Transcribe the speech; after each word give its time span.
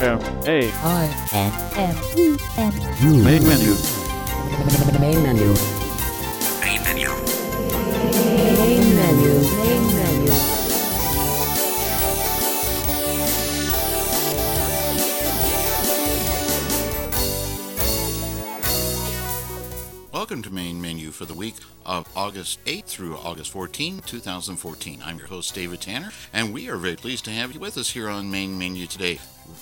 M 0.00 0.20
A 0.46 0.70
I 0.84 1.10
N 1.32 1.52
M 1.76 1.96
E 2.16 2.36
N 2.56 2.72
U. 3.02 3.24
main 3.24 3.42
menu. 3.42 3.74
Main 5.00 5.22
menu. 5.24 5.77
Welcome 20.28 20.42
to 20.42 20.52
Main 20.52 20.78
Menu 20.78 21.10
for 21.10 21.24
the 21.24 21.32
week 21.32 21.54
of 21.86 22.06
August 22.14 22.62
8th 22.66 22.84
through 22.84 23.16
August 23.16 23.50
14, 23.50 24.02
2014. 24.04 25.02
I'm 25.02 25.16
your 25.16 25.26
host, 25.26 25.54
David 25.54 25.80
Tanner, 25.80 26.10
and 26.34 26.52
we 26.52 26.68
are 26.68 26.76
very 26.76 26.96
pleased 26.96 27.24
to 27.24 27.30
have 27.30 27.54
you 27.54 27.60
with 27.60 27.78
us 27.78 27.88
here 27.88 28.10
on 28.10 28.30
Main 28.30 28.58
Menu 28.58 28.86
today. 28.86 29.20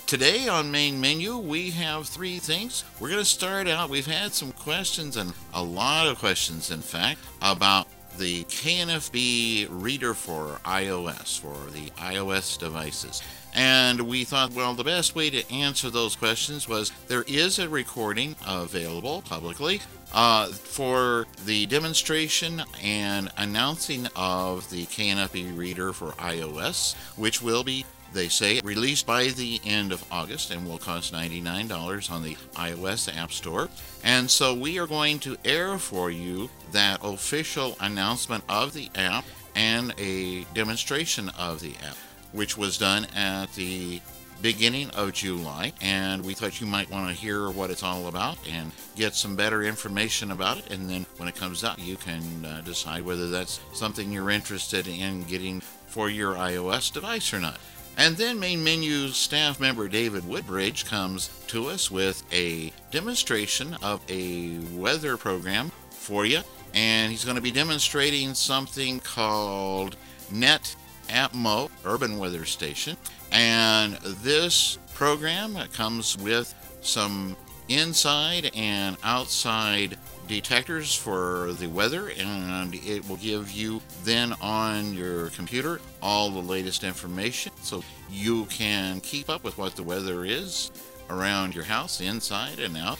Today 0.09 0.49
on 0.49 0.73
Main 0.73 1.01
Menu, 1.01 1.39
we 1.39 1.71
have 1.71 2.09
three 2.09 2.41
things. 2.41 2.83
We're 2.99 3.11
going 3.11 3.21
to 3.21 3.25
start 3.25 3.69
out, 3.69 3.91
we've 3.91 4.09
had 4.09 4.33
some 4.33 4.51
questions, 4.51 5.17
and 5.17 5.35
a 5.55 5.63
lot 5.63 6.09
of 6.09 6.19
questions, 6.19 6.73
in 6.73 6.81
fact, 6.81 7.21
about 7.41 7.87
the 8.19 8.43
KNFB 8.45 9.69
reader 9.71 10.15
for 10.15 10.59
iOS, 10.65 11.39
for 11.39 11.71
the 11.71 11.91
iOS 11.91 12.59
devices. 12.59 13.23
And 13.55 14.01
we 14.03 14.25
thought, 14.25 14.53
well, 14.53 14.75
the 14.75 14.83
best 14.83 15.15
way 15.15 15.31
to 15.31 15.49
answer 15.53 15.91
those 15.91 16.17
questions 16.17 16.69
was 16.69 16.91
there 17.07 17.25
is 17.29 17.61
a 17.61 17.69
recording 17.69 18.35
available 18.45 19.23
publicly 19.23 19.81
uh, 20.13 20.47
for 20.49 21.27
the 21.45 21.67
demonstration 21.67 22.63
and 22.83 23.31
announcing 23.37 24.09
of 24.17 24.69
the 24.71 24.87
KNFB 24.87 25.57
reader 25.57 25.93
for 25.93 26.13
iOS, 26.13 26.95
which 27.17 27.43
will 27.43 27.65
be 27.65 27.85
they 28.13 28.29
say 28.29 28.61
released 28.65 29.07
by 29.07 29.29
the 29.29 29.61
end 29.65 29.93
of 29.93 30.03
August 30.11 30.51
and 30.51 30.67
will 30.67 30.79
cost 30.79 31.13
$99 31.13 32.11
on 32.11 32.23
the 32.23 32.35
iOS 32.55 33.15
App 33.15 33.33
Store. 33.33 33.69
And 34.03 34.31
so 34.31 34.55
we 34.55 34.79
are 34.79 34.87
going 34.87 35.19
to 35.21 35.37
air 35.45 35.77
for 35.77 36.11
you 36.11 36.49
that 36.73 37.01
official 37.03 37.77
announcement 37.81 38.45
of 38.49 38.73
the 38.73 38.89
app 38.95 39.25
and 39.55 39.93
a 39.99 40.45
demonstration 40.55 41.31
of 41.31 41.61
the 41.61 41.75
app, 41.87 41.97
which 42.33 42.57
was 42.57 42.79
done 42.79 43.07
at 43.15 43.53
the 43.55 44.01
beginning 44.43 44.91
of 44.91 45.13
July. 45.13 45.73
And 45.81 46.25
we 46.25 46.35
thought 46.35 46.61
you 46.61 46.67
might 46.67 46.91
want 46.91 47.09
to 47.09 47.15
hear 47.15 47.51
what 47.51 47.71
it's 47.71 47.83
all 47.83 48.07
about 48.09 48.39
and 48.49 48.73
get 48.95 49.15
some 49.15 49.37
better 49.37 49.63
information 49.63 50.31
about 50.31 50.59
it. 50.59 50.71
And 50.71 50.89
then 50.89 51.07
when 51.17 51.29
it 51.29 51.37
comes 51.37 51.65
out, 51.65 51.79
you 51.79 51.97
can 51.97 52.45
uh, 52.45 52.63
decide 52.65 53.05
whether 53.05 53.29
that's 53.29 53.61
something 53.73 54.13
you're 54.13 54.31
interested 54.31 54.87
in 54.87 55.23
getting 55.25 55.61
for 55.61 56.09
your 56.11 56.35
iOS 56.35 56.93
device 56.93 57.33
or 57.33 57.41
not. 57.41 57.59
And 57.99 58.17
then 58.17 58.39
main 58.39 58.63
menu 58.63 59.09
staff 59.09 59.59
member 59.59 59.89
David 59.89 60.29
Woodbridge 60.29 60.85
comes 60.85 61.31
to 61.47 61.69
us 61.69 61.91
with 61.91 62.23
a 62.31 62.71
demonstration 62.91 63.75
of 63.83 64.03
a 64.11 64.59
weather 64.75 65.17
program 65.17 65.73
for 65.91 66.27
you. 66.27 66.41
And 66.75 67.11
he's 67.11 67.25
going 67.25 67.37
to 67.37 67.43
be 67.43 67.51
demonstrating 67.51 68.35
something 68.35 69.01
called 69.01 69.97
Net 70.31 70.77
Atmo 71.09 71.71
Urban 71.87 72.19
Weather 72.19 72.45
Station. 72.45 72.99
And 73.37 73.97
this 74.23 74.79
program 74.95 75.59
comes 75.75 76.17
with 76.17 76.55
some 76.81 77.37
inside 77.69 78.51
and 78.55 78.97
outside 79.05 79.99
detectors 80.27 80.95
for 80.95 81.53
the 81.53 81.67
weather 81.67 82.11
and 82.19 82.75
it 82.75 83.07
will 83.07 83.19
give 83.19 83.53
you 83.53 83.83
then 84.05 84.33
on 84.41 84.95
your 84.95 85.29
computer 85.31 85.81
all 86.01 86.31
the 86.31 86.41
latest 86.41 86.83
information. 86.83 87.53
So 87.61 87.85
you 88.11 88.47
can 88.47 89.01
keep 89.01 89.29
up 89.29 89.45
with 89.45 89.59
what 89.59 89.77
the 89.77 89.83
weather 89.83 90.25
is 90.25 90.71
around 91.11 91.55
your 91.55 91.65
house 91.65 92.01
inside 92.01 92.59
and 92.59 92.75
out. 92.75 92.99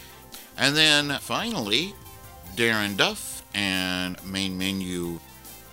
And 0.59 0.77
then 0.77 1.19
finally 1.21 1.95
darren 2.57 2.95
duff 2.95 3.43
and 3.55 4.23
main 4.23 4.59
menu 4.59 5.19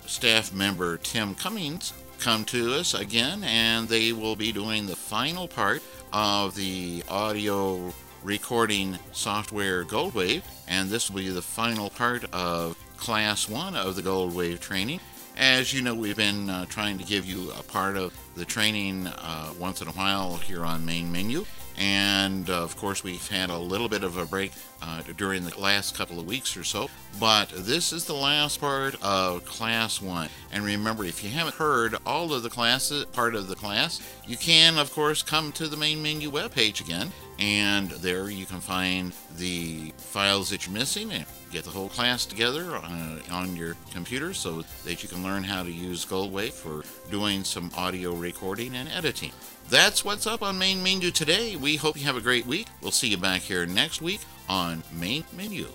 staff 0.06 0.54
member 0.54 0.96
tim 0.96 1.34
cummings 1.34 1.92
come 2.24 2.42
to 2.46 2.72
us 2.72 2.94
again 2.94 3.44
and 3.44 3.86
they 3.86 4.10
will 4.10 4.34
be 4.34 4.50
doing 4.50 4.86
the 4.86 4.96
final 4.96 5.46
part 5.46 5.82
of 6.10 6.54
the 6.54 7.02
audio 7.06 7.92
recording 8.22 8.98
software 9.12 9.84
Goldwave, 9.84 10.42
and 10.66 10.88
this 10.88 11.10
will 11.10 11.18
be 11.18 11.28
the 11.28 11.42
final 11.42 11.90
part 11.90 12.24
of 12.32 12.78
Class 12.96 13.46
1 13.46 13.76
of 13.76 13.94
the 13.94 14.00
Goldwave 14.00 14.58
training. 14.58 15.00
As 15.36 15.74
you 15.74 15.82
know, 15.82 15.94
we've 15.94 16.16
been 16.16 16.48
uh, 16.48 16.64
trying 16.64 16.96
to 16.96 17.04
give 17.04 17.26
you 17.26 17.50
a 17.58 17.62
part 17.62 17.98
of 17.98 18.14
the 18.36 18.46
training 18.46 19.06
uh, 19.06 19.52
once 19.58 19.82
in 19.82 19.88
a 19.88 19.92
while 19.92 20.36
here 20.36 20.64
on 20.64 20.86
Main 20.86 21.12
Menu. 21.12 21.44
And 21.76 22.48
uh, 22.48 22.62
of 22.62 22.76
course, 22.76 23.02
we've 23.02 23.26
had 23.28 23.50
a 23.50 23.58
little 23.58 23.88
bit 23.88 24.04
of 24.04 24.16
a 24.16 24.24
break 24.24 24.52
uh, 24.82 25.02
during 25.16 25.44
the 25.44 25.58
last 25.58 25.96
couple 25.96 26.20
of 26.20 26.26
weeks 26.26 26.56
or 26.56 26.64
so. 26.64 26.88
But 27.18 27.48
this 27.50 27.92
is 27.92 28.04
the 28.04 28.14
last 28.14 28.60
part 28.60 28.96
of 29.02 29.44
Class 29.44 30.00
1. 30.00 30.28
And 30.52 30.64
remember, 30.64 31.04
if 31.04 31.24
you 31.24 31.30
haven't 31.30 31.56
heard 31.56 31.96
all 32.06 32.32
of 32.32 32.42
the 32.42 32.50
classes, 32.50 33.04
part 33.06 33.34
of 33.34 33.48
the 33.48 33.56
class, 33.56 34.00
you 34.26 34.36
can, 34.36 34.78
of 34.78 34.92
course, 34.92 35.22
come 35.22 35.52
to 35.52 35.68
the 35.68 35.76
main 35.76 36.02
menu 36.02 36.30
webpage 36.30 36.80
again. 36.80 37.10
And 37.38 37.90
there 37.90 38.30
you 38.30 38.46
can 38.46 38.60
find 38.60 39.12
the 39.36 39.92
files 39.96 40.50
that 40.50 40.66
you're 40.66 40.74
missing 40.74 41.10
and 41.10 41.24
get 41.50 41.64
the 41.64 41.70
whole 41.70 41.88
class 41.88 42.26
together 42.26 42.76
uh, 42.76 43.18
on 43.30 43.56
your 43.56 43.76
computer 43.92 44.34
so 44.34 44.62
that 44.84 45.02
you 45.02 45.08
can 45.08 45.22
learn 45.22 45.42
how 45.42 45.62
to 45.62 45.70
use 45.70 46.04
Goldwave 46.04 46.52
for 46.52 46.84
doing 47.10 47.42
some 47.44 47.70
audio 47.76 48.12
recording 48.12 48.74
and 48.74 48.88
editing. 48.88 49.32
That's 49.68 50.04
what's 50.04 50.26
up 50.26 50.42
on 50.42 50.58
Main 50.58 50.82
Menu 50.82 51.10
today. 51.10 51.56
We 51.56 51.76
hope 51.76 51.98
you 51.98 52.04
have 52.04 52.16
a 52.16 52.20
great 52.20 52.46
week. 52.46 52.68
We'll 52.82 52.90
see 52.90 53.08
you 53.08 53.16
back 53.16 53.40
here 53.40 53.66
next 53.66 54.02
week 54.02 54.20
on 54.48 54.82
Main 54.92 55.24
Menu. 55.36 55.66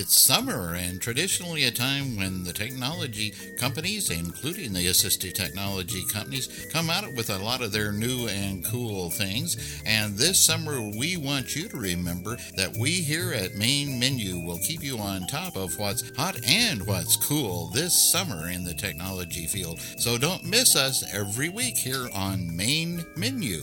It's 0.00 0.16
summer 0.16 0.74
and 0.74 1.00
traditionally 1.00 1.64
a 1.64 1.72
time 1.72 2.16
when 2.16 2.44
the 2.44 2.52
technology 2.52 3.34
companies, 3.58 4.10
including 4.10 4.72
the 4.72 4.86
assistive 4.86 5.34
technology 5.34 6.04
companies, 6.12 6.68
come 6.72 6.88
out 6.88 7.12
with 7.14 7.30
a 7.30 7.38
lot 7.38 7.62
of 7.62 7.72
their 7.72 7.90
new 7.90 8.28
and 8.28 8.64
cool 8.64 9.10
things. 9.10 9.82
And 9.84 10.16
this 10.16 10.38
summer, 10.38 10.80
we 10.80 11.16
want 11.16 11.56
you 11.56 11.68
to 11.68 11.76
remember 11.76 12.36
that 12.56 12.76
we 12.78 12.92
here 12.92 13.32
at 13.32 13.56
Main 13.56 13.98
Menu 13.98 14.38
will 14.38 14.60
keep 14.60 14.84
you 14.84 14.98
on 14.98 15.26
top 15.26 15.56
of 15.56 15.76
what's 15.80 16.16
hot 16.16 16.36
and 16.46 16.86
what's 16.86 17.16
cool 17.16 17.70
this 17.70 18.12
summer 18.12 18.50
in 18.50 18.62
the 18.62 18.74
technology 18.74 19.48
field. 19.48 19.80
So 19.98 20.16
don't 20.16 20.44
miss 20.44 20.76
us 20.76 21.02
every 21.12 21.48
week 21.48 21.76
here 21.76 22.08
on 22.14 22.56
Main 22.56 23.04
Menu. 23.16 23.62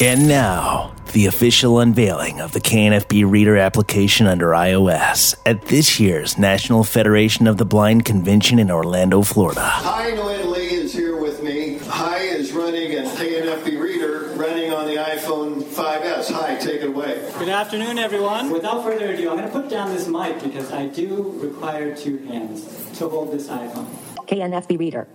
And 0.00 0.28
now, 0.28 0.94
the 1.12 1.26
official 1.26 1.78
unveiling 1.78 2.40
of 2.40 2.52
the 2.52 2.60
KNFB 2.60 3.30
Reader 3.30 3.56
application 3.56 4.26
under 4.26 4.48
iOS 4.48 5.34
at 5.46 5.62
this 5.66 5.98
year's 5.98 6.38
National 6.38 6.84
Federation 6.84 7.46
of 7.46 7.56
the 7.56 7.64
Blind 7.64 8.04
convention 8.04 8.58
in 8.58 8.70
Orlando, 8.70 9.22
Florida. 9.22 9.60
Hai 9.60 10.12
Nguyen 10.12 10.46
Ly 10.46 10.58
is 10.58 10.92
here 10.92 11.20
with 11.20 11.42
me. 11.42 11.78
Hai 11.78 12.18
is 12.18 12.52
running 12.52 12.92
a 12.92 13.02
KNFB 13.02 13.80
reader 13.80 14.32
running 14.34 14.72
on 14.72 14.86
the 14.86 14.96
iPhone 14.96 15.62
5S. 15.62 16.30
Hai, 16.30 16.56
take 16.56 16.82
it 16.82 16.88
away. 16.88 17.30
Good 17.38 17.48
afternoon, 17.48 17.98
everyone. 17.98 18.50
Without 18.50 18.82
further 18.84 19.10
ado, 19.12 19.30
I'm 19.30 19.36
going 19.36 19.48
to 19.48 19.52
put 19.52 19.68
down 19.68 19.90
this 19.90 20.06
mic 20.06 20.42
because 20.42 20.70
I 20.72 20.86
do 20.86 21.32
require 21.42 21.94
two 21.96 22.18
hands 22.26 22.64
to 22.98 23.08
hold 23.08 23.32
this 23.32 23.48
iPhone. 23.48 23.86
KNFB 24.26 24.78
Reader. 24.78 25.08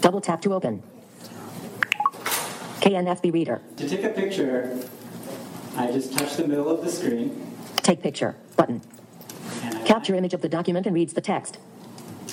Double 0.00 0.20
tap 0.20 0.42
to 0.42 0.54
open. 0.54 0.82
KNFB 2.80 3.32
Reader. 3.32 3.60
To 3.76 3.88
take 3.88 4.04
a 4.04 4.08
picture, 4.08 4.78
I 5.76 5.90
just 5.90 6.16
touch 6.16 6.36
the 6.36 6.46
middle 6.46 6.68
of 6.68 6.84
the 6.84 6.90
screen. 6.90 7.54
Take 7.76 8.02
picture. 8.02 8.36
Button. 8.56 8.82
Capture 9.84 10.14
image 10.14 10.34
of 10.34 10.42
the 10.42 10.48
document 10.48 10.86
and 10.86 10.94
reads 10.94 11.12
the 11.12 11.20
text. 11.20 11.58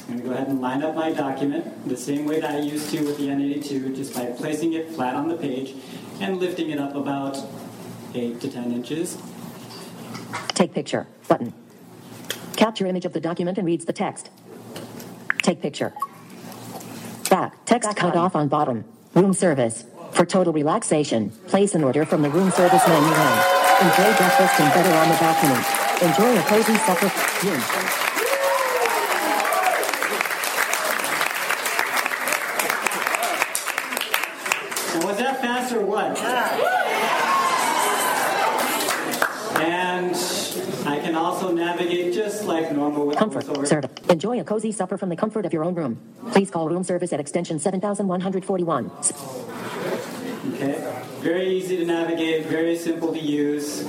I'm 0.09 0.13
going 0.13 0.19
to 0.19 0.27
go 0.27 0.33
ahead 0.33 0.47
and 0.47 0.61
line 0.61 0.83
up 0.83 0.95
my 0.95 1.11
document 1.11 1.87
the 1.87 1.97
same 1.97 2.25
way 2.25 2.39
that 2.39 2.51
I 2.51 2.59
used 2.59 2.89
to 2.91 3.03
with 3.03 3.17
the 3.17 3.27
N82, 3.27 3.95
just 3.95 4.13
by 4.13 4.25
placing 4.27 4.73
it 4.73 4.89
flat 4.91 5.15
on 5.15 5.27
the 5.27 5.35
page 5.35 5.75
and 6.21 6.39
lifting 6.39 6.69
it 6.69 6.79
up 6.79 6.95
about 6.95 7.37
8 8.13 8.39
to 8.41 8.49
10 8.49 8.71
inches. 8.71 9.17
Take 10.49 10.73
picture. 10.73 11.07
Button. 11.27 11.53
Capture 12.55 12.87
image 12.87 13.05
of 13.05 13.13
the 13.13 13.19
document 13.19 13.57
and 13.57 13.67
reads 13.67 13.85
the 13.85 13.93
text. 13.93 14.29
Take 15.41 15.61
picture. 15.61 15.93
Back. 17.29 17.65
Text 17.65 17.95
cut 17.95 18.15
off 18.15 18.35
on 18.35 18.47
bottom. 18.47 18.85
Room 19.13 19.33
service. 19.33 19.85
For 20.17 20.25
total 20.25 20.51
relaxation, 20.51 21.29
place 21.45 21.75
an 21.75 21.83
order 21.83 22.03
from 22.03 22.23
the 22.23 22.29
room 22.31 22.49
service 22.49 22.81
menu. 22.87 23.07
Enjoy 23.07 24.17
breakfast 24.17 24.59
and 24.59 24.73
better 24.73 24.91
on 24.97 25.09
the 25.09 25.17
balcony. 25.19 25.53
Enjoy 26.01 26.39
a 26.39 26.41
cozy 26.41 26.75
supper. 26.77 27.05
Room. 27.45 27.61
Was 35.05 35.17
that 35.19 35.39
fast 35.39 35.73
or 35.75 35.85
what? 35.85 36.17
And 39.61 40.15
I 40.87 40.99
can 40.99 41.13
also 41.13 41.51
navigate 41.51 42.15
just 42.15 42.45
like 42.45 42.71
normal 42.71 43.05
with 43.05 43.17
Comfort. 43.19 43.45
Service. 43.67 43.91
Enjoy 44.09 44.39
a 44.39 44.43
cozy 44.43 44.71
supper 44.71 44.97
from 44.97 45.09
the 45.09 45.15
comfort 45.15 45.45
of 45.45 45.53
your 45.53 45.63
own 45.63 45.75
room. 45.75 45.99
Please 46.31 46.49
call 46.49 46.67
room 46.69 46.83
service 46.83 47.13
at 47.13 47.19
extension 47.19 47.59
7141. 47.59 48.89
Okay. 51.27 51.37
Very 51.37 51.57
easy 51.57 51.77
to 51.77 51.85
navigate, 51.85 52.45
very 52.45 52.77
simple 52.77 53.11
to 53.11 53.19
use. 53.19 53.83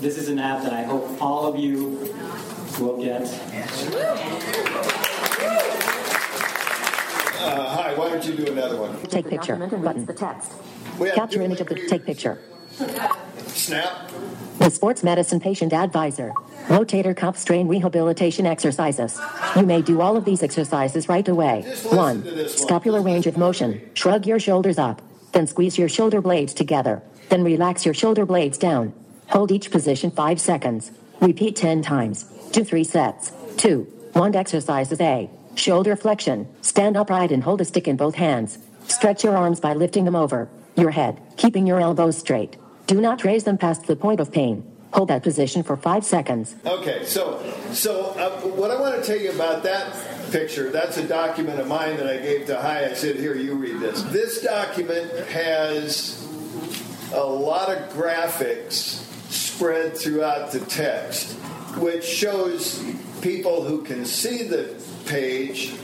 This 0.00 0.18
is 0.18 0.28
an 0.28 0.38
app 0.38 0.62
that 0.62 0.72
I 0.74 0.82
hope 0.82 1.20
all 1.20 1.46
of 1.46 1.58
you 1.58 2.12
will 2.78 3.02
get. 3.02 3.22
Uh, 7.40 7.68
Hai, 7.68 7.94
why 7.94 8.10
don't 8.10 8.24
you 8.26 8.34
do 8.34 8.52
another 8.52 8.78
one? 8.78 9.00
Take 9.04 9.28
picture. 9.28 9.56
Button. 9.56 10.04
The 10.04 10.12
text. 10.12 10.52
Capture 11.14 11.40
image 11.40 11.60
of 11.60 11.68
the. 11.68 11.86
Take 11.88 12.04
picture. 12.04 12.38
Snap. 13.46 14.10
The 14.58 14.70
Sports 14.70 15.02
Medicine 15.02 15.40
Patient 15.40 15.72
Advisor. 15.72 16.32
Rotator 16.66 17.16
cuff 17.16 17.38
strain 17.38 17.66
rehabilitation 17.66 18.46
exercises. 18.46 19.18
You 19.56 19.62
may 19.62 19.80
do 19.80 20.00
all 20.02 20.16
of 20.16 20.24
these 20.24 20.42
exercises 20.42 21.08
right 21.08 21.26
away. 21.28 21.62
1. 21.82 21.96
one. 21.96 22.48
Scapular 22.48 23.00
range 23.00 23.26
of 23.26 23.38
motion. 23.38 23.80
Shrug 23.94 24.26
your 24.26 24.38
shoulders 24.38 24.78
up. 24.78 25.00
Then 25.34 25.46
squeeze 25.46 25.76
your 25.76 25.90
shoulder 25.90 26.22
blades 26.22 26.54
together. 26.54 27.02
Then 27.28 27.44
relax 27.44 27.84
your 27.84 27.92
shoulder 27.92 28.24
blades 28.24 28.56
down. 28.56 28.94
Hold 29.26 29.52
each 29.52 29.70
position 29.70 30.10
5 30.10 30.40
seconds. 30.40 30.92
Repeat 31.20 31.56
10 31.56 31.82
times. 31.82 32.24
Do 32.52 32.64
3 32.64 32.84
sets. 32.84 33.32
2. 33.58 33.82
1 34.12 34.36
exercises 34.36 35.00
A. 35.00 35.28
Shoulder 35.56 35.96
flexion. 35.96 36.48
Stand 36.62 36.96
upright 36.96 37.32
and 37.32 37.42
hold 37.42 37.60
a 37.60 37.64
stick 37.64 37.88
in 37.88 37.96
both 37.96 38.14
hands. 38.14 38.58
Stretch 38.86 39.24
your 39.24 39.36
arms 39.36 39.60
by 39.60 39.74
lifting 39.74 40.04
them 40.04 40.16
over 40.16 40.48
your 40.76 40.90
head, 40.90 41.20
keeping 41.36 41.66
your 41.66 41.80
elbows 41.80 42.16
straight. 42.18 42.56
Do 42.86 43.00
not 43.00 43.24
raise 43.24 43.44
them 43.44 43.58
past 43.58 43.86
the 43.86 43.96
point 43.96 44.20
of 44.20 44.32
pain. 44.32 44.64
Hold 44.94 45.08
that 45.08 45.24
position 45.24 45.64
for 45.64 45.76
5 45.76 46.04
seconds. 46.04 46.54
Okay, 46.64 47.04
so 47.04 47.42
so 47.72 48.14
uh, 48.16 48.30
what 48.50 48.70
I 48.70 48.80
want 48.80 48.94
to 48.94 49.02
tell 49.02 49.20
you 49.20 49.32
about 49.32 49.64
that 49.64 49.92
picture, 50.30 50.70
that's 50.70 50.96
a 50.98 51.08
document 51.08 51.58
of 51.58 51.66
mine 51.66 51.96
that 51.96 52.06
I 52.06 52.18
gave 52.18 52.46
to 52.46 52.60
Hai. 52.60 52.90
I 52.90 52.94
said, 52.94 53.16
here, 53.16 53.34
you 53.34 53.56
read 53.56 53.80
this. 53.80 54.02
This 54.04 54.42
document 54.42 55.10
has 55.30 56.24
a 57.12 57.24
lot 57.24 57.70
of 57.70 57.92
graphics 57.92 59.02
spread 59.32 59.96
throughout 59.96 60.52
the 60.52 60.60
text, 60.60 61.32
which 61.76 62.04
shows 62.04 62.80
people 63.20 63.64
who 63.64 63.82
can 63.82 64.04
see 64.04 64.44
the 64.46 64.66
page 65.06 65.74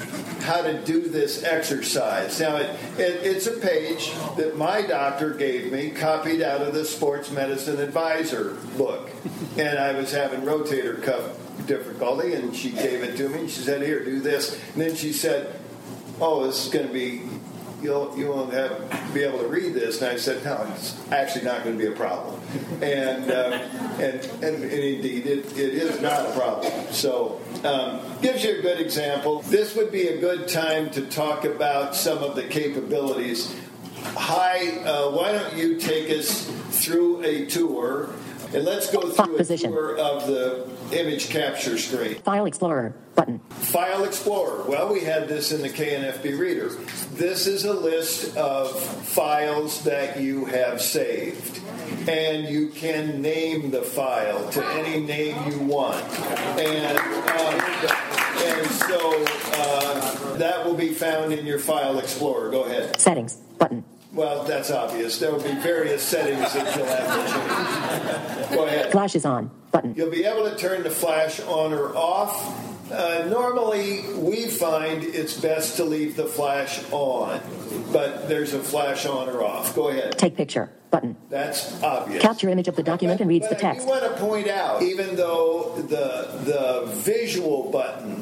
how 0.40 0.62
to 0.62 0.82
do 0.84 1.08
this 1.08 1.44
exercise. 1.44 2.40
Now, 2.40 2.56
it, 2.56 2.70
it, 2.98 3.26
it's 3.26 3.46
a 3.46 3.58
page 3.58 4.12
that 4.36 4.56
my 4.56 4.82
doctor 4.82 5.34
gave 5.34 5.72
me, 5.72 5.90
copied 5.90 6.42
out 6.42 6.62
of 6.62 6.74
the 6.74 6.84
Sports 6.84 7.30
Medicine 7.30 7.78
Advisor 7.80 8.54
book. 8.76 9.10
And 9.56 9.78
I 9.78 9.92
was 9.92 10.12
having 10.12 10.40
rotator 10.40 11.02
cuff 11.02 11.36
difficulty, 11.66 12.34
and 12.34 12.54
she 12.54 12.70
gave 12.70 13.02
it 13.02 13.16
to 13.18 13.28
me. 13.28 13.48
She 13.48 13.60
said, 13.60 13.82
Here, 13.82 14.04
do 14.04 14.20
this. 14.20 14.58
And 14.72 14.82
then 14.82 14.94
she 14.94 15.12
said, 15.12 15.54
Oh, 16.20 16.46
this 16.46 16.66
is 16.66 16.72
going 16.72 16.86
to 16.86 16.92
be 16.92 17.22
you'll 17.82 18.16
you 18.16 18.28
won't 18.28 18.52
have 18.52 19.14
be 19.14 19.22
able 19.22 19.38
to 19.38 19.46
read 19.46 19.74
this. 19.74 20.02
And 20.02 20.10
I 20.10 20.16
said, 20.16 20.44
no, 20.44 20.66
it's 20.74 20.98
actually 21.10 21.44
not 21.44 21.64
going 21.64 21.78
to 21.78 21.84
be 21.84 21.90
a 21.90 21.96
problem. 21.96 22.40
And 22.82 23.30
uh, 23.30 23.58
and, 23.98 24.24
and 24.42 24.64
and 24.64 24.64
indeed, 24.64 25.26
it, 25.26 25.46
it 25.58 25.74
is 25.74 26.00
not 26.00 26.26
a 26.26 26.32
problem. 26.32 26.72
So 26.92 27.40
um, 27.64 28.00
gives 28.22 28.44
you 28.44 28.58
a 28.58 28.62
good 28.62 28.80
example. 28.80 29.42
This 29.42 29.74
would 29.76 29.90
be 29.90 30.08
a 30.08 30.20
good 30.20 30.48
time 30.48 30.90
to 30.90 31.06
talk 31.06 31.44
about 31.44 31.94
some 31.94 32.18
of 32.18 32.36
the 32.36 32.44
capabilities. 32.44 33.54
Hai, 34.02 34.78
uh, 34.84 35.10
why 35.10 35.32
don't 35.32 35.56
you 35.56 35.78
take 35.78 36.10
us 36.10 36.50
through 36.70 37.22
a 37.22 37.46
tour? 37.46 38.10
And 38.52 38.64
let's 38.64 38.90
go 38.90 39.08
through 39.08 39.34
a 39.34 39.38
Position. 39.38 39.70
tour 39.70 39.96
of 39.96 40.26
the 40.26 40.66
image 40.92 41.30
capture 41.30 41.78
screen. 41.78 42.16
File 42.16 42.46
Explorer. 42.46 42.94
Button. 43.14 43.38
File 43.50 44.04
Explorer. 44.04 44.64
Well, 44.68 44.92
we 44.92 45.00
had 45.00 45.28
this 45.28 45.52
in 45.52 45.62
the 45.62 45.68
KNFB 45.68 46.36
reader. 46.38 46.70
This 47.12 47.46
is 47.46 47.64
a 47.64 47.72
list 47.72 48.36
of 48.36 48.80
files 49.06 49.84
that 49.84 50.20
you 50.20 50.46
have 50.46 50.80
saved. 50.82 51.60
And 52.08 52.48
you 52.48 52.70
can 52.70 53.22
name 53.22 53.70
the 53.70 53.82
file 53.82 54.48
to 54.50 54.66
any 54.72 55.00
name 55.00 55.36
you 55.50 55.58
want. 55.60 56.02
And, 56.58 56.98
um, 56.98 57.60
and 58.42 58.66
so 58.70 59.24
uh, 59.54 60.34
that 60.38 60.64
will 60.64 60.74
be 60.74 60.92
found 60.92 61.32
in 61.32 61.46
your 61.46 61.58
File 61.58 61.98
Explorer. 61.98 62.50
Go 62.50 62.64
ahead. 62.64 62.98
Settings. 62.98 63.34
Button. 63.58 63.84
Well, 64.12 64.44
that's 64.44 64.70
obvious. 64.70 65.18
There 65.18 65.30
will 65.32 65.42
be 65.42 65.54
various 65.54 66.02
settings 66.02 66.52
that 66.52 66.76
you'll 66.76 66.86
have 66.86 68.38
to 68.38 68.46
change. 68.48 68.56
Go 68.56 68.66
ahead. 68.66 68.90
Flash 68.92 69.14
is 69.14 69.24
on. 69.24 69.50
Button. 69.70 69.94
You'll 69.94 70.10
be 70.10 70.24
able 70.24 70.50
to 70.50 70.56
turn 70.56 70.82
the 70.82 70.90
flash 70.90 71.40
on 71.40 71.72
or 71.72 71.96
off. 71.96 72.90
Uh, 72.90 73.24
normally, 73.28 74.02
we 74.14 74.48
find 74.48 75.04
it's 75.04 75.40
best 75.40 75.76
to 75.76 75.84
leave 75.84 76.16
the 76.16 76.26
flash 76.26 76.82
on, 76.90 77.40
but 77.92 78.28
there's 78.28 78.52
a 78.52 78.58
flash 78.58 79.06
on 79.06 79.28
or 79.28 79.44
off. 79.44 79.76
Go 79.76 79.88
ahead. 79.88 80.18
Take 80.18 80.36
picture. 80.36 80.72
Button. 80.90 81.16
That's 81.28 81.80
obvious. 81.84 82.20
Capture 82.20 82.48
image 82.48 82.66
of 82.66 82.74
the 82.74 82.82
document 82.82 83.20
and 83.20 83.28
reads 83.30 83.48
the 83.48 83.54
text. 83.54 83.86
I 83.86 83.90
want 83.90 84.02
to 84.02 84.20
point 84.20 84.48
out, 84.48 84.82
even 84.82 85.14
though 85.14 85.76
the 85.76 86.40
the 86.42 86.86
visual 86.94 87.70
button 87.70 88.16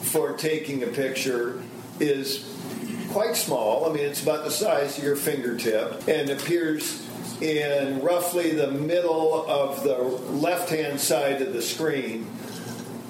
for 0.00 0.32
taking 0.32 0.82
a 0.84 0.86
picture 0.86 1.62
is 2.00 2.57
quite 3.10 3.36
small. 3.36 3.88
I 3.88 3.92
mean, 3.92 4.04
it's 4.04 4.22
about 4.22 4.44
the 4.44 4.50
size 4.50 4.98
of 4.98 5.04
your 5.04 5.16
fingertip 5.16 6.06
and 6.08 6.30
appears 6.30 7.06
in 7.40 8.00
roughly 8.02 8.50
the 8.50 8.70
middle 8.70 9.46
of 9.46 9.82
the 9.84 9.98
left-hand 9.98 11.00
side 11.00 11.40
of 11.42 11.52
the 11.52 11.62
screen. 11.62 12.26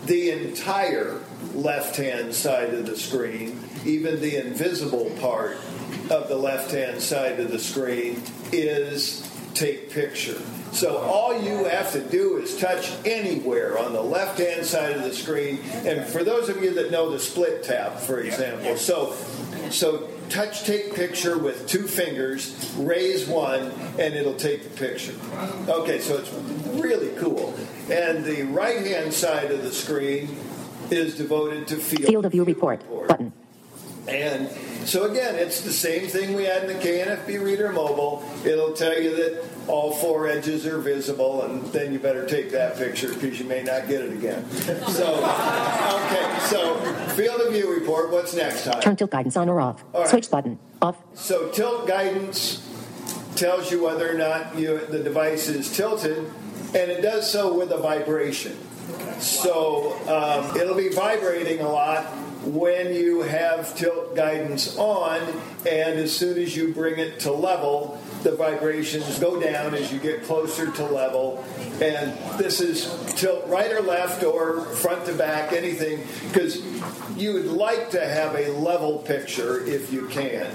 The 0.06 0.30
entire 0.30 1.20
left-hand 1.54 2.34
side 2.34 2.74
of 2.74 2.86
the 2.86 2.96
screen, 2.96 3.60
even 3.84 4.20
the 4.20 4.36
invisible 4.36 5.10
part 5.20 5.56
of 6.10 6.28
the 6.28 6.36
left-hand 6.36 7.02
side 7.02 7.40
of 7.40 7.50
the 7.50 7.58
screen, 7.58 8.22
is 8.52 9.28
take 9.54 9.90
picture. 9.90 10.40
So 10.72 10.98
all 10.98 11.40
you 11.40 11.64
have 11.64 11.92
to 11.92 12.00
do 12.00 12.36
is 12.36 12.56
touch 12.58 12.92
anywhere 13.04 13.78
on 13.78 13.92
the 13.92 14.02
left-hand 14.02 14.64
side 14.64 14.96
of 14.96 15.02
the 15.02 15.14
screen. 15.14 15.60
And 15.72 16.04
for 16.04 16.22
those 16.22 16.48
of 16.48 16.62
you 16.62 16.74
that 16.74 16.90
know 16.90 17.10
the 17.10 17.18
split 17.18 17.62
tap, 17.64 17.98
for 17.98 18.20
example, 18.20 18.76
so 18.76 19.14
so 19.70 20.08
touch 20.28 20.64
take 20.64 20.94
picture 20.94 21.38
with 21.38 21.66
two 21.66 21.86
fingers, 21.86 22.74
raise 22.78 23.26
one, 23.26 23.72
and 23.98 24.14
it'll 24.14 24.34
take 24.34 24.62
the 24.62 24.70
picture. 24.70 25.14
Okay, 25.68 25.98
so 26.00 26.16
it's 26.18 26.32
really 26.82 27.14
cool. 27.18 27.54
And 27.90 28.24
the 28.24 28.42
right-hand 28.44 29.12
side 29.12 29.50
of 29.50 29.62
the 29.62 29.72
screen 29.72 30.36
is 30.90 31.16
devoted 31.16 31.66
to 31.68 31.76
field, 31.76 32.06
Field 32.06 32.24
of 32.26 32.32
view 32.32 32.44
report. 32.44 32.80
Button. 33.08 33.32
and 34.06 34.48
so 34.86 35.10
again, 35.10 35.34
it's 35.34 35.60
the 35.60 35.72
same 35.72 36.08
thing 36.08 36.34
we 36.34 36.44
had 36.44 36.64
in 36.64 36.78
the 36.78 36.82
KNFB 36.82 37.42
Reader 37.44 37.72
Mobile. 37.72 38.24
It'll 38.44 38.72
tell 38.72 38.98
you 38.98 39.14
that 39.16 39.44
all 39.68 39.92
four 39.92 40.26
edges 40.28 40.66
are 40.66 40.78
visible, 40.78 41.42
and 41.42 41.64
then 41.66 41.92
you 41.92 41.98
better 41.98 42.26
take 42.26 42.50
that 42.52 42.76
picture 42.76 43.12
because 43.12 43.38
you 43.38 43.44
may 43.44 43.62
not 43.62 43.88
get 43.88 44.02
it 44.02 44.12
again. 44.12 44.44
So, 44.88 45.16
okay, 45.16 46.38
so 46.46 46.76
field 47.14 47.40
of 47.42 47.52
view 47.52 47.72
report. 47.72 48.10
What's 48.10 48.34
next, 48.34 48.64
Todd? 48.64 48.80
Turn 48.80 48.96
tilt 48.96 49.10
guidance 49.10 49.36
on 49.36 49.48
or 49.48 49.60
off. 49.60 49.84
All 49.92 50.00
right. 50.00 50.08
Switch 50.08 50.30
button. 50.30 50.58
Off. 50.80 50.96
So 51.14 51.50
tilt 51.50 51.86
guidance 51.86 52.66
tells 53.36 53.70
you 53.70 53.82
whether 53.84 54.10
or 54.10 54.14
not 54.18 54.58
you, 54.58 54.78
the 54.86 55.00
device 55.00 55.48
is 55.48 55.74
tilted, 55.74 56.18
and 56.18 56.90
it 56.90 57.02
does 57.02 57.30
so 57.30 57.56
with 57.56 57.70
a 57.70 57.78
vibration. 57.78 58.56
So 59.20 59.92
um, 60.08 60.56
it'll 60.56 60.76
be 60.76 60.88
vibrating 60.88 61.60
a 61.60 61.68
lot 61.68 62.06
when 62.44 62.94
you 62.94 63.22
have 63.22 63.76
tilt 63.76 64.14
guidance 64.14 64.76
on, 64.76 65.20
and 65.66 65.98
as 65.98 66.16
soon 66.16 66.38
as 66.38 66.56
you 66.56 66.72
bring 66.72 66.98
it 66.98 67.20
to 67.20 67.32
level, 67.32 68.00
the 68.22 68.32
vibrations 68.32 69.18
go 69.18 69.40
down 69.40 69.74
as 69.74 69.92
you 69.92 69.98
get 69.98 70.24
closer 70.24 70.70
to 70.70 70.84
level. 70.84 71.44
And 71.80 72.16
this 72.38 72.60
is 72.60 72.86
tilt 73.14 73.46
right 73.48 73.70
or 73.72 73.80
left 73.80 74.22
or 74.24 74.60
front 74.60 75.06
to 75.06 75.14
back, 75.14 75.52
anything, 75.52 76.04
because 76.28 76.62
you 77.16 77.32
would 77.34 77.46
like 77.46 77.90
to 77.90 78.00
have 78.06 78.34
a 78.34 78.48
level 78.52 78.98
picture 78.98 79.64
if 79.66 79.92
you 79.92 80.06
can. 80.08 80.46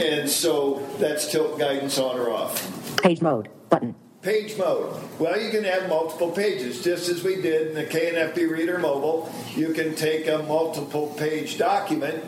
And 0.00 0.28
so 0.28 0.86
that's 0.98 1.30
tilt 1.30 1.58
guidance 1.58 1.98
on 1.98 2.18
or 2.18 2.30
off. 2.30 3.00
Page 3.02 3.20
mode. 3.22 3.48
Button. 3.70 3.94
Page 4.20 4.58
mode. 4.58 5.00
Well, 5.20 5.40
you 5.40 5.48
can 5.50 5.62
have 5.62 5.88
multiple 5.88 6.32
pages, 6.32 6.82
just 6.82 7.08
as 7.08 7.22
we 7.22 7.40
did 7.40 7.68
in 7.68 7.74
the 7.74 7.84
KNFB 7.84 8.50
Reader 8.50 8.78
Mobile. 8.78 9.32
You 9.54 9.72
can 9.72 9.94
take 9.94 10.26
a 10.26 10.38
multiple 10.38 11.14
page 11.16 11.56
document. 11.56 12.24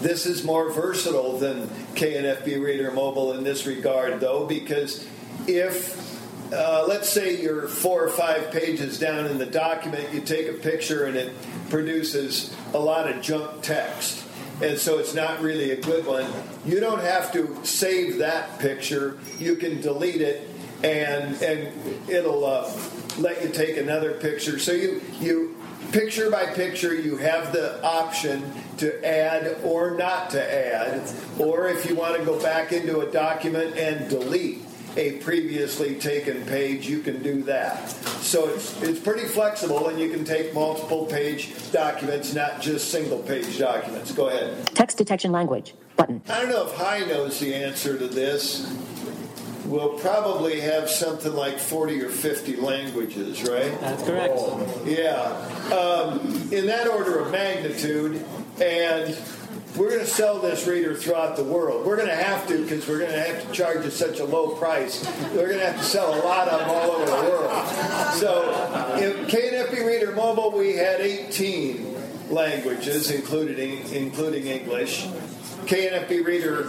This 0.00 0.26
is 0.26 0.44
more 0.44 0.70
versatile 0.70 1.38
than 1.38 1.66
KNFB 1.96 2.62
Reader 2.62 2.92
Mobile 2.92 3.32
in 3.32 3.42
this 3.42 3.66
regard, 3.66 4.20
though, 4.20 4.46
because 4.46 5.04
if, 5.48 6.22
uh, 6.52 6.84
let's 6.86 7.08
say 7.08 7.42
you're 7.42 7.66
four 7.66 8.04
or 8.04 8.10
five 8.10 8.52
pages 8.52 8.96
down 8.96 9.26
in 9.26 9.38
the 9.38 9.46
document, 9.46 10.14
you 10.14 10.20
take 10.20 10.46
a 10.46 10.52
picture 10.52 11.04
and 11.06 11.16
it 11.16 11.32
produces 11.68 12.54
a 12.74 12.78
lot 12.78 13.10
of 13.10 13.20
junk 13.20 13.60
text 13.62 14.24
and 14.62 14.78
so 14.78 14.98
it's 14.98 15.14
not 15.14 15.40
really 15.40 15.70
a 15.70 15.80
good 15.80 16.04
one. 16.04 16.26
You 16.66 16.80
don't 16.80 17.00
have 17.00 17.32
to 17.32 17.58
save 17.64 18.18
that 18.18 18.58
picture. 18.58 19.18
You 19.38 19.56
can 19.56 19.80
delete 19.80 20.20
it 20.20 20.49
and 20.82 21.40
and 21.42 22.08
it'll 22.08 22.44
uh, 22.44 22.72
let 23.18 23.42
you 23.42 23.50
take 23.50 23.76
another 23.76 24.12
picture. 24.12 24.58
So 24.58 24.72
you 24.72 25.02
you 25.20 25.56
picture 25.92 26.30
by 26.30 26.46
picture, 26.46 26.94
you 26.94 27.16
have 27.16 27.52
the 27.52 27.82
option 27.84 28.52
to 28.78 29.04
add 29.06 29.58
or 29.64 29.92
not 29.92 30.30
to 30.30 30.42
add, 30.42 31.02
or 31.38 31.68
if 31.68 31.88
you 31.88 31.94
want 31.94 32.18
to 32.18 32.24
go 32.24 32.40
back 32.40 32.72
into 32.72 33.00
a 33.00 33.10
document 33.10 33.76
and 33.76 34.08
delete 34.08 34.62
a 34.96 35.12
previously 35.18 35.94
taken 35.96 36.44
page, 36.46 36.88
you 36.88 37.00
can 37.00 37.22
do 37.22 37.42
that. 37.44 37.88
So 38.22 38.48
it's, 38.48 38.80
it's 38.82 38.98
pretty 38.98 39.26
flexible, 39.26 39.88
and 39.88 40.00
you 40.00 40.10
can 40.10 40.24
take 40.24 40.52
multiple 40.52 41.06
page 41.06 41.52
documents, 41.70 42.34
not 42.34 42.60
just 42.60 42.90
single 42.90 43.20
page 43.20 43.58
documents. 43.58 44.12
Go 44.12 44.28
ahead. 44.28 44.66
Text 44.74 44.98
detection 44.98 45.32
language. 45.32 45.74
Button. 45.96 46.22
I 46.28 46.40
don't 46.40 46.50
know 46.50 46.66
if 46.66 46.74
Hai 46.74 47.00
knows 47.00 47.38
the 47.38 47.54
answer 47.54 47.98
to 47.98 48.08
this. 48.08 48.66
We'll 49.70 50.00
probably 50.00 50.58
have 50.62 50.90
something 50.90 51.32
like 51.32 51.60
40 51.60 52.02
or 52.02 52.08
50 52.08 52.56
languages, 52.56 53.48
right? 53.48 53.80
That's 53.80 54.02
correct. 54.02 54.36
Yeah. 54.84 55.20
Um, 55.72 56.18
in 56.50 56.66
that 56.66 56.88
order 56.88 57.20
of 57.20 57.30
magnitude, 57.30 58.24
and 58.60 59.16
we're 59.76 59.90
going 59.90 60.00
to 60.00 60.06
sell 60.06 60.40
this 60.40 60.66
reader 60.66 60.96
throughout 60.96 61.36
the 61.36 61.44
world. 61.44 61.86
We're 61.86 61.94
going 61.94 62.08
to 62.08 62.16
have 62.16 62.48
to 62.48 62.60
because 62.60 62.88
we're 62.88 62.98
going 62.98 63.12
to 63.12 63.20
have 63.20 63.46
to 63.46 63.52
charge 63.52 63.86
at 63.86 63.92
such 63.92 64.18
a 64.18 64.24
low 64.24 64.56
price. 64.56 65.08
We're 65.34 65.46
going 65.46 65.60
to 65.60 65.66
have 65.66 65.78
to 65.78 65.84
sell 65.84 66.20
a 66.20 66.22
lot 66.24 66.48
of 66.48 66.58
them 66.58 66.68
all 66.68 66.90
over 66.90 67.06
the 67.06 67.30
world. 67.30 67.66
So, 68.14 68.96
in 69.00 69.26
KNFB 69.26 69.86
Reader 69.86 70.16
Mobile, 70.16 70.50
we 70.50 70.74
had 70.74 71.00
18 71.00 72.30
languages, 72.30 73.12
including 73.12 73.88
including 73.92 74.46
English. 74.46 75.06
KNFB 75.66 76.24
Reader 76.24 76.64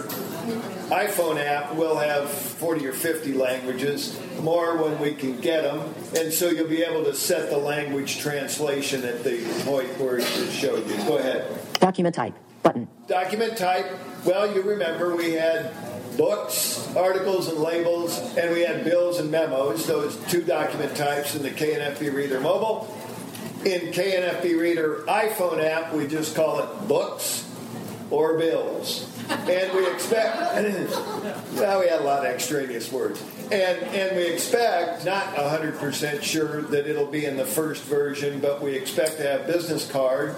iPhone 0.92 1.38
app 1.38 1.74
will 1.74 1.96
have 1.96 2.28
40 2.30 2.86
or 2.86 2.92
50 2.92 3.32
languages, 3.34 4.18
more 4.40 4.76
when 4.76 4.98
we 4.98 5.14
can 5.14 5.40
get 5.40 5.62
them. 5.62 5.94
And 6.16 6.32
so 6.32 6.50
you'll 6.50 6.68
be 6.68 6.82
able 6.82 7.04
to 7.04 7.14
set 7.14 7.50
the 7.50 7.56
language 7.56 8.18
translation 8.18 9.04
at 9.04 9.24
the 9.24 9.38
point 9.64 9.88
where 9.98 10.18
it 10.18 10.26
just 10.26 10.52
showed 10.52 10.86
you. 10.88 10.96
Go 11.06 11.18
ahead. 11.18 11.58
Document 11.74 12.14
type. 12.14 12.34
Button. 12.62 12.88
Document 13.08 13.56
type, 13.56 13.86
well, 14.24 14.54
you 14.54 14.62
remember 14.62 15.16
we 15.16 15.32
had 15.32 15.72
books, 16.16 16.94
articles, 16.94 17.48
and 17.48 17.58
labels, 17.58 18.18
and 18.36 18.52
we 18.52 18.60
had 18.60 18.84
bills 18.84 19.18
and 19.18 19.30
memos, 19.30 19.86
those 19.86 20.16
two 20.28 20.42
document 20.42 20.94
types 20.94 21.34
in 21.34 21.42
the 21.42 21.50
KNFB 21.50 22.14
Reader 22.14 22.40
Mobile. 22.40 22.96
In 23.64 23.92
KNFB 23.92 24.60
Reader 24.60 25.04
iPhone 25.08 25.62
app, 25.64 25.92
we 25.94 26.06
just 26.06 26.34
call 26.34 26.60
it 26.60 26.88
books 26.88 27.48
or 28.12 28.36
bills. 28.36 29.08
And 29.30 29.72
we 29.72 29.90
expect, 29.90 30.36
well, 31.54 31.80
we 31.80 31.88
had 31.88 32.00
a 32.00 32.04
lot 32.04 32.26
of 32.26 32.26
extraneous 32.26 32.92
words. 32.92 33.22
And, 33.50 33.78
and 33.82 34.16
we 34.16 34.26
expect, 34.30 35.06
not 35.06 35.34
100% 35.34 36.22
sure 36.22 36.62
that 36.62 36.86
it'll 36.86 37.06
be 37.06 37.24
in 37.24 37.38
the 37.38 37.46
first 37.46 37.82
version, 37.84 38.38
but 38.38 38.62
we 38.62 38.74
expect 38.74 39.16
to 39.16 39.22
have 39.22 39.46
business 39.46 39.90
card. 39.90 40.36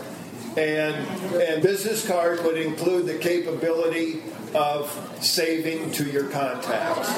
And, 0.57 0.95
and 1.35 1.63
business 1.63 2.07
card 2.07 2.45
would 2.45 2.57
include 2.57 3.07
the 3.07 3.19
capability 3.19 4.23
of 4.55 4.89
saving 5.21 5.91
to 5.93 6.05
your 6.05 6.29
contacts. 6.29 7.11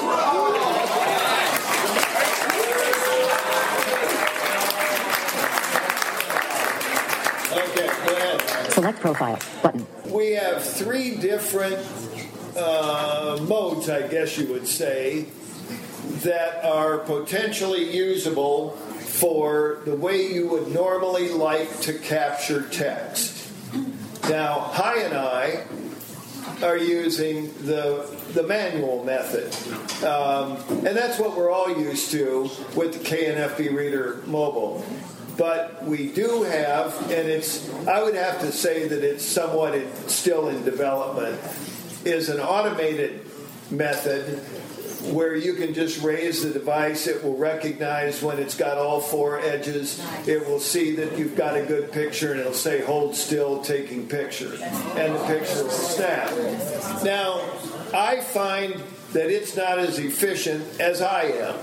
Select 8.77 8.99
profile. 8.99 9.39
Button. 9.63 9.87
We 10.05 10.33
have 10.33 10.63
three 10.63 11.15
different 11.15 11.79
uh, 12.55 13.39
modes, 13.41 13.89
I 13.89 14.07
guess 14.07 14.37
you 14.37 14.45
would 14.53 14.67
say, 14.67 15.25
that 16.17 16.63
are 16.63 16.99
potentially 16.99 17.91
usable 17.91 18.73
for 18.99 19.79
the 19.85 19.95
way 19.95 20.31
you 20.31 20.47
would 20.49 20.67
normally 20.67 21.29
like 21.29 21.79
to 21.81 21.93
capture 21.97 22.69
text. 22.69 23.51
Now, 24.29 24.59
Hai 24.59 24.99
and 24.99 25.15
I 25.15 25.63
are 26.61 26.77
using 26.77 27.51
the 27.65 28.15
the 28.33 28.43
manual 28.43 29.03
method, 29.03 29.55
um, 30.05 30.57
and 30.85 30.95
that's 30.95 31.17
what 31.17 31.35
we're 31.35 31.49
all 31.49 31.75
used 31.75 32.11
to 32.11 32.51
with 32.75 32.93
the 32.93 32.99
KNFB 32.99 33.73
Reader 33.75 34.21
Mobile. 34.27 34.85
But 35.37 35.83
we 35.83 36.07
do 36.07 36.43
have, 36.43 36.99
and 37.03 37.29
it's 37.29 37.69
I 37.87 38.01
would 38.01 38.15
have 38.15 38.39
to 38.41 38.51
say 38.51 38.87
that 38.87 39.03
it's 39.03 39.25
somewhat 39.25 39.75
in, 39.75 39.93
still 40.07 40.49
in 40.49 40.63
development, 40.63 41.39
is 42.05 42.29
an 42.29 42.39
automated 42.39 43.25
method 43.69 44.39
where 45.13 45.35
you 45.35 45.53
can 45.53 45.73
just 45.73 46.01
raise 46.01 46.43
the 46.43 46.49
device. 46.49 47.07
It 47.07 47.23
will 47.23 47.37
recognize 47.37 48.21
when 48.21 48.39
it's 48.39 48.55
got 48.55 48.77
all 48.77 48.99
four 48.99 49.39
edges. 49.39 50.03
It 50.25 50.45
will 50.47 50.59
see 50.59 50.95
that 50.95 51.17
you've 51.17 51.35
got 51.35 51.55
a 51.55 51.63
good 51.63 51.91
picture 51.91 52.31
and 52.31 52.39
it'll 52.39 52.53
say 52.53 52.81
hold 52.81 53.15
still 53.15 53.61
taking 53.61 54.07
picture. 54.07 54.53
And 54.95 55.15
the 55.15 55.23
picture 55.27 55.63
will 55.63 55.69
snap. 55.69 56.31
Now, 57.03 57.41
I 57.93 58.21
find 58.21 58.81
that 59.13 59.29
it's 59.29 59.55
not 59.55 59.79
as 59.79 59.99
efficient 59.99 60.79
as 60.79 61.01
I 61.01 61.23
am. 61.23 61.55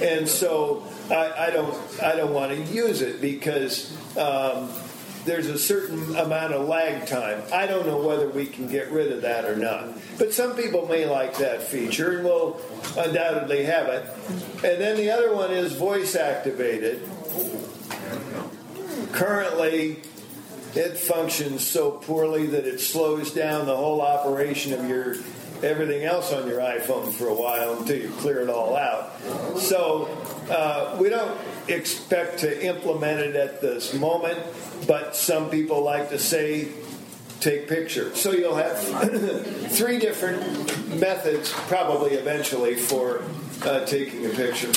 And 0.00 0.28
so 0.28 0.86
I, 1.10 1.46
I 1.46 1.50
don't 1.50 2.02
I 2.02 2.16
don't 2.16 2.32
want 2.32 2.52
to 2.52 2.60
use 2.72 3.02
it 3.02 3.20
because 3.20 3.90
um, 4.16 4.70
there's 5.24 5.46
a 5.46 5.58
certain 5.58 6.16
amount 6.16 6.54
of 6.54 6.66
lag 6.66 7.06
time. 7.06 7.42
I 7.52 7.66
don't 7.66 7.86
know 7.86 8.00
whether 8.00 8.28
we 8.28 8.46
can 8.46 8.68
get 8.68 8.90
rid 8.90 9.12
of 9.12 9.22
that 9.22 9.44
or 9.44 9.56
not. 9.56 9.88
But 10.18 10.32
some 10.32 10.56
people 10.56 10.86
may 10.86 11.06
like 11.06 11.36
that 11.38 11.62
feature 11.62 12.16
and 12.16 12.24
will 12.24 12.60
undoubtedly 12.96 13.64
have 13.64 13.88
it. 13.88 14.06
And 14.64 14.80
then 14.80 14.96
the 14.96 15.10
other 15.10 15.34
one 15.34 15.50
is 15.50 15.74
voice 15.74 16.16
activated. 16.16 17.08
Currently, 19.12 19.98
it 20.74 20.98
functions 20.98 21.66
so 21.66 21.90
poorly 21.90 22.46
that 22.48 22.66
it 22.66 22.80
slows 22.80 23.32
down 23.32 23.66
the 23.66 23.76
whole 23.76 24.00
operation 24.00 24.72
of 24.72 24.88
your 24.88 25.16
everything 25.62 26.04
else 26.04 26.32
on 26.32 26.46
your 26.46 26.60
iPhone 26.60 27.12
for 27.12 27.28
a 27.28 27.34
while 27.34 27.78
until 27.78 27.96
you 27.96 28.10
clear 28.18 28.40
it 28.40 28.48
all 28.48 28.76
out. 28.76 29.12
So 29.58 30.06
uh, 30.50 30.96
we 31.00 31.08
don't 31.08 31.38
expect 31.68 32.38
to 32.40 32.66
implement 32.66 33.20
it 33.20 33.36
at 33.36 33.60
this 33.60 33.94
moment, 33.94 34.38
but 34.86 35.14
some 35.14 35.50
people 35.50 35.82
like 35.82 36.08
to 36.10 36.18
say 36.18 36.68
take 37.40 37.68
pictures. 37.68 38.20
So 38.20 38.32
you'll 38.32 38.56
have 38.56 38.78
three 39.70 39.98
different 39.98 40.98
methods, 40.98 41.52
probably 41.52 42.14
eventually, 42.14 42.74
for 42.74 43.22
uh, 43.64 43.84
taking 43.84 44.26
a 44.26 44.30
picture. 44.30 44.72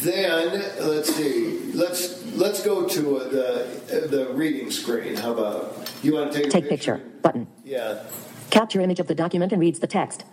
Then 0.00 0.52
let's 0.80 1.14
see. 1.14 1.72
Let's 1.72 2.24
let's 2.34 2.64
go 2.64 2.86
to 2.88 3.16
uh, 3.18 3.28
the 3.28 4.06
the 4.08 4.32
reading 4.32 4.70
screen. 4.70 5.16
How 5.16 5.32
about 5.32 5.92
you 6.02 6.14
want 6.14 6.32
to 6.32 6.38
take 6.38 6.46
a 6.46 6.50
Take 6.50 6.68
picture. 6.68 7.00
Button. 7.22 7.46
Yeah. 7.64 8.02
Capture 8.50 8.80
image 8.80 8.98
of 8.98 9.06
the 9.06 9.14
document 9.14 9.52
and 9.52 9.60
reads 9.60 9.78
the 9.78 9.86
text. 9.86 10.24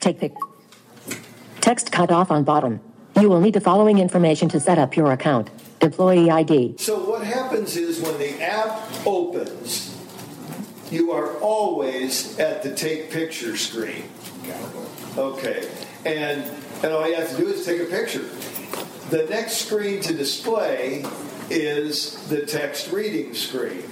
Take 0.00 0.20
pic. 0.20 0.34
Text 1.60 1.90
cut 1.90 2.12
off 2.12 2.30
on 2.30 2.44
bottom. 2.44 2.80
You 3.20 3.28
will 3.28 3.40
need 3.40 3.54
the 3.54 3.60
following 3.60 3.98
information 3.98 4.48
to 4.50 4.60
set 4.60 4.78
up 4.78 4.96
your 4.96 5.10
account. 5.10 5.50
Employee 5.80 6.30
ID. 6.30 6.76
So 6.78 6.98
what 6.98 7.24
happens 7.24 7.76
is 7.76 8.00
when 8.00 8.16
the 8.18 8.40
app 8.40 8.88
opens, 9.04 9.96
you 10.90 11.10
are 11.10 11.34
always 11.38 12.38
at 12.38 12.62
the 12.62 12.72
take 12.72 13.10
picture 13.10 13.56
screen. 13.56 14.04
Okay. 15.16 15.68
And 16.04 16.44
and 16.84 16.92
all 16.92 17.08
you 17.08 17.16
have 17.16 17.28
to 17.30 17.36
do 17.36 17.48
is 17.48 17.66
take 17.66 17.80
a 17.80 17.86
picture. 17.86 18.24
The 19.10 19.26
next 19.28 19.66
screen 19.66 20.00
to 20.02 20.14
display 20.14 21.04
is 21.50 22.24
the 22.28 22.46
text 22.46 22.92
reading 22.92 23.34
screen. 23.34 23.82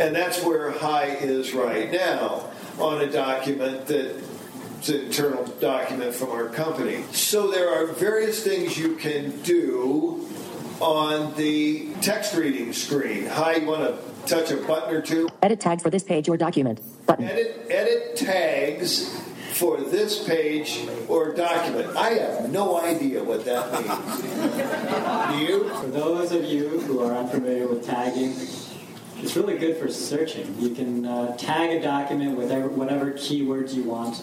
And 0.00 0.16
that's 0.16 0.42
where 0.42 0.70
Hai 0.70 1.16
is 1.20 1.52
right 1.52 1.92
now 1.92 2.48
on 2.78 3.02
a 3.02 3.10
document 3.10 3.86
that 3.86 4.16
it's 4.82 4.88
an 4.88 5.00
internal 5.00 5.44
document 5.60 6.12
from 6.12 6.30
our 6.30 6.48
company. 6.48 7.04
So 7.12 7.52
there 7.52 7.72
are 7.72 7.86
various 7.86 8.42
things 8.42 8.76
you 8.76 8.96
can 8.96 9.40
do 9.42 10.28
on 10.80 11.32
the 11.36 11.94
text 12.00 12.34
reading 12.34 12.72
screen. 12.72 13.26
Hai, 13.26 13.58
you 13.58 13.66
want 13.68 13.82
to 13.82 14.26
touch 14.26 14.50
a 14.50 14.56
button 14.56 14.92
or 14.92 15.00
two? 15.00 15.28
Edit 15.40 15.60
tags 15.60 15.84
for 15.84 15.90
this 15.90 16.02
page 16.02 16.28
or 16.28 16.36
document. 16.36 16.80
Button. 17.06 17.26
Edit, 17.26 17.64
edit 17.70 18.16
tags 18.16 19.16
for 19.52 19.76
this 19.80 20.26
page 20.26 20.84
or 21.06 21.32
document. 21.32 21.96
I 21.96 22.14
have 22.14 22.50
no 22.50 22.80
idea 22.80 23.22
what 23.22 23.44
that 23.44 23.72
means. 23.72 24.20
Do 25.30 25.52
you? 25.52 25.68
For 25.74 25.86
those 25.86 26.32
of 26.32 26.42
you 26.42 26.80
who 26.80 26.98
are 27.04 27.12
unfamiliar 27.12 27.68
with 27.68 27.86
tagging, 27.86 28.32
it's 29.22 29.36
really 29.36 29.58
good 29.58 29.76
for 29.76 29.88
searching. 29.88 30.56
You 30.58 30.74
can 30.74 31.06
uh, 31.06 31.36
tag 31.36 31.70
a 31.70 31.80
document 31.80 32.36
with 32.36 32.48
whatever, 32.48 32.66
whatever 32.66 33.12
keywords 33.12 33.74
you 33.74 33.84
want 33.84 34.20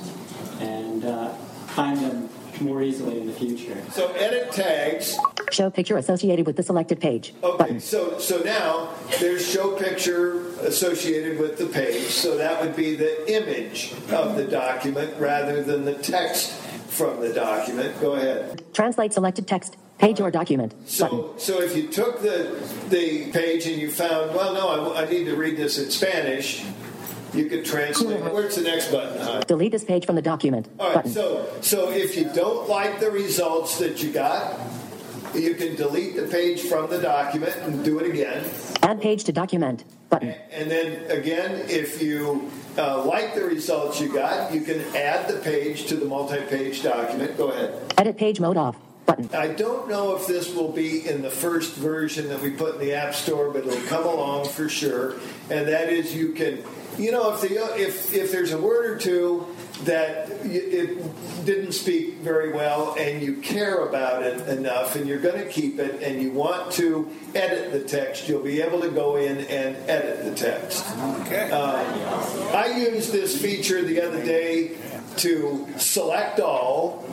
and 0.59 1.05
uh, 1.05 1.29
find 1.67 1.97
them 1.97 2.29
more 2.61 2.81
easily 2.81 3.19
in 3.19 3.27
the 3.27 3.33
future. 3.33 3.77
So 3.91 4.11
edit 4.13 4.51
tags. 4.51 5.17
Show 5.51 5.69
picture 5.69 5.97
associated 5.97 6.45
with 6.45 6.57
the 6.57 6.63
selected 6.63 6.99
page. 6.99 7.33
Okay, 7.43 7.57
Button. 7.57 7.79
so 7.79 8.19
so 8.19 8.39
now 8.41 8.89
there's 9.19 9.49
show 9.49 9.75
picture 9.77 10.47
associated 10.59 11.39
with 11.39 11.57
the 11.57 11.65
page. 11.67 12.07
So 12.07 12.37
that 12.37 12.61
would 12.61 12.75
be 12.75 12.95
the 12.95 13.31
image 13.33 13.93
of 14.11 14.35
the 14.35 14.45
document 14.45 15.13
rather 15.19 15.63
than 15.63 15.85
the 15.85 15.95
text 15.95 16.51
from 16.89 17.21
the 17.21 17.33
document. 17.33 17.99
Go 18.01 18.13
ahead. 18.13 18.63
Translate 18.73 19.13
selected 19.13 19.47
text, 19.47 19.77
page 19.97 20.19
or 20.19 20.29
document. 20.29 20.71
Button. 20.73 20.87
So, 20.87 21.33
so 21.37 21.61
if 21.61 21.75
you 21.75 21.87
took 21.87 22.21
the 22.21 22.55
the 22.89 23.31
page 23.31 23.65
and 23.65 23.81
you 23.81 23.89
found, 23.91 24.35
well, 24.35 24.53
no, 24.53 24.93
I, 24.93 25.03
I 25.03 25.09
need 25.09 25.25
to 25.25 25.35
read 25.35 25.57
this 25.57 25.79
in 25.79 25.89
Spanish, 25.89 26.63
you 27.33 27.45
could 27.45 27.65
translate. 27.65 28.21
Where's 28.21 28.55
the 28.55 28.63
next 28.63 28.91
button? 28.91 29.21
Huh? 29.21 29.41
Delete 29.41 29.71
this 29.71 29.83
page 29.83 30.05
from 30.05 30.15
the 30.15 30.21
document. 30.21 30.67
All 30.79 30.87
right. 30.87 30.95
Button. 30.95 31.11
So, 31.11 31.47
so 31.61 31.91
if 31.91 32.17
you 32.17 32.29
don't 32.33 32.69
like 32.69 32.99
the 32.99 33.11
results 33.11 33.79
that 33.79 34.01
you 34.03 34.11
got, 34.11 34.59
you 35.33 35.53
can 35.55 35.75
delete 35.75 36.15
the 36.15 36.27
page 36.27 36.61
from 36.61 36.89
the 36.89 36.99
document 36.99 37.55
and 37.57 37.83
do 37.85 37.99
it 37.99 38.09
again. 38.09 38.49
Add 38.81 39.01
page 39.01 39.23
to 39.25 39.31
document. 39.31 39.83
Button. 40.09 40.33
And 40.51 40.71
then 40.71 41.11
again, 41.11 41.65
if 41.69 42.01
you 42.01 42.49
uh, 42.77 43.05
like 43.05 43.35
the 43.35 43.43
results 43.43 44.01
you 44.01 44.11
got, 44.11 44.51
you 44.51 44.61
can 44.61 44.81
add 44.95 45.27
the 45.27 45.39
page 45.39 45.85
to 45.87 45.95
the 45.95 46.05
multi-page 46.05 46.81
document. 46.81 47.37
Go 47.37 47.49
ahead. 47.49 47.93
Edit 47.97 48.17
page 48.17 48.39
mode 48.39 48.57
off. 48.57 48.75
Button. 49.05 49.29
I 49.33 49.47
don't 49.47 49.89
know 49.89 50.15
if 50.15 50.27
this 50.27 50.53
will 50.53 50.71
be 50.71 51.07
in 51.07 51.21
the 51.21 51.29
first 51.29 51.75
version 51.75 52.29
that 52.29 52.41
we 52.41 52.51
put 52.51 52.75
in 52.75 52.81
the 52.81 52.93
App 52.93 53.13
Store, 53.13 53.51
but 53.51 53.65
it'll 53.65 53.87
come 53.87 54.05
along 54.05 54.47
for 54.47 54.69
sure. 54.69 55.15
And 55.49 55.67
that 55.67 55.89
is, 55.89 56.15
you 56.15 56.33
can, 56.33 56.63
you 56.99 57.11
know, 57.11 57.33
if 57.33 57.41
the 57.41 57.55
if 57.79 58.13
if 58.13 58.31
there's 58.31 58.51
a 58.51 58.61
word 58.61 58.85
or 58.91 58.97
two 58.97 59.47
that 59.85 60.29
it 60.43 61.45
didn't 61.45 61.71
speak 61.71 62.15
very 62.15 62.51
well, 62.51 62.95
and 62.99 63.21
you 63.21 63.37
care 63.37 63.85
about 63.85 64.23
it 64.23 64.47
enough, 64.49 64.95
and 64.95 65.07
you're 65.07 65.21
going 65.21 65.41
to 65.41 65.49
keep 65.49 65.79
it, 65.79 66.03
and 66.03 66.21
you 66.21 66.31
want 66.31 66.71
to 66.73 67.09
edit 67.33 67.71
the 67.71 67.79
text, 67.81 68.27
you'll 68.27 68.43
be 68.43 68.61
able 68.61 68.81
to 68.81 68.89
go 68.89 69.15
in 69.15 69.37
and 69.37 69.77
edit 69.89 70.25
the 70.25 70.35
text. 70.35 70.85
Okay. 71.21 71.49
Um, 71.49 72.55
I 72.55 72.75
used 72.77 73.13
this 73.13 73.41
feature 73.41 73.81
the 73.81 74.01
other 74.01 74.23
day 74.23 74.75
to 75.17 75.67
select 75.77 76.41
all, 76.41 77.05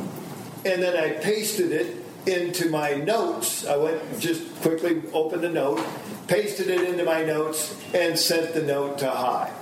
and 0.65 0.83
then 0.83 0.97
I 0.97 1.13
pasted 1.21 1.71
it 1.71 2.05
into 2.27 2.69
my 2.69 2.95
notes. 2.95 3.65
I 3.65 3.77
went 3.77 4.19
just 4.19 4.43
quickly 4.63 5.03
opened 5.13 5.43
the 5.43 5.49
note, 5.49 5.81
pasted 6.27 6.69
it 6.69 6.89
into 6.89 7.05
my 7.05 7.25
notes, 7.25 7.77
and 7.95 8.19
sent 8.19 8.55
the 8.55 8.63
note 8.63 8.99
to 8.99 9.11
Hai. 9.11 9.53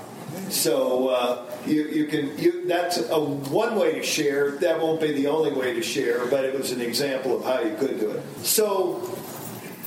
So 0.51 1.09
uh, 1.09 1.45
you, 1.67 1.89
you 1.89 2.07
can 2.07 2.37
you, 2.39 2.67
that's 2.67 2.99
a 2.99 3.19
one 3.19 3.77
way 3.77 3.93
to 3.93 4.03
share. 4.03 4.53
That 4.53 4.81
won't 4.81 5.01
be 5.01 5.13
the 5.13 5.27
only 5.27 5.53
way 5.53 5.75
to 5.75 5.83
share, 5.83 6.27
but 6.27 6.45
it 6.45 6.57
was 6.57 6.73
an 6.73 6.81
example 6.81 7.39
of 7.39 7.45
how 7.45 7.61
you 7.61 7.75
could 7.77 7.99
do 7.99 8.11
it. 8.11 8.23
So 8.45 9.19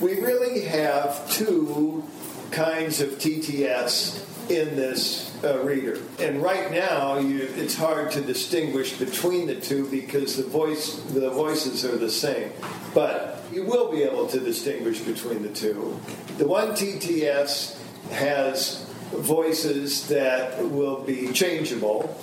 we 0.02 0.20
really 0.20 0.62
have 0.62 1.30
two 1.30 2.04
kinds 2.52 3.02
of 3.02 3.12
TTS 3.12 4.50
in 4.50 4.76
this 4.76 5.36
uh, 5.44 5.60
reader, 5.60 6.00
and 6.20 6.42
right 6.42 6.72
now 6.72 7.18
you, 7.20 7.50
it's 7.56 7.76
hard 7.76 8.12
to 8.12 8.22
distinguish 8.22 8.94
between 8.94 9.48
the 9.48 9.56
two 9.56 9.90
because 9.90 10.38
the 10.38 10.44
voice 10.44 10.96
the 11.12 11.30
voices 11.30 11.84
are 11.84 11.98
the 11.98 12.10
same, 12.10 12.52
but 12.94 13.44
you 13.52 13.66
will 13.66 13.92
be 13.92 14.04
able 14.04 14.28
to 14.28 14.40
distinguish 14.40 15.00
between 15.00 15.44
the 15.44 15.50
two. 15.50 16.00
The 16.38 16.48
one 16.48 16.70
TTS 16.70 17.78
has 18.12 18.88
voices 19.12 20.08
that 20.08 20.64
will 20.64 21.02
be 21.02 21.32
changeable 21.32 22.20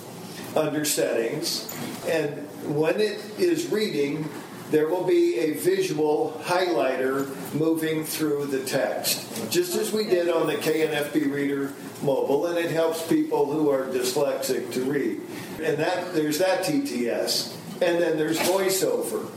under 0.55 0.85
settings, 0.85 1.75
and 2.07 2.47
when 2.75 2.99
it 2.99 3.19
is 3.37 3.69
reading, 3.71 4.29
there 4.71 4.87
will 4.87 5.03
be 5.03 5.37
a 5.37 5.53
visual 5.53 6.41
highlighter 6.43 7.29
moving 7.53 8.03
through 8.03 8.47
the 8.47 8.63
text, 8.63 9.51
just 9.51 9.75
as 9.75 9.91
we 9.91 10.05
did 10.05 10.29
on 10.29 10.47
the 10.47 10.55
KNFB 10.55 11.31
Reader 11.31 11.73
mobile, 12.01 12.47
and 12.47 12.57
it 12.57 12.71
helps 12.71 13.07
people 13.07 13.51
who 13.51 13.69
are 13.69 13.85
dyslexic 13.85 14.71
to 14.73 14.81
read. 14.83 15.21
And 15.61 15.77
that 15.77 16.13
there's 16.13 16.39
that 16.39 16.63
TTS, 16.63 17.53
and 17.81 18.01
then 18.01 18.17
there's 18.17 18.39
voiceover. 18.39 19.31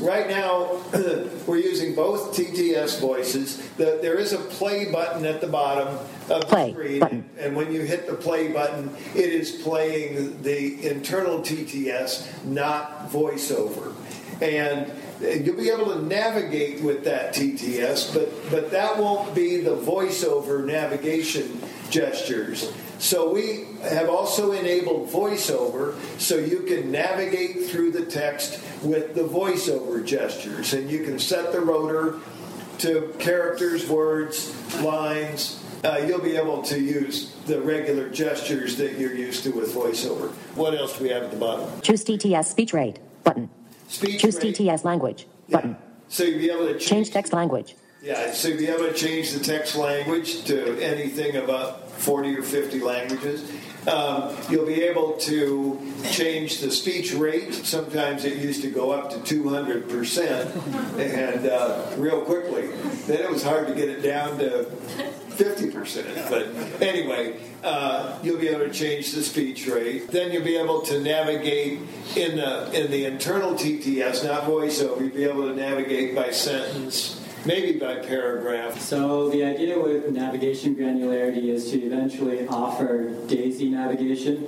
Right 0.00 0.28
now, 0.28 0.80
we're 1.46 1.58
using 1.58 1.94
both 1.94 2.36
TTS 2.36 3.00
voices. 3.00 3.56
The, 3.76 3.98
there 4.02 4.18
is 4.18 4.32
a 4.32 4.38
play 4.38 4.90
button 4.90 5.24
at 5.24 5.40
the 5.40 5.46
bottom 5.46 5.98
of 6.30 6.42
Play 6.42 6.72
screen, 6.72 7.00
button. 7.00 7.30
and 7.38 7.54
when 7.54 7.72
you 7.72 7.82
hit 7.82 8.06
the 8.06 8.14
play 8.14 8.48
button, 8.52 8.94
it 9.14 9.30
is 9.30 9.50
playing 9.62 10.42
the 10.42 10.88
internal 10.88 11.40
TTS, 11.40 12.44
not 12.44 13.10
voiceover. 13.10 13.94
And 14.40 14.90
you'll 15.44 15.56
be 15.56 15.70
able 15.70 15.86
to 15.94 16.02
navigate 16.02 16.82
with 16.82 17.04
that 17.04 17.34
TTS, 17.34 18.12
but, 18.14 18.50
but 18.50 18.70
that 18.70 18.98
won't 18.98 19.34
be 19.34 19.58
the 19.58 19.76
voiceover 19.76 20.64
navigation 20.64 21.60
gestures. 21.90 22.72
So 22.98 23.32
we 23.32 23.66
have 23.82 24.08
also 24.08 24.52
enabled 24.52 25.10
voiceover 25.10 25.94
so 26.18 26.36
you 26.36 26.60
can 26.60 26.90
navigate 26.90 27.66
through 27.66 27.92
the 27.92 28.06
text 28.06 28.62
with 28.82 29.14
the 29.14 29.22
voiceover 29.22 30.04
gestures. 30.04 30.72
And 30.72 30.90
you 30.90 31.04
can 31.04 31.18
set 31.18 31.52
the 31.52 31.60
rotor 31.60 32.20
to 32.78 33.14
characters, 33.18 33.88
words, 33.88 34.54
lines. 34.82 35.63
Uh, 35.84 35.98
you'll 35.98 36.18
be 36.18 36.36
able 36.36 36.62
to 36.62 36.80
use 36.80 37.34
the 37.46 37.60
regular 37.60 38.08
gestures 38.08 38.76
that 38.76 38.98
you're 38.98 39.14
used 39.14 39.42
to 39.44 39.50
with 39.50 39.74
voiceover. 39.74 40.30
What 40.56 40.74
else 40.74 40.96
do 40.96 41.04
we 41.04 41.10
have 41.10 41.24
at 41.24 41.30
the 41.30 41.36
bottom? 41.36 41.68
Choose 41.82 42.02
TTS 42.04 42.46
speech 42.46 42.72
rate. 42.72 42.98
Button. 43.22 43.50
Speech 43.88 44.22
Choose 44.22 44.36
rate. 44.36 44.56
TTS 44.56 44.84
language. 44.84 45.26
Yeah. 45.46 45.56
Button. 45.56 45.76
So 46.08 46.24
you'll 46.24 46.38
be 46.38 46.50
able 46.50 46.66
to 46.66 46.72
change, 46.72 46.88
Change 46.88 47.10
text 47.10 47.32
language. 47.34 47.76
Yeah, 48.02 48.32
so 48.32 48.48
you'll 48.48 48.58
be 48.58 48.68
able 48.68 48.86
to 48.86 48.94
change 48.94 49.32
the 49.32 49.40
text 49.40 49.76
language 49.76 50.44
to 50.44 50.78
anything 50.82 51.36
about 51.36 51.90
40 51.90 52.36
or 52.36 52.42
50 52.42 52.80
languages. 52.80 53.50
Um, 53.86 54.34
you'll 54.48 54.66
be 54.66 54.82
able 54.82 55.12
to 55.18 55.78
change 56.10 56.60
the 56.60 56.70
speech 56.70 57.12
rate. 57.12 57.52
Sometimes 57.52 58.24
it 58.24 58.38
used 58.38 58.62
to 58.62 58.70
go 58.70 58.92
up 58.92 59.10
to 59.10 59.18
200% 59.18 60.98
and 60.98 61.46
uh, 61.46 61.86
real 61.96 62.22
quickly. 62.22 62.68
Then 63.06 63.20
it 63.20 63.30
was 63.30 63.42
hard 63.42 63.66
to 63.68 63.74
get 63.74 63.88
it 63.88 64.00
down 64.00 64.38
to 64.38 64.64
50%. 65.30 66.30
But 66.30 66.82
anyway, 66.82 67.40
uh, 67.62 68.18
you'll 68.22 68.40
be 68.40 68.48
able 68.48 68.66
to 68.66 68.72
change 68.72 69.12
the 69.12 69.22
speech 69.22 69.66
rate. 69.66 70.08
Then 70.08 70.32
you'll 70.32 70.44
be 70.44 70.56
able 70.56 70.80
to 70.82 71.00
navigate 71.00 71.80
in 72.16 72.36
the, 72.36 72.70
in 72.72 72.90
the 72.90 73.04
internal 73.04 73.52
TTS, 73.52 74.24
not 74.24 74.44
voiceover. 74.44 75.00
You'll 75.00 75.10
be 75.10 75.24
able 75.24 75.48
to 75.48 75.54
navigate 75.54 76.14
by 76.14 76.30
sentence, 76.30 77.20
maybe 77.46 77.78
by 77.78 77.96
paragraph. 77.96 78.80
So 78.80 79.28
the 79.30 79.44
idea 79.44 79.80
with 79.80 80.10
navigation 80.10 80.74
granularity 80.74 81.48
is 81.48 81.70
to 81.70 81.80
eventually 81.80 82.46
offer 82.48 83.10
DAISY 83.26 83.70
navigation 83.70 84.46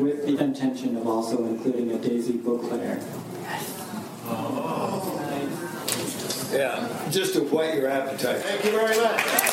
with 0.00 0.26
the 0.26 0.38
intention 0.42 0.96
of 0.96 1.06
also 1.06 1.44
including 1.44 1.92
a 1.92 1.98
DAISY 1.98 2.38
book 2.38 2.62
player. 2.68 3.00
Yeah, 6.52 7.08
just 7.10 7.34
to 7.34 7.40
whet 7.40 7.74
your 7.74 7.88
appetite. 7.88 8.38
Thank 8.38 8.64
you 8.64 8.70
very 8.70 8.96
much. 8.96 9.43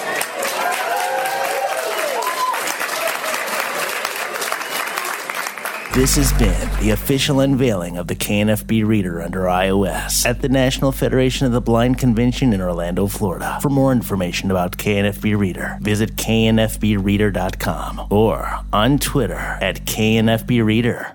This 5.93 6.15
has 6.15 6.31
been 6.39 6.69
the 6.79 6.91
official 6.91 7.41
unveiling 7.41 7.97
of 7.97 8.07
the 8.07 8.15
KNFB 8.15 8.85
Reader 8.85 9.21
under 9.21 9.41
iOS 9.41 10.25
at 10.25 10.41
the 10.41 10.47
National 10.47 10.93
Federation 10.93 11.45
of 11.45 11.51
the 11.51 11.59
Blind 11.59 11.97
Convention 11.97 12.53
in 12.53 12.61
Orlando, 12.61 13.07
Florida. 13.07 13.59
For 13.61 13.67
more 13.67 13.91
information 13.91 14.51
about 14.51 14.77
KNFB 14.77 15.37
Reader, 15.37 15.79
visit 15.81 16.15
knfbreader.com 16.15 18.07
or 18.09 18.61
on 18.71 18.99
Twitter 18.99 19.33
at 19.35 19.83
knfbreader. 19.83 21.13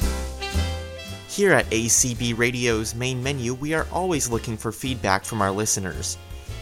Here 1.31 1.55
at 1.55 1.65
ACB 1.71 2.37
Radio's 2.37 2.95
main 2.95 3.23
menu, 3.23 3.55
we 3.55 3.73
are 3.73 3.87
always 3.91 4.29
looking 4.29 4.59
for 4.59 4.73
feedback 4.73 5.25
from 5.25 5.41
our 5.41 5.53
listeners. 5.53 6.19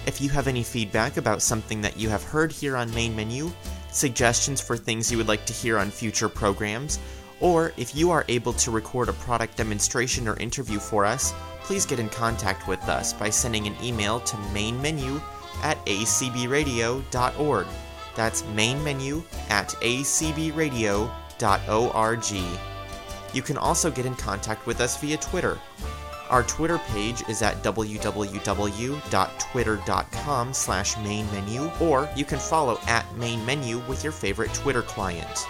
If 0.07 0.21
you 0.21 0.29
have 0.29 0.47
any 0.47 0.63
feedback 0.63 1.17
about 1.17 1.43
something 1.43 1.81
that 1.81 1.99
you 1.99 2.11
have 2.11 2.23
heard 2.23 2.53
here 2.53 2.77
on 2.77 2.95
Main 2.95 3.17
Menu, 3.17 3.51
suggestions 3.91 4.61
for 4.61 4.77
things 4.77 5.11
you 5.11 5.19
would 5.19 5.27
like 5.27 5.47
to 5.47 5.53
hear 5.53 5.79
on 5.79 5.91
future 5.91 6.29
programs, 6.29 7.01
or 7.45 7.73
if 7.77 7.95
you 7.95 8.11
are 8.11 8.25
able 8.29 8.55
to 8.55 8.71
record 8.71 9.11
a 9.11 9.13
product 9.13 9.59
demonstration 9.59 10.27
or 10.27 10.35
interview 10.39 10.79
for 10.79 11.05
us, 11.05 11.35
please 11.61 11.85
get 11.85 11.99
in 11.99 12.09
contact 12.09 12.67
with 12.67 12.81
us 12.89 13.13
by 13.13 13.29
sending 13.29 13.67
an 13.67 13.77
email 13.83 14.19
to 14.21 14.35
mainmenu 14.55 15.21
at 15.63 15.77
acbradio.org. 15.85 17.67
That's 18.17 18.41
mainmenu 18.43 19.23
at 19.51 19.69
acbradio.org. 19.69 21.11
You 23.35 23.43
can 23.43 23.59
also 23.59 23.91
get 23.91 24.07
in 24.07 24.15
contact 24.15 24.67
with 24.67 24.81
us 24.81 24.99
via 24.99 25.19
Twitter. 25.19 25.59
Our 26.31 26.45
Twitter 26.45 26.79
page 26.79 27.23
is 27.29 27.43
at 27.43 27.63
www.twitter.com 27.63 30.55
slash 30.55 30.95
mainmenu, 30.95 31.81
or 31.83 32.09
you 32.17 32.25
can 32.25 32.39
follow 32.39 32.79
at 32.87 33.05
mainmenu 33.17 33.87
with 33.87 34.03
your 34.03 34.15
favorite 34.15 34.55
Twitter 34.55 34.81
client. 34.81 35.47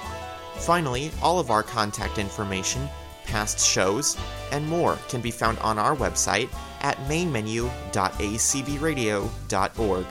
Finally, 0.56 1.10
all 1.22 1.38
of 1.38 1.50
our 1.50 1.62
contact 1.62 2.18
information, 2.18 2.88
past 3.24 3.64
shows, 3.64 4.16
and 4.52 4.68
more 4.68 4.98
can 5.08 5.20
be 5.20 5.30
found 5.30 5.58
on 5.58 5.78
our 5.78 5.94
website 5.96 6.48
at 6.80 6.96
mainmenu.acbradio.org. 7.08 10.06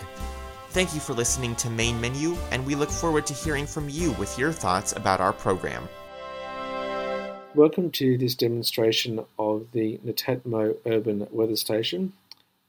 Thank 0.69 0.93
you 0.95 0.99
for 0.99 1.13
listening 1.13 1.55
to 1.57 1.69
Main 1.69 2.01
Menu, 2.01 2.35
and 2.51 2.65
we 2.65 2.73
look 2.73 2.89
forward 2.89 3.27
to 3.27 3.33
hearing 3.33 3.67
from 3.67 3.89
you 3.89 4.13
with 4.13 4.39
your 4.39 4.51
thoughts 4.51 4.93
about 4.93 5.21
our 5.21 5.33
program. 5.33 5.87
Welcome 7.53 7.91
to 7.91 8.17
this 8.17 8.33
demonstration 8.33 9.23
of 9.37 9.67
the 9.73 9.99
Netatmo 10.03 10.75
Urban 10.87 11.27
Weather 11.29 11.55
Station, 11.55 12.13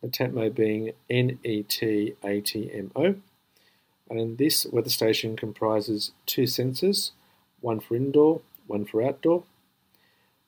Netatmo 0.05 0.55
being 0.55 0.93
N-E-T-A-T-M-O. 1.09 3.15
And 4.11 4.37
this 4.37 4.67
weather 4.67 4.91
station 4.91 5.37
comprises 5.37 6.13
two 6.27 6.43
sensors, 6.43 7.13
one 7.65 7.81
for 7.81 7.97
indoor, 7.97 8.43
one 8.67 8.85
for 8.85 9.03
outdoor, 9.03 9.43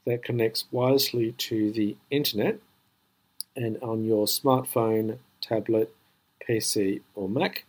that 0.05 0.22
connects 0.22 0.66
wirelessly 0.72 1.37
to 1.37 1.72
the 1.72 1.96
internet 2.11 2.59
and 3.57 3.79
on 3.83 4.05
your 4.05 4.26
smartphone, 4.26 5.18
tablet, 5.40 5.94
PC 6.46 7.00
or 7.14 7.29
Mac, 7.29 7.64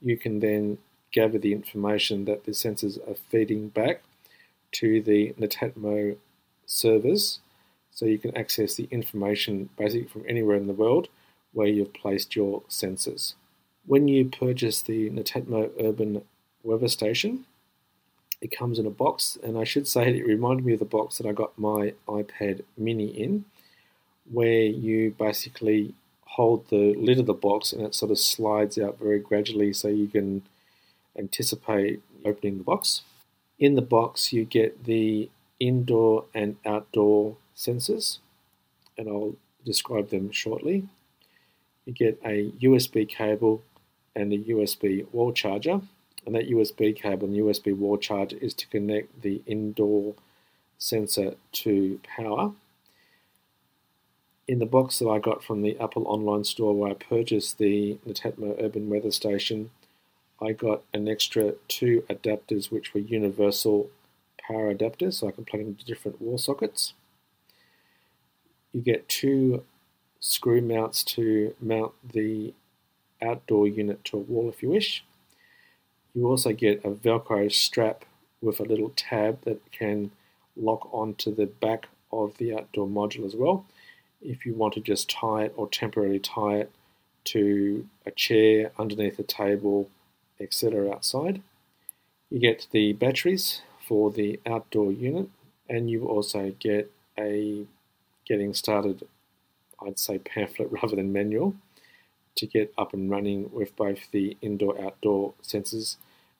you 0.00 0.16
can 0.16 0.40
then 0.40 0.78
gather 1.12 1.38
the 1.38 1.52
information 1.52 2.24
that 2.24 2.44
the 2.44 2.52
sensors 2.52 2.96
are 3.08 3.16
feeding 3.30 3.68
back 3.68 4.02
to 4.72 5.02
the 5.02 5.34
Netatmo 5.38 6.16
servers. 6.66 7.40
So 7.90 8.06
you 8.06 8.18
can 8.18 8.36
access 8.36 8.74
the 8.74 8.88
information 8.90 9.70
basically 9.76 10.08
from 10.08 10.24
anywhere 10.28 10.56
in 10.56 10.66
the 10.66 10.72
world 10.72 11.08
where 11.52 11.68
you've 11.68 11.94
placed 11.94 12.34
your 12.34 12.62
sensors. 12.68 13.34
When 13.86 14.08
you 14.08 14.26
purchase 14.26 14.82
the 14.82 15.10
Netatmo 15.10 15.70
Urban 15.80 16.22
Weather 16.62 16.88
Station, 16.88 17.44
it 18.44 18.50
comes 18.50 18.78
in 18.78 18.84
a 18.84 18.90
box, 18.90 19.38
and 19.42 19.56
I 19.56 19.64
should 19.64 19.88
say 19.88 20.14
it 20.14 20.26
reminded 20.26 20.66
me 20.66 20.74
of 20.74 20.78
the 20.78 20.84
box 20.84 21.16
that 21.16 21.26
I 21.26 21.32
got 21.32 21.58
my 21.58 21.94
iPad 22.06 22.62
mini 22.76 23.06
in, 23.06 23.46
where 24.30 24.64
you 24.64 25.16
basically 25.18 25.94
hold 26.26 26.68
the 26.68 26.94
lid 26.94 27.18
of 27.18 27.24
the 27.24 27.32
box 27.32 27.72
and 27.72 27.82
it 27.82 27.94
sort 27.94 28.10
of 28.10 28.18
slides 28.18 28.76
out 28.76 28.98
very 28.98 29.18
gradually 29.18 29.72
so 29.72 29.88
you 29.88 30.08
can 30.08 30.42
anticipate 31.16 32.02
opening 32.22 32.58
the 32.58 32.64
box. 32.64 33.00
In 33.58 33.76
the 33.76 33.82
box, 33.82 34.30
you 34.30 34.44
get 34.44 34.84
the 34.84 35.30
indoor 35.58 36.26
and 36.34 36.56
outdoor 36.66 37.36
sensors, 37.56 38.18
and 38.98 39.08
I'll 39.08 39.36
describe 39.64 40.10
them 40.10 40.30
shortly. 40.32 40.86
You 41.86 41.94
get 41.94 42.20
a 42.22 42.50
USB 42.60 43.08
cable 43.08 43.62
and 44.14 44.34
a 44.34 44.38
USB 44.38 45.10
wall 45.12 45.32
charger, 45.32 45.80
and 46.26 46.34
that 46.34 46.48
USB 46.48 46.94
cable 46.94 47.28
and 47.28 47.36
USB 47.36 47.76
wall 47.76 47.96
charger 47.96 48.36
is 48.38 48.54
to 48.54 48.66
connect 48.68 49.22
the 49.22 49.42
indoor 49.46 50.14
sensor 50.78 51.34
to 51.52 52.00
power. 52.04 52.52
In 54.46 54.58
the 54.58 54.66
box 54.66 54.98
that 54.98 55.08
I 55.08 55.18
got 55.18 55.42
from 55.42 55.62
the 55.62 55.78
Apple 55.78 56.06
online 56.06 56.44
store 56.44 56.74
where 56.74 56.90
I 56.90 56.94
purchased 56.94 57.58
the 57.58 57.98
Netatmo 58.06 58.62
Urban 58.62 58.90
Weather 58.90 59.10
Station, 59.10 59.70
I 60.40 60.52
got 60.52 60.82
an 60.92 61.08
extra 61.08 61.54
two 61.68 62.04
adapters 62.10 62.70
which 62.70 62.92
were 62.92 63.00
universal 63.00 63.90
power 64.46 64.74
adapters 64.74 65.14
so 65.14 65.28
I 65.28 65.32
can 65.32 65.44
plug 65.44 65.62
into 65.62 65.84
different 65.84 66.20
wall 66.20 66.38
sockets. 66.38 66.92
You 68.72 68.82
get 68.82 69.08
two 69.08 69.62
screw 70.20 70.60
mounts 70.60 71.04
to 71.04 71.54
mount 71.60 71.92
the 72.12 72.52
outdoor 73.22 73.68
unit 73.68 74.04
to 74.06 74.16
a 74.16 74.20
wall 74.20 74.48
if 74.48 74.62
you 74.62 74.70
wish. 74.70 75.04
You 76.14 76.28
also 76.28 76.52
get 76.52 76.84
a 76.84 76.90
Velcro 76.90 77.50
strap 77.50 78.04
with 78.40 78.60
a 78.60 78.64
little 78.64 78.92
tab 78.94 79.42
that 79.42 79.60
can 79.72 80.12
lock 80.56 80.88
onto 80.92 81.34
the 81.34 81.46
back 81.46 81.88
of 82.12 82.36
the 82.38 82.54
outdoor 82.54 82.86
module 82.86 83.26
as 83.26 83.34
well 83.34 83.66
if 84.22 84.46
you 84.46 84.54
want 84.54 84.74
to 84.74 84.80
just 84.80 85.10
tie 85.10 85.44
it 85.44 85.52
or 85.56 85.68
temporarily 85.68 86.18
tie 86.18 86.56
it 86.56 86.70
to 87.24 87.86
a 88.06 88.10
chair 88.10 88.70
underneath 88.78 89.18
a 89.18 89.22
table 89.22 89.90
etc. 90.40 90.90
outside. 90.90 91.42
You 92.30 92.38
get 92.40 92.66
the 92.70 92.92
batteries 92.92 93.62
for 93.86 94.10
the 94.10 94.40
outdoor 94.46 94.92
unit, 94.92 95.28
and 95.68 95.90
you 95.90 96.06
also 96.06 96.54
get 96.58 96.90
a 97.18 97.64
getting 98.26 98.54
started, 98.54 99.06
I'd 99.84 99.98
say 99.98 100.18
pamphlet 100.18 100.72
rather 100.82 100.96
than 100.96 101.12
manual, 101.12 101.54
to 102.36 102.46
get 102.46 102.72
up 102.76 102.92
and 102.92 103.10
running 103.10 103.50
with 103.52 103.74
both 103.76 104.10
the 104.10 104.36
indoor 104.40 104.80
outdoor 104.84 105.34
sensors 105.42 105.96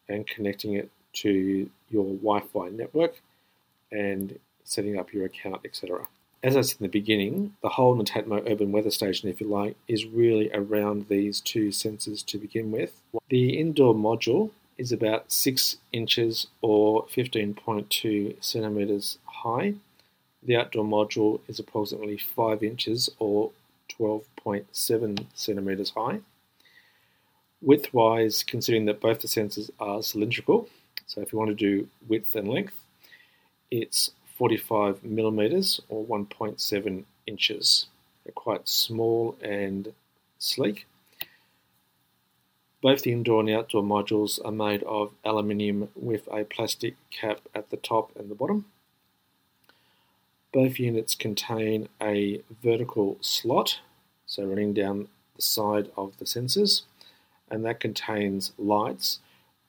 and 0.08 0.26
connecting 0.26 0.74
it 0.74 0.90
to 1.12 1.70
your 1.88 2.04
Wi 2.04 2.40
Fi 2.52 2.68
network 2.68 3.20
and 3.92 4.38
setting 4.64 4.98
up 4.98 5.12
your 5.12 5.24
account, 5.24 5.60
etc. 5.64 6.08
As 6.42 6.56
I 6.56 6.60
said 6.60 6.80
in 6.80 6.84
the 6.84 6.88
beginning, 6.88 7.54
the 7.62 7.70
whole 7.70 7.96
Netatmo 7.96 8.50
Urban 8.50 8.72
Weather 8.72 8.90
Station, 8.90 9.30
if 9.30 9.40
you 9.40 9.46
like, 9.48 9.76
is 9.88 10.04
really 10.04 10.50
around 10.52 11.08
these 11.08 11.40
two 11.40 11.68
sensors 11.68 12.24
to 12.26 12.38
begin 12.38 12.70
with. 12.70 13.00
The 13.28 13.58
indoor 13.58 13.94
module 13.94 14.50
is 14.76 14.92
about 14.92 15.32
6 15.32 15.76
inches 15.92 16.48
or 16.60 17.06
15.2 17.06 18.44
centimeters 18.44 19.18
high. 19.24 19.74
The 20.42 20.56
outdoor 20.56 20.84
module 20.84 21.40
is 21.48 21.58
approximately 21.58 22.18
5 22.18 22.62
inches 22.62 23.08
or 23.18 23.52
12.7 23.98 25.26
centimeters 25.34 25.90
high. 25.90 26.20
Width-wise, 27.62 28.42
considering 28.42 28.84
that 28.86 29.00
both 29.00 29.20
the 29.20 29.28
sensors 29.28 29.70
are 29.80 30.02
cylindrical, 30.02 30.68
so 31.06 31.20
if 31.20 31.32
you 31.32 31.38
want 31.38 31.50
to 31.50 31.54
do 31.54 31.88
width 32.08 32.34
and 32.34 32.48
length, 32.48 32.84
it's 33.70 34.10
45 34.36 35.04
millimeters 35.04 35.80
or 35.88 36.04
1.7 36.04 37.04
inches. 37.26 37.86
They're 38.24 38.32
quite 38.32 38.68
small 38.68 39.36
and 39.42 39.92
sleek. 40.38 40.86
Both 42.82 43.02
the 43.02 43.12
indoor 43.12 43.40
and 43.40 43.48
the 43.48 43.56
outdoor 43.56 43.82
modules 43.82 44.44
are 44.44 44.52
made 44.52 44.82
of 44.82 45.12
aluminium 45.24 45.88
with 45.94 46.28
a 46.30 46.44
plastic 46.44 46.96
cap 47.10 47.40
at 47.54 47.70
the 47.70 47.78
top 47.78 48.14
and 48.16 48.30
the 48.30 48.34
bottom. 48.34 48.66
Both 50.54 50.78
units 50.78 51.16
contain 51.16 51.88
a 52.00 52.40
vertical 52.62 53.18
slot, 53.20 53.80
so 54.24 54.44
running 54.44 54.72
down 54.72 55.08
the 55.34 55.42
side 55.42 55.90
of 55.96 56.16
the 56.18 56.24
sensors, 56.24 56.82
and 57.50 57.64
that 57.64 57.80
contains 57.80 58.52
lights 58.56 59.18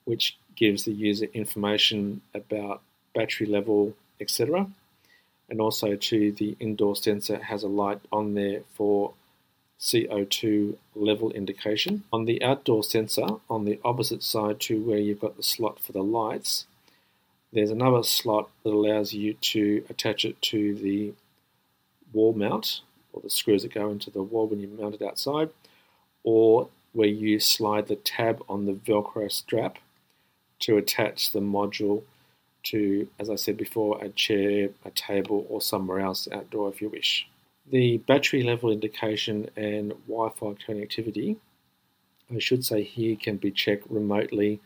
which 0.04 0.38
gives 0.54 0.84
the 0.84 0.92
user 0.92 1.26
information 1.34 2.22
about 2.32 2.82
battery 3.16 3.48
level, 3.48 3.94
etc. 4.20 4.68
And 5.48 5.60
also 5.60 5.96
to 5.96 6.30
the 6.30 6.56
indoor 6.60 6.94
sensor 6.94 7.42
has 7.42 7.64
a 7.64 7.68
light 7.68 8.00
on 8.12 8.34
there 8.34 8.60
for 8.74 9.12
CO2 9.80 10.76
level 10.94 11.32
indication. 11.32 12.04
On 12.12 12.26
the 12.26 12.40
outdoor 12.44 12.84
sensor, 12.84 13.26
on 13.50 13.64
the 13.64 13.80
opposite 13.84 14.22
side 14.22 14.60
to 14.60 14.80
where 14.80 14.98
you've 14.98 15.20
got 15.20 15.36
the 15.36 15.42
slot 15.42 15.80
for 15.80 15.90
the 15.90 16.04
lights, 16.04 16.66
there's 17.52 17.70
another 17.70 18.02
slot 18.02 18.50
that 18.62 18.72
allows 18.72 19.12
you 19.12 19.34
to 19.34 19.84
attach 19.88 20.24
it 20.24 20.40
to 20.42 20.74
the 20.74 21.12
wall 22.12 22.32
mount 22.32 22.80
or 23.12 23.22
the 23.22 23.30
screws 23.30 23.62
that 23.62 23.74
go 23.74 23.90
into 23.90 24.10
the 24.10 24.22
wall 24.22 24.46
when 24.46 24.60
you 24.60 24.68
mount 24.68 24.94
it 24.94 25.02
outside, 25.02 25.48
or 26.22 26.68
where 26.92 27.08
you 27.08 27.40
slide 27.40 27.88
the 27.88 27.96
tab 27.96 28.42
on 28.48 28.66
the 28.66 28.72
Velcro 28.72 29.30
strap 29.30 29.78
to 30.58 30.76
attach 30.76 31.32
the 31.32 31.40
module 31.40 32.02
to, 32.64 33.08
as 33.18 33.30
I 33.30 33.36
said 33.36 33.56
before, 33.56 34.02
a 34.02 34.08
chair, 34.10 34.70
a 34.84 34.90
table, 34.90 35.46
or 35.48 35.60
somewhere 35.60 36.00
else 36.00 36.28
outdoor 36.30 36.68
if 36.68 36.82
you 36.82 36.88
wish. 36.88 37.26
The 37.70 37.98
battery 37.98 38.42
level 38.42 38.70
indication 38.70 39.50
and 39.56 39.92
Wi 40.08 40.30
Fi 40.30 40.54
connectivity, 40.66 41.36
I 42.34 42.38
should 42.38 42.64
say 42.64 42.82
here, 42.82 43.16
can 43.16 43.36
be 43.36 43.50
checked 43.50 43.86
remotely 43.88 44.60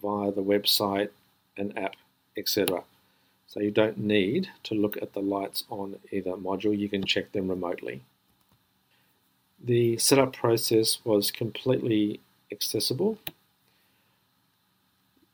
via 0.00 0.32
the 0.32 0.42
website, 0.42 1.10
and 1.56 1.76
app, 1.78 1.96
etc. 2.36 2.82
So 3.46 3.60
you 3.60 3.70
don't 3.70 3.98
need 3.98 4.48
to 4.64 4.74
look 4.74 4.96
at 4.98 5.14
the 5.14 5.20
lights 5.20 5.64
on 5.70 5.96
either 6.10 6.32
module, 6.32 6.76
you 6.76 6.88
can 6.88 7.04
check 7.04 7.32
them 7.32 7.48
remotely. 7.48 8.02
The 9.62 9.96
setup 9.98 10.34
process 10.34 10.98
was 11.04 11.30
completely 11.30 12.20
accessible. 12.52 13.18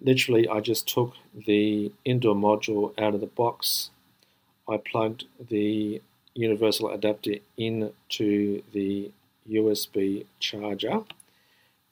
Literally, 0.01 0.49
I 0.49 0.61
just 0.61 0.89
took 0.89 1.15
the 1.35 1.93
indoor 2.05 2.35
module 2.35 2.99
out 3.01 3.15
of 3.15 3.21
the 3.21 3.27
box. 3.27 3.91
I 4.69 4.77
plugged 4.77 5.25
the 5.41 6.01
universal 6.35 6.91
adapter 6.91 7.35
into 7.57 8.63
the 8.73 9.11
USB 9.51 10.27
charger 10.39 11.03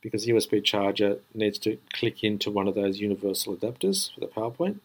because 0.01 0.25
the 0.25 0.33
USB 0.33 0.65
charger 0.65 1.19
needs 1.35 1.59
to 1.59 1.79
click 1.93 2.25
into 2.25 2.51
one 2.51 2.69
of 2.69 2.75
those 2.75 3.01
universal 3.01 3.57
adapters 3.57 4.13
for 4.15 4.21
the 4.21 4.27
PowerPoint. 4.27 4.79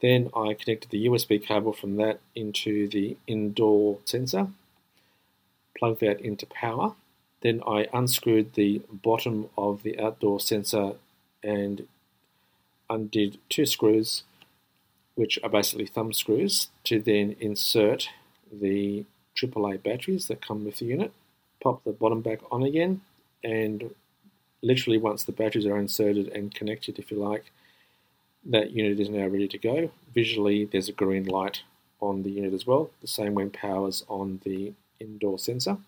Then 0.00 0.30
I 0.34 0.54
connected 0.54 0.90
the 0.90 1.06
USB 1.06 1.42
cable 1.42 1.72
from 1.72 1.96
that 1.96 2.20
into 2.34 2.88
the 2.88 3.16
indoor 3.26 3.98
sensor, 4.04 4.48
plugged 5.76 6.00
that 6.00 6.20
into 6.20 6.46
power. 6.46 6.94
Then 7.42 7.62
I 7.66 7.86
unscrewed 7.92 8.54
the 8.54 8.82
bottom 8.90 9.48
of 9.56 9.82
the 9.82 9.98
outdoor 9.98 10.40
sensor 10.40 10.92
and 11.42 11.86
undid 12.88 13.38
two 13.48 13.66
screws, 13.66 14.22
which 15.14 15.38
are 15.42 15.50
basically 15.50 15.86
thumb 15.86 16.12
screws, 16.12 16.68
to 16.84 17.00
then 17.00 17.36
insert 17.40 18.08
the 18.52 19.04
AAA 19.36 19.82
batteries 19.82 20.26
that 20.26 20.44
come 20.44 20.64
with 20.64 20.78
the 20.78 20.86
unit, 20.86 21.12
pop 21.62 21.84
the 21.84 21.92
bottom 21.92 22.20
back 22.20 22.40
on 22.50 22.62
again, 22.62 23.00
and 23.44 23.94
literally 24.62 24.98
once 24.98 25.24
the 25.24 25.32
batteries 25.32 25.66
are 25.66 25.78
inserted 25.78 26.28
and 26.28 26.54
connected, 26.54 26.98
if 26.98 27.10
you 27.10 27.18
like, 27.18 27.52
that 28.44 28.70
unit 28.70 28.98
is 29.00 29.08
now 29.08 29.26
ready 29.26 29.48
to 29.48 29.58
go. 29.58 29.90
Visually, 30.14 30.64
there's 30.64 30.88
a 30.88 30.92
green 30.92 31.24
light 31.24 31.62
on 32.00 32.22
the 32.22 32.30
unit 32.30 32.54
as 32.54 32.66
well, 32.66 32.90
the 33.00 33.06
same 33.06 33.34
when 33.34 33.50
power's 33.50 34.04
on 34.08 34.40
the 34.44 34.72
indoor 34.98 35.38
sensor. 35.38 35.78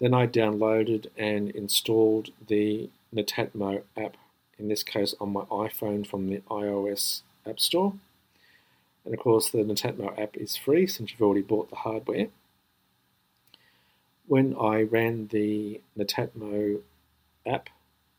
Then 0.00 0.14
I 0.14 0.26
downloaded 0.26 1.08
and 1.16 1.50
installed 1.50 2.30
the 2.46 2.88
Netatmo 3.14 3.82
app, 3.96 4.16
in 4.58 4.68
this 4.68 4.82
case 4.82 5.14
on 5.20 5.32
my 5.32 5.42
iPhone 5.42 6.06
from 6.06 6.28
the 6.28 6.38
iOS 6.50 7.22
App 7.46 7.58
Store. 7.58 7.94
And 9.04 9.14
of 9.14 9.20
course, 9.20 9.50
the 9.50 9.58
Netatmo 9.58 10.16
app 10.20 10.36
is 10.36 10.56
free 10.56 10.86
since 10.86 11.10
you've 11.10 11.22
already 11.22 11.42
bought 11.42 11.70
the 11.70 11.76
hardware. 11.76 12.28
When 14.26 14.54
I 14.60 14.82
ran 14.82 15.28
the 15.28 15.80
Netatmo 15.98 16.80
app, 17.46 17.70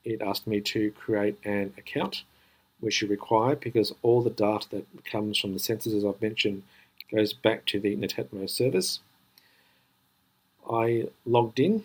it 0.04 0.22
asked 0.22 0.48
me 0.48 0.62
to 0.62 0.92
create 0.92 1.38
an 1.44 1.74
account, 1.78 2.24
which 2.80 3.02
you 3.02 3.08
require 3.08 3.56
because 3.56 3.94
all 4.02 4.22
the 4.22 4.30
data 4.30 4.68
that 4.72 5.06
comes 5.06 5.38
from 5.38 5.54
the 5.54 5.60
sensors, 5.60 5.96
as 5.96 6.06
I've 6.06 6.22
mentioned, 6.22 6.64
goes 7.12 7.34
back 7.34 7.66
to 7.68 7.80
the 7.80 7.96
Netatmo 7.96 8.50
service. 8.50 9.00
I 10.70 11.08
logged 11.26 11.60
in. 11.60 11.84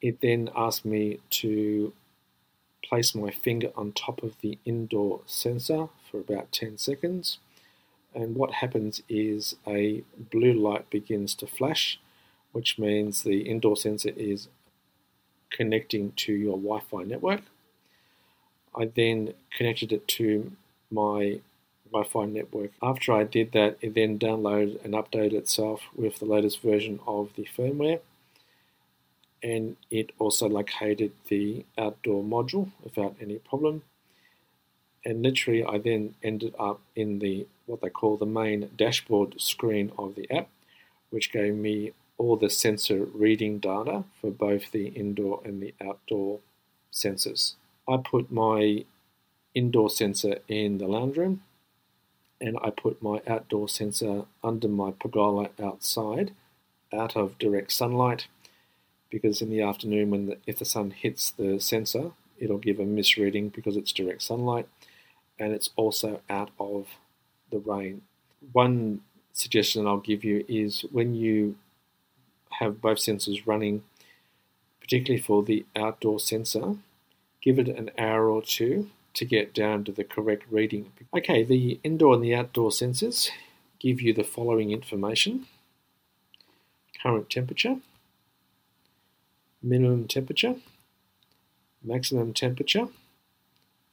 It 0.00 0.20
then 0.20 0.50
asked 0.54 0.84
me 0.84 1.20
to 1.30 1.92
place 2.82 3.14
my 3.14 3.30
finger 3.30 3.70
on 3.76 3.92
top 3.92 4.22
of 4.22 4.38
the 4.40 4.58
indoor 4.64 5.20
sensor 5.24 5.88
for 6.10 6.18
about 6.18 6.52
10 6.52 6.76
seconds. 6.76 7.38
And 8.14 8.36
what 8.36 8.52
happens 8.54 9.02
is 9.08 9.56
a 9.66 10.02
blue 10.30 10.52
light 10.52 10.90
begins 10.90 11.34
to 11.36 11.46
flash, 11.46 11.98
which 12.52 12.78
means 12.78 13.22
the 13.22 13.40
indoor 13.48 13.76
sensor 13.76 14.10
is 14.16 14.48
connecting 15.54 16.12
to 16.12 16.32
your 16.32 16.58
Wi 16.58 16.80
Fi 16.90 17.04
network. 17.04 17.42
I 18.76 18.86
then 18.86 19.34
connected 19.56 19.92
it 19.92 20.06
to 20.08 20.52
my 20.90 21.40
Wi 21.90 22.08
Fi 22.08 22.24
network. 22.26 22.72
After 22.82 23.12
I 23.12 23.24
did 23.24 23.52
that, 23.52 23.78
it 23.80 23.94
then 23.94 24.18
downloaded 24.18 24.84
and 24.84 24.94
updated 24.94 25.34
itself 25.34 25.80
with 25.94 26.18
the 26.18 26.24
latest 26.24 26.60
version 26.60 26.98
of 27.06 27.30
the 27.36 27.46
firmware. 27.56 28.00
And 29.42 29.76
it 29.90 30.10
also 30.18 30.48
located 30.48 31.12
the 31.28 31.64
outdoor 31.78 32.24
module 32.24 32.70
without 32.82 33.14
any 33.20 33.36
problem. 33.36 33.82
And 35.04 35.22
literally, 35.22 35.62
I 35.62 35.78
then 35.78 36.14
ended 36.22 36.54
up 36.58 36.80
in 36.96 37.18
the 37.18 37.46
what 37.66 37.80
they 37.80 37.90
call 37.90 38.16
the 38.16 38.26
main 38.26 38.70
dashboard 38.76 39.40
screen 39.40 39.92
of 39.98 40.14
the 40.14 40.30
app, 40.30 40.48
which 41.10 41.30
gave 41.30 41.54
me 41.54 41.92
all 42.16 42.36
the 42.36 42.50
sensor 42.50 43.04
reading 43.12 43.58
data 43.58 44.04
for 44.20 44.30
both 44.30 44.70
the 44.70 44.88
indoor 44.88 45.40
and 45.44 45.62
the 45.62 45.74
outdoor 45.84 46.40
sensors. 46.92 47.54
I 47.88 47.98
put 47.98 48.30
my 48.30 48.84
indoor 49.54 49.90
sensor 49.90 50.38
in 50.48 50.78
the 50.78 50.86
lounge 50.86 51.16
room 51.16 51.42
and 52.40 52.58
I 52.62 52.70
put 52.70 53.02
my 53.02 53.20
outdoor 53.26 53.68
sensor 53.68 54.24
under 54.42 54.68
my 54.68 54.92
pergola 54.92 55.50
outside 55.62 56.32
out 56.92 57.16
of 57.16 57.38
direct 57.38 57.72
sunlight 57.72 58.26
because 59.10 59.40
in 59.40 59.50
the 59.50 59.62
afternoon 59.62 60.10
when 60.10 60.26
the, 60.26 60.38
if 60.46 60.58
the 60.58 60.64
sun 60.64 60.90
hits 60.90 61.30
the 61.30 61.60
sensor 61.60 62.12
it'll 62.38 62.58
give 62.58 62.80
a 62.80 62.84
misreading 62.84 63.48
because 63.48 63.76
it's 63.76 63.92
direct 63.92 64.22
sunlight 64.22 64.68
and 65.38 65.52
it's 65.52 65.70
also 65.76 66.20
out 66.28 66.50
of 66.58 66.86
the 67.50 67.58
rain. 67.58 68.02
One 68.52 69.00
suggestion 69.32 69.86
I'll 69.86 69.98
give 69.98 70.24
you 70.24 70.44
is 70.48 70.82
when 70.92 71.14
you 71.14 71.56
have 72.58 72.80
both 72.80 72.98
sensors 72.98 73.46
running, 73.46 73.82
particularly 74.80 75.20
for 75.20 75.42
the 75.42 75.64
outdoor 75.74 76.20
sensor, 76.20 76.76
give 77.42 77.58
it 77.58 77.68
an 77.68 77.90
hour 77.98 78.28
or 78.28 78.42
two 78.42 78.90
to 79.14 79.24
get 79.24 79.54
down 79.54 79.84
to 79.84 79.92
the 79.92 80.04
correct 80.04 80.44
reading. 80.50 80.92
Okay, 81.16 81.42
the 81.44 81.78
indoor 81.84 82.14
and 82.14 82.24
the 82.24 82.34
outdoor 82.34 82.70
sensors 82.70 83.30
give 83.78 84.00
you 84.00 84.12
the 84.12 84.24
following 84.24 84.70
information 84.70 85.46
current 87.02 87.28
temperature, 87.28 87.76
minimum 89.62 90.08
temperature, 90.08 90.56
maximum 91.82 92.32
temperature, 92.32 92.86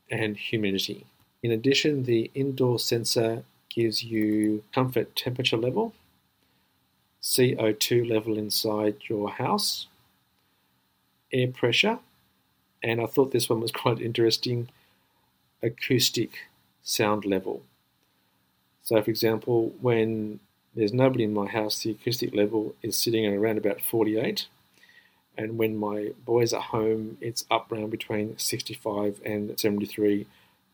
and 0.10 0.38
humidity. 0.38 1.06
In 1.44 1.52
addition, 1.52 2.04
the 2.04 2.32
indoor 2.34 2.80
sensor 2.80 3.44
gives 3.70 4.02
you 4.04 4.64
comfort 4.74 5.16
temperature 5.16 5.58
level, 5.58 5.94
CO2 7.22 8.10
level 8.10 8.38
inside 8.38 8.96
your 9.08 9.30
house, 9.30 9.88
air 11.32 11.48
pressure, 11.48 12.00
and 12.84 13.00
I 13.00 13.06
thought 13.06 13.32
this 13.32 13.50
one 13.50 13.62
was 13.62 13.72
quite 13.84 14.02
interesting 14.02 14.70
acoustic 15.62 16.32
sound 16.84 17.26
level. 17.26 17.64
So, 18.84 19.02
for 19.02 19.12
example, 19.12 19.74
when 19.82 20.40
there's 20.76 20.94
nobody 20.94 21.24
in 21.24 21.34
my 21.34 21.48
house, 21.48 21.84
the 21.84 21.92
acoustic 21.92 22.34
level 22.34 22.76
is 22.82 22.98
sitting 22.98 23.26
at 23.26 23.34
around 23.34 23.58
about 23.58 23.82
48, 23.82 24.48
and 25.38 25.58
when 25.58 25.78
my 25.78 26.12
boys 26.26 26.54
are 26.54 26.62
home, 26.62 27.18
it's 27.22 27.46
up 27.52 27.72
around 27.72 27.90
between 27.90 28.38
65 28.38 29.22
and 29.24 29.60
73 29.60 30.28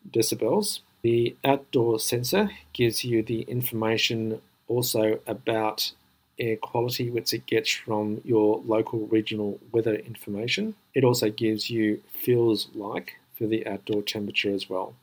decibels. 0.09 0.79
The 1.01 1.35
outdoor 1.43 1.99
sensor 1.99 2.51
gives 2.73 3.03
you 3.03 3.21
the 3.21 3.41
information 3.41 4.41
also 4.67 5.19
about 5.27 5.91
air 6.39 6.55
quality 6.57 7.09
which 7.09 7.33
it 7.33 7.45
gets 7.45 7.71
from 7.71 8.21
your 8.23 8.61
local 8.65 9.07
regional 9.07 9.59
weather 9.71 9.95
information. 9.95 10.75
It 10.93 11.03
also 11.03 11.29
gives 11.29 11.69
you 11.69 12.01
feels 12.11 12.67
like 12.73 13.15
for 13.37 13.47
the 13.47 13.65
outdoor 13.67 14.01
temperature 14.01 14.53
as 14.53 14.69
well. 14.69 14.95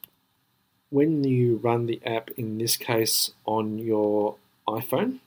When 0.90 1.25
you 1.25 1.57
run 1.57 1.87
the 1.87 2.01
app, 2.05 2.31
in 2.37 2.59
this 2.59 2.77
case 2.77 3.33
on 3.47 3.79
your 3.79 4.37
iPhone, 4.68 5.18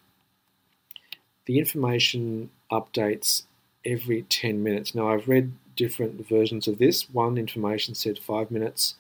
the 1.46 1.60
information 1.60 2.50
updates 2.72 3.44
every 3.86 4.24
10 4.24 4.62
minutes. 4.64 4.94
Now, 4.94 5.10
I've 5.10 5.28
read 5.28 5.54
different 5.76 6.28
versions 6.28 6.68
of 6.68 6.78
this. 6.78 7.10
One 7.10 7.38
information 7.38 7.96
said 7.96 8.20
5 8.20 8.52
minutes. 8.52 8.96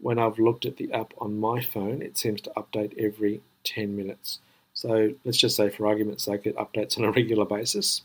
When 0.00 0.18
I've 0.18 0.38
looked 0.38 0.64
at 0.64 0.76
the 0.76 0.92
app 0.92 1.12
on 1.18 1.40
my 1.40 1.60
phone, 1.60 2.00
it 2.00 2.16
seems 2.16 2.40
to 2.42 2.52
update 2.56 2.96
every 2.98 3.42
10 3.64 3.96
minutes. 3.96 4.38
So 4.80 5.12
let's 5.26 5.36
just 5.36 5.56
say, 5.56 5.68
for 5.68 5.86
argument's 5.86 6.24
sake, 6.24 6.46
it 6.46 6.56
updates 6.56 6.96
on 6.96 7.04
a 7.04 7.10
regular 7.10 7.44
basis. 7.44 8.00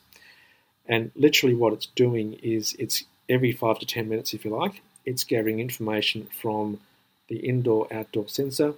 And 0.85 1.09
literally, 1.15 1.55
what 1.55 1.71
it's 1.71 1.85
doing 1.85 2.33
is 2.43 2.75
it's 2.77 3.05
every 3.29 3.53
five 3.53 3.79
to 3.79 3.85
10 3.85 4.09
minutes, 4.09 4.33
if 4.33 4.43
you 4.43 4.51
like, 4.51 4.81
it's 5.05 5.23
gathering 5.23 5.61
information 5.61 6.27
from 6.41 6.81
the 7.29 7.37
indoor 7.37 7.87
outdoor 7.93 8.27
sensor, 8.27 8.73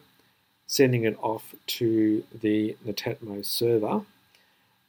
sending 0.68 1.06
it 1.06 1.18
off 1.24 1.56
to 1.66 2.24
the 2.40 2.78
Netatmo 2.86 3.44
server, 3.44 4.02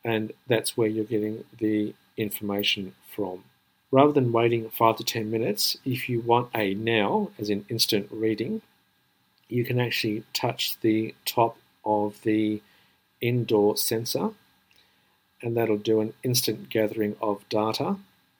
and 0.04 0.34
that's 0.46 0.76
where 0.76 0.88
you're 0.88 1.06
getting 1.06 1.44
the 1.58 1.94
information 2.18 2.94
from. 3.10 3.42
Rather 3.90 4.12
than 4.12 4.32
waiting 4.32 4.68
five 4.68 4.98
to 4.98 5.04
10 5.04 5.30
minutes, 5.30 5.78
if 5.86 6.10
you 6.10 6.20
want 6.20 6.50
a 6.54 6.74
now, 6.74 7.30
as 7.38 7.48
in 7.48 7.64
instant 7.70 8.06
reading, 8.10 8.60
you 9.48 9.64
can 9.64 9.80
actually 9.80 10.24
touch 10.34 10.78
the 10.82 11.14
top 11.24 11.56
of 11.86 12.20
the 12.20 12.60
indoor 13.20 13.76
sensor, 13.76 14.30
and 15.42 15.56
that'll 15.56 15.78
do 15.78 16.00
an 16.00 16.14
instant 16.22 16.68
gathering 16.68 17.16
of 17.20 17.48
data. 17.48 17.96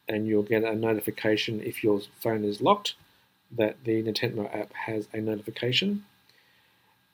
And 0.08 0.26
you'll 0.26 0.42
get 0.42 0.64
a 0.64 0.74
notification 0.74 1.60
if 1.60 1.84
your 1.84 2.00
phone 2.20 2.42
is 2.42 2.62
locked 2.62 2.94
that 3.50 3.76
the 3.84 4.02
Netatmo 4.02 4.54
app 4.54 4.72
has 4.72 5.08
a 5.12 5.20
notification. 5.20 6.04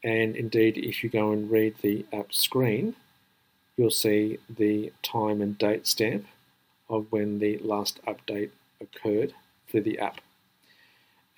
And 0.03 0.37
indeed, 0.37 0.77
if 0.77 1.03
you 1.03 1.11
go 1.11 1.33
and 1.33 1.51
read 1.51 1.77
the 1.81 2.05
app 2.13 2.33
screen, 2.33 2.95
you'll 3.77 3.91
see 3.91 4.39
the 4.49 4.93
time 5.03 5.41
and 5.41 5.57
date 5.59 5.87
stamp 5.87 6.27
of 6.89 7.07
when 7.11 7.39
the 7.39 7.59
last 7.59 8.01
update 8.07 8.51
occurred 8.81 9.33
for 9.67 9.81
the 9.81 9.99
app. 9.99 10.21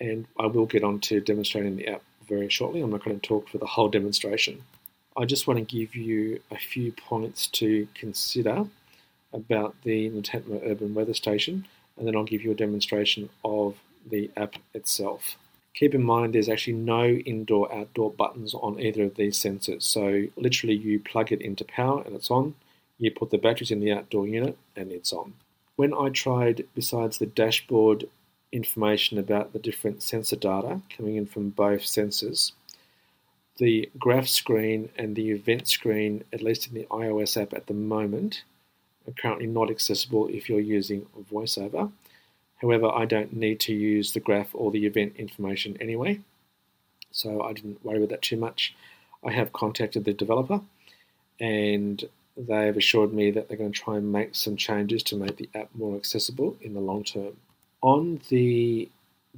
And 0.00 0.26
I 0.38 0.46
will 0.46 0.66
get 0.66 0.84
on 0.84 1.00
to 1.00 1.20
demonstrating 1.20 1.76
the 1.76 1.88
app 1.88 2.02
very 2.28 2.48
shortly. 2.48 2.82
I'm 2.82 2.90
not 2.90 3.04
going 3.04 3.18
to 3.18 3.26
talk 3.26 3.48
for 3.48 3.58
the 3.58 3.66
whole 3.66 3.88
demonstration. 3.88 4.62
I 5.18 5.24
just 5.24 5.46
want 5.46 5.58
to 5.58 5.64
give 5.64 5.96
you 5.96 6.40
a 6.50 6.56
few 6.56 6.92
points 6.92 7.46
to 7.48 7.88
consider 7.94 8.66
about 9.32 9.74
the 9.82 10.10
Netatmo 10.10 10.60
Urban 10.64 10.94
Weather 10.94 11.14
Station, 11.14 11.66
and 11.96 12.06
then 12.06 12.14
I'll 12.14 12.24
give 12.24 12.42
you 12.42 12.50
a 12.50 12.56
demonstration 12.56 13.30
of 13.42 13.76
the 14.08 14.30
app 14.36 14.56
itself. 14.74 15.36
Keep 15.74 15.94
in 15.94 16.02
mind 16.02 16.34
there's 16.34 16.48
actually 16.48 16.74
no 16.74 17.06
indoor 17.06 17.72
outdoor 17.74 18.10
buttons 18.10 18.54
on 18.54 18.78
either 18.78 19.04
of 19.04 19.16
these 19.16 19.38
sensors, 19.38 19.82
so 19.82 20.24
literally 20.36 20.74
you 20.74 21.00
plug 21.00 21.32
it 21.32 21.40
into 21.40 21.64
power 21.64 22.02
and 22.04 22.14
it's 22.14 22.30
on, 22.30 22.54
you 22.98 23.10
put 23.10 23.30
the 23.30 23.38
batteries 23.38 23.70
in 23.70 23.80
the 23.80 23.92
outdoor 23.92 24.26
unit 24.26 24.58
and 24.74 24.92
it's 24.92 25.12
on. 25.12 25.34
When 25.76 25.94
I 25.94 26.10
tried, 26.10 26.66
besides 26.74 27.18
the 27.18 27.26
dashboard 27.26 28.08
information 28.52 29.18
about 29.18 29.52
the 29.52 29.58
different 29.58 30.02
sensor 30.02 30.36
data 30.36 30.80
coming 30.94 31.16
in 31.16 31.26
from 31.26 31.50
both 31.50 31.82
sensors, 31.82 32.52
the 33.58 33.90
graph 33.98 34.28
screen 34.28 34.90
and 34.96 35.16
the 35.16 35.30
event 35.30 35.68
screen, 35.68 36.24
at 36.32 36.42
least 36.42 36.66
in 36.68 36.74
the 36.74 36.86
iOS 36.90 37.40
app 37.40 37.54
at 37.54 37.66
the 37.66 37.74
moment, 37.74 38.42
are 39.06 39.12
currently 39.12 39.46
not 39.46 39.70
accessible 39.70 40.28
if 40.28 40.48
you're 40.48 40.60
using 40.60 41.06
VoiceOver. 41.32 41.90
However, 42.60 42.90
I 42.90 43.04
don't 43.04 43.34
need 43.34 43.60
to 43.60 43.74
use 43.74 44.12
the 44.12 44.20
graph 44.20 44.50
or 44.54 44.70
the 44.70 44.86
event 44.86 45.14
information 45.16 45.76
anyway, 45.80 46.20
so 47.10 47.42
I 47.42 47.52
didn't 47.52 47.84
worry 47.84 47.98
about 47.98 48.10
that 48.10 48.22
too 48.22 48.36
much. 48.36 48.74
I 49.24 49.32
have 49.32 49.52
contacted 49.52 50.04
the 50.04 50.12
developer 50.12 50.60
and 51.40 52.04
they 52.36 52.66
have 52.66 52.76
assured 52.76 53.12
me 53.12 53.30
that 53.30 53.48
they're 53.48 53.56
going 53.56 53.72
to 53.72 53.78
try 53.78 53.96
and 53.96 54.12
make 54.12 54.34
some 54.34 54.56
changes 54.56 55.02
to 55.04 55.16
make 55.16 55.36
the 55.36 55.48
app 55.54 55.68
more 55.74 55.96
accessible 55.96 56.56
in 56.60 56.74
the 56.74 56.80
long 56.80 57.04
term. 57.04 57.36
On 57.82 58.20
the 58.28 58.88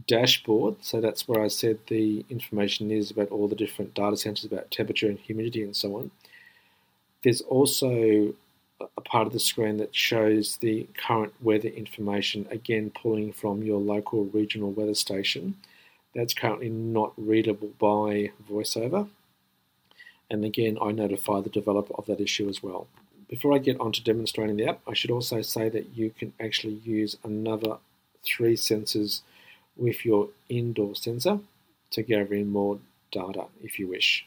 dashboard, 0.07 0.77
so 0.81 1.01
that's 1.01 1.27
where 1.27 1.43
I 1.43 1.49
said 1.49 1.79
the 1.87 2.25
information 2.31 2.91
is 2.91 3.11
about 3.11 3.31
all 3.31 3.49
the 3.49 3.57
different 3.57 3.95
data 3.95 4.17
centers 4.17 4.45
about 4.45 4.71
temperature 4.71 5.09
and 5.09 5.19
humidity 5.19 5.63
and 5.63 5.75
so 5.75 5.97
on. 5.97 6.11
There's 7.23 7.41
also 7.43 8.35
a 8.81 9.01
part 9.01 9.27
of 9.27 9.33
the 9.33 9.41
screen 9.41 9.79
that 9.79 9.95
shows 9.95 10.59
the 10.59 10.87
current 10.97 11.35
weather 11.43 11.69
information, 11.69 12.47
again 12.51 12.91
pulling 12.91 13.33
from 13.33 13.63
your 13.63 13.81
local 13.81 14.25
regional 14.27 14.71
weather 14.71 14.95
station. 14.95 15.57
That's 16.15 16.35
currently 16.35 16.69
not 16.69 17.13
readable 17.17 17.73
by 17.79 18.31
VoiceOver. 18.49 19.09
And 20.31 20.45
again, 20.45 20.79
I 20.81 20.93
notify 20.93 21.41
the 21.41 21.51
developer 21.51 21.95
of 21.95 22.07
that 22.07 22.21
issue 22.21 22.49
as 22.49 22.63
well. 22.63 22.87
Before 23.29 23.55
I 23.55 23.59
get 23.59 23.81
on 23.81 23.93
to 23.93 24.03
demonstrating 24.03 24.57
the 24.57 24.67
app, 24.67 24.81
I 24.87 24.95
should 24.95 25.11
also 25.11 25.43
say 25.43 25.69
that 25.69 25.97
you 25.97 26.11
can 26.11 26.33
actually 26.41 26.75
use 26.85 27.17
another 27.25 27.79
three 28.25 28.57
sensors 28.57 29.23
with 29.79 30.05
your 30.05 30.29
indoor 30.49 30.95
sensor 30.95 31.39
to 31.91 32.03
gather 32.03 32.35
in 32.35 32.51
more 32.51 32.79
data 33.11 33.45
if 33.63 33.79
you 33.79 33.89
wish. 33.89 34.27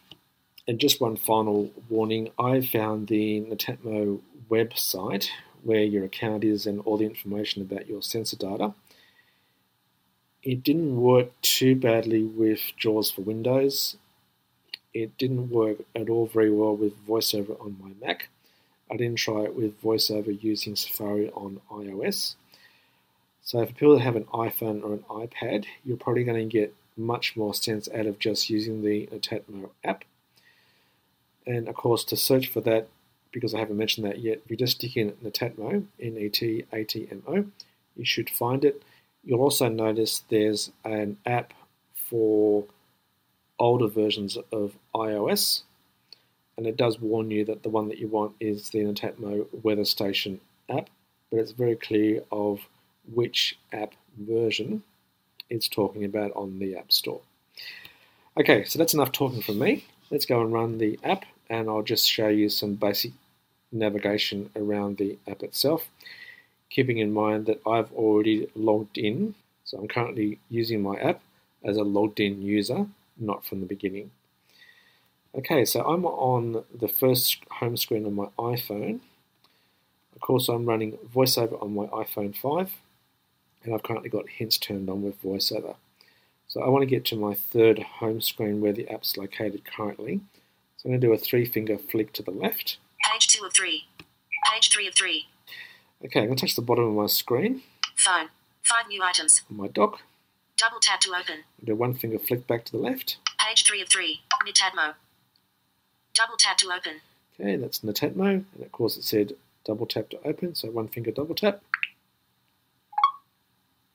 And 0.67 0.79
just 0.79 1.01
one 1.01 1.15
final 1.15 1.71
warning 1.89 2.31
I 2.39 2.61
found 2.61 3.07
the 3.07 3.41
Netatmo 3.41 4.21
website 4.49 5.29
where 5.63 5.83
your 5.83 6.05
account 6.05 6.43
is 6.43 6.65
and 6.65 6.81
all 6.81 6.97
the 6.97 7.05
information 7.05 7.61
about 7.61 7.87
your 7.87 8.01
sensor 8.01 8.37
data. 8.37 8.73
It 10.43 10.63
didn't 10.63 10.99
work 10.99 11.29
too 11.41 11.75
badly 11.75 12.23
with 12.23 12.61
JAWS 12.77 13.11
for 13.11 13.21
Windows. 13.21 13.95
It 14.93 15.17
didn't 15.17 15.49
work 15.49 15.77
at 15.95 16.09
all 16.09 16.25
very 16.25 16.51
well 16.51 16.75
with 16.75 17.05
VoiceOver 17.07 17.61
on 17.61 17.77
my 17.79 17.91
Mac. 18.05 18.29
I 18.91 18.97
didn't 18.97 19.19
try 19.19 19.43
it 19.43 19.55
with 19.55 19.81
VoiceOver 19.81 20.41
using 20.43 20.75
Safari 20.75 21.29
on 21.29 21.61
iOS. 21.71 22.35
So 23.43 23.65
for 23.65 23.73
people 23.73 23.95
that 23.95 24.04
have 24.04 24.15
an 24.15 24.25
iPhone 24.25 24.84
or 24.84 24.93
an 24.93 25.04
iPad, 25.10 25.65
you're 25.84 25.97
probably 25.97 26.23
going 26.23 26.47
to 26.47 26.51
get 26.51 26.73
much 26.95 27.36
more 27.36 27.54
sense 27.54 27.89
out 27.93 28.06
of 28.06 28.19
just 28.19 28.49
using 28.49 28.82
the 28.84 29.08
Netatmo 29.08 29.69
app. 29.84 30.04
And 31.45 31.67
of 31.67 31.75
course, 31.75 32.04
to 32.06 32.15
search 32.15 32.47
for 32.47 32.62
that, 32.62 32.88
because 33.32 33.54
I 33.54 33.60
haven't 33.60 33.77
mentioned 33.77 34.06
that 34.06 34.19
yet, 34.19 34.41
if 34.43 34.51
you 34.51 34.58
just 34.58 34.77
stick 34.77 34.95
in 34.95 35.12
Netatmo, 35.13 35.86
N-E-T-A-T-M-O, 35.99 37.45
you 37.95 38.06
should 38.06 38.30
find 38.30 38.63
it. 38.63 38.84
You'll 39.23 39.41
also 39.41 39.69
notice 39.69 40.23
there's 40.30 40.71
an 40.84 41.17
app 41.25 41.54
for 41.95 42.65
older 43.58 43.88
versions 43.88 44.38
of 44.51 44.73
iOS, 44.93 45.62
and 46.58 46.67
it 46.67 46.77
does 46.77 46.99
warn 46.99 47.32
you 47.32 47.45
that 47.45 47.63
the 47.63 47.69
one 47.69 47.88
that 47.88 47.99
you 47.99 48.08
want 48.08 48.36
is 48.39 48.69
the 48.69 48.80
Netatmo 48.80 49.47
Weather 49.63 49.86
Station 49.86 50.39
app, 50.69 50.89
but 51.30 51.39
it's 51.39 51.51
very 51.51 51.75
clear 51.75 52.23
of 52.32 52.67
which 53.13 53.58
app 53.74 53.93
version 54.17 54.84
it's 55.50 55.67
talking 55.67 56.06
about 56.06 56.32
on 56.34 56.60
the 56.60 56.76
App 56.78 56.91
Store. 56.91 57.21
Okay, 58.38 58.63
so 58.63 58.80
that's 58.80 58.93
enough 58.93 59.12
talking 59.12 59.41
from 59.41 59.60
me. 59.60 59.86
Let's 60.10 60.26
go 60.26 60.41
and 60.41 60.54
run 60.54 60.78
the 60.78 60.97
app, 61.04 61.26
and 61.50 61.69
I'll 61.69 61.84
just 61.84 62.10
show 62.10 62.30
you 62.30 62.50
some 62.50 62.76
basic 62.76 63.12
navigation 63.71 64.50
around 64.56 64.97
the 64.97 65.17
app 65.28 65.43
itself, 65.43 65.89
keeping 66.69 66.97
in 66.97 67.13
mind 67.13 67.45
that 67.47 67.62
I've 67.67 67.91
already 67.93 68.50
logged 68.56 68.97
in. 68.97 69.36
So 69.65 69.78
I'm 69.78 69.88
currently 69.88 70.39
using 70.50 70.82
my 70.82 70.95
app 70.97 71.21
as 71.63 71.78
a 71.78 71.84
logged 71.84 72.19
in 72.19 72.41
user, 72.41 72.88
not 73.17 73.45
from 73.45 73.60
the 73.60 73.65
beginning. 73.65 74.12
Okay, 75.34 75.63
so 75.63 75.82
I'm 75.82 76.06
on 76.06 76.63
the 76.78 76.89
first 76.89 77.38
home 77.52 77.78
screen 77.78 78.06
on 78.06 78.15
my 78.15 78.28
iPhone. 78.38 79.00
Of 80.13 80.21
course, 80.21 80.50
I'm 80.50 80.65
running 80.65 80.97
VoiceOver 81.13 81.62
on 81.62 81.74
my 81.74 81.86
iPhone 81.86 82.36
5, 82.36 82.71
and 83.63 83.74
I've 83.74 83.84
currently 83.84 84.10
got 84.10 84.30
hints 84.30 84.58
turned 84.58 84.89
on 84.89 85.02
with 85.02 85.21
VoiceOver. 85.21 85.76
So 86.47 86.62
I 86.62 86.69
want 86.69 86.82
to 86.82 86.88
get 86.88 87.06
to 87.06 87.15
my 87.15 87.34
third 87.34 87.80
home 87.80 88.21
screen 88.21 88.60
where 88.62 88.74
the 88.74 88.89
app's 88.89 89.15
located 89.17 89.63
currently. 89.65 90.21
So 90.78 90.88
I'm 90.88 90.91
going 90.91 91.02
to 91.02 91.08
do 91.08 91.13
a 91.13 91.17
three 91.17 91.45
finger 91.45 91.78
flick 91.78 92.12
to 92.13 92.24
the 92.24 92.32
left. 92.32 92.78
Page 93.12 93.28
2 93.28 93.45
of 93.45 93.54
3. 93.54 93.86
Page 94.54 94.71
3 94.71 94.88
of 94.88 94.95
3. 94.95 95.26
Okay, 96.06 96.19
I'm 96.19 96.26
going 96.26 96.38
to 96.38 96.41
touch 96.41 96.56
the 96.56 96.62
bottom 96.62 96.86
of 96.86 96.93
my 96.93 97.06
screen 97.06 97.62
Phone. 97.95 98.30
5 98.63 98.88
new 98.88 99.02
items. 99.04 99.41
on 99.50 99.58
my 99.58 99.67
dock. 99.67 100.02
Double 100.58 100.80
tap 100.82 101.00
to 101.02 101.12
open. 101.12 101.43
Do 101.63 101.76
one 101.76 101.93
finger 101.93 102.19
flick 102.19 102.47
back 102.47 102.65
to 102.65 102.71
the 102.71 102.78
left. 102.78 103.17
Page 103.39 103.65
3 103.65 103.82
of 103.82 103.89
3. 103.89 104.21
Netatmo. 104.45 104.95
Double 106.13 106.36
tap 106.38 106.58
to 106.58 106.67
open. 106.67 107.02
Okay, 107.39 107.56
that's 107.56 107.80
Netatmo, 107.80 108.43
and 108.54 108.63
of 108.63 108.71
course 108.71 108.97
it 108.97 109.04
said 109.04 109.34
double 109.65 109.86
tap 109.86 110.10
to 110.10 110.19
open, 110.28 110.54
so 110.56 110.69
one 110.69 110.88
finger 110.88 111.12
double 111.12 111.36
tap. 111.36 111.62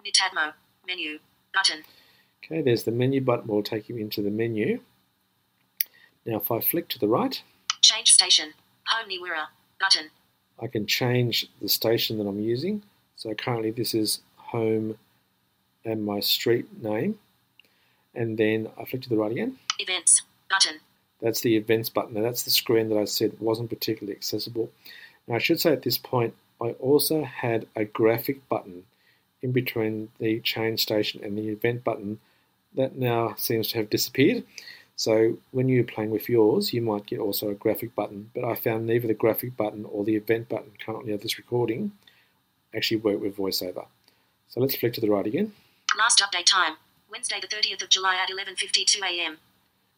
Netatmo. 0.06 0.52
Menu. 0.86 1.18
Button. 1.52 1.82
Okay, 2.44 2.62
there's 2.62 2.84
the 2.84 2.92
menu 2.92 3.20
button, 3.20 3.48
We'll 3.48 3.62
take 3.62 3.88
you 3.88 3.96
into 3.96 4.22
the 4.22 4.30
menu. 4.30 4.80
Now 6.24 6.36
if 6.36 6.50
I 6.50 6.60
flick 6.60 6.88
to 6.90 6.98
the 6.98 7.08
right, 7.08 7.42
Change 7.82 8.12
station. 8.12 8.52
Home 8.88 9.08
Niwira. 9.08 9.46
Button. 9.80 10.10
I 10.60 10.66
can 10.68 10.86
change 10.86 11.48
the 11.60 11.68
station 11.68 12.18
that 12.18 12.26
I'm 12.26 12.40
using. 12.40 12.82
So 13.16 13.34
currently 13.34 13.70
this 13.70 13.94
is 13.94 14.20
home 14.36 14.96
and 15.84 16.04
my 16.04 16.20
street 16.20 16.82
name. 16.82 17.18
And 18.14 18.38
then 18.38 18.68
I 18.80 18.84
flick 18.84 19.02
to 19.02 19.08
the 19.08 19.16
right 19.16 19.30
again. 19.30 19.58
Events. 19.78 20.22
Button. 20.48 20.80
That's 21.20 21.40
the 21.40 21.56
events 21.56 21.88
button. 21.88 22.14
Now 22.14 22.22
that's 22.22 22.42
the 22.42 22.50
screen 22.50 22.88
that 22.90 22.98
I 22.98 23.04
said 23.04 23.38
wasn't 23.40 23.70
particularly 23.70 24.16
accessible. 24.16 24.70
Now 25.26 25.36
I 25.36 25.38
should 25.38 25.60
say 25.60 25.72
at 25.72 25.82
this 25.82 25.98
point, 25.98 26.34
I 26.60 26.70
also 26.80 27.24
had 27.24 27.66
a 27.74 27.84
graphic 27.84 28.48
button 28.48 28.84
in 29.46 29.52
between 29.52 30.09
the 30.18 30.40
change 30.40 30.80
station 30.82 31.22
and 31.22 31.38
the 31.38 31.48
event 31.48 31.85
button 31.85 32.18
that 32.74 32.96
now 32.96 33.32
seems 33.38 33.68
to 33.68 33.78
have 33.78 33.88
disappeared. 33.88 34.44
So 34.96 35.38
when 35.52 35.68
you're 35.68 35.85
playing 35.85 36.11
with 36.11 36.28
yours, 36.28 36.72
you 36.72 36.82
might 36.82 37.06
get 37.06 37.20
also 37.20 37.50
a 37.50 37.54
graphic 37.54 37.94
button, 37.94 38.30
but 38.35 38.44
I 38.44 38.56
found 38.56 38.87
neither 38.87 39.06
the 39.06 39.14
graphic 39.14 39.56
button 39.56 39.85
or 39.85 40.04
the 40.04 40.16
event 40.16 40.48
button 40.48 40.72
currently 40.85 41.12
of 41.12 41.22
this 41.22 41.38
recording 41.38 41.92
actually 42.74 42.98
work 42.98 43.20
with 43.20 43.37
VoiceOver. 43.37 43.87
So 44.48 44.61
let's 44.61 44.74
flick 44.74 44.94
to 44.94 45.00
the 45.00 45.11
right 45.11 45.26
again. 45.26 45.52
Last 45.96 46.20
update 46.20 46.46
time. 46.46 46.74
Wednesday 47.09 47.38
the 47.40 47.46
30th 47.46 47.82
of 47.85 47.88
July 47.88 48.16
at 48.16 48.28
11.52 48.28 49.00
a.m. 49.02 49.38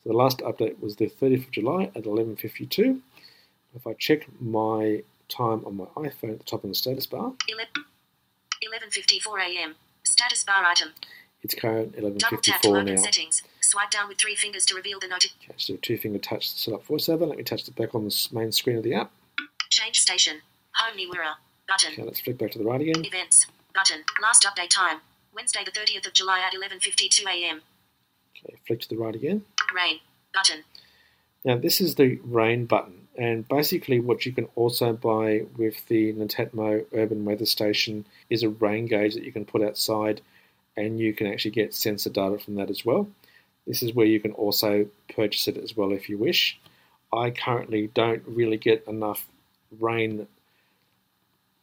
So 0.04 0.10
the 0.10 0.16
last 0.16 0.38
update 0.40 0.78
was 0.80 0.96
the 0.96 1.06
30th 1.06 1.46
of 1.46 1.50
July 1.52 1.84
at 1.96 2.04
11.52. 2.04 3.00
If 3.74 3.86
I 3.86 3.94
check 3.94 4.26
my 4.40 5.02
time 5.28 5.64
on 5.64 5.76
my 5.76 5.86
iPhone 5.96 6.32
at 6.32 6.38
the 6.38 6.44
top 6.44 6.64
of 6.64 6.70
the 6.70 6.74
status 6.74 7.06
bar, 7.06 7.32
11.54 8.62 9.40
a.m. 9.56 9.74
Status 10.04 10.44
bar 10.44 10.64
item. 10.64 10.90
it's 11.42 11.54
current 11.54 11.94
Double 11.94 12.38
tap 12.38 12.60
to 12.62 12.68
11.54 12.68 12.80
open 12.82 12.94
now. 12.94 13.00
settings. 13.00 13.42
Swipe 13.60 13.90
down 13.90 14.08
with 14.08 14.18
three 14.18 14.34
fingers 14.34 14.64
to 14.66 14.74
reveal 14.74 14.98
the 14.98 15.06
notif. 15.06 15.32
Okay, 15.44 15.54
so 15.58 15.76
two 15.76 15.98
finger 15.98 16.18
touch 16.18 16.52
to 16.54 16.58
set 16.58 16.74
up 16.74 16.86
VoiceOver. 16.86 17.28
Let 17.28 17.36
me 17.38 17.44
touch 17.44 17.68
it 17.68 17.76
back 17.76 17.94
on 17.94 18.04
the 18.04 18.28
main 18.32 18.50
screen 18.52 18.76
of 18.78 18.82
the 18.82 18.94
app. 18.94 19.10
Change 19.68 20.00
station. 20.00 20.40
Home 20.76 20.96
Niwira. 20.96 21.34
Button. 21.68 21.92
Okay, 21.92 22.02
let's 22.02 22.20
flick 22.20 22.38
back 22.38 22.50
to 22.52 22.58
the 22.58 22.64
right 22.64 22.80
again. 22.80 23.04
Events. 23.04 23.46
Button. 23.74 24.04
Last 24.22 24.44
update 24.44 24.70
time. 24.70 25.00
Wednesday 25.34 25.60
the 25.64 25.70
30th 25.70 26.06
of 26.06 26.14
July 26.14 26.40
at 26.40 26.54
11.52 26.58 27.24
a.m. 27.26 27.60
Okay, 28.44 28.56
flick 28.66 28.80
to 28.80 28.88
the 28.88 28.96
right 28.96 29.14
again. 29.14 29.44
Rain. 29.74 29.98
Button. 30.32 30.64
Now 31.44 31.58
this 31.58 31.80
is 31.80 31.96
the 31.96 32.18
rain 32.24 32.64
button, 32.64 32.97
and 33.18 33.46
basically 33.48 33.98
what 33.98 34.24
you 34.24 34.32
can 34.32 34.46
also 34.54 34.92
buy 34.92 35.44
with 35.56 35.84
the 35.88 36.12
Netatmo 36.12 36.86
Urban 36.94 37.24
Weather 37.24 37.46
Station 37.46 38.06
is 38.30 38.44
a 38.44 38.48
rain 38.48 38.86
gauge 38.86 39.14
that 39.14 39.24
you 39.24 39.32
can 39.32 39.44
put 39.44 39.60
outside, 39.60 40.20
and 40.76 41.00
you 41.00 41.12
can 41.12 41.26
actually 41.26 41.50
get 41.50 41.74
sensor 41.74 42.10
data 42.10 42.38
from 42.38 42.54
that 42.54 42.70
as 42.70 42.84
well. 42.84 43.08
This 43.66 43.82
is 43.82 43.92
where 43.92 44.06
you 44.06 44.20
can 44.20 44.30
also 44.32 44.86
purchase 45.14 45.48
it 45.48 45.56
as 45.56 45.76
well 45.76 45.90
if 45.90 46.08
you 46.08 46.16
wish. 46.16 46.60
I 47.12 47.30
currently 47.30 47.88
don't 47.88 48.22
really 48.24 48.56
get 48.56 48.86
enough 48.86 49.26
rain 49.80 50.28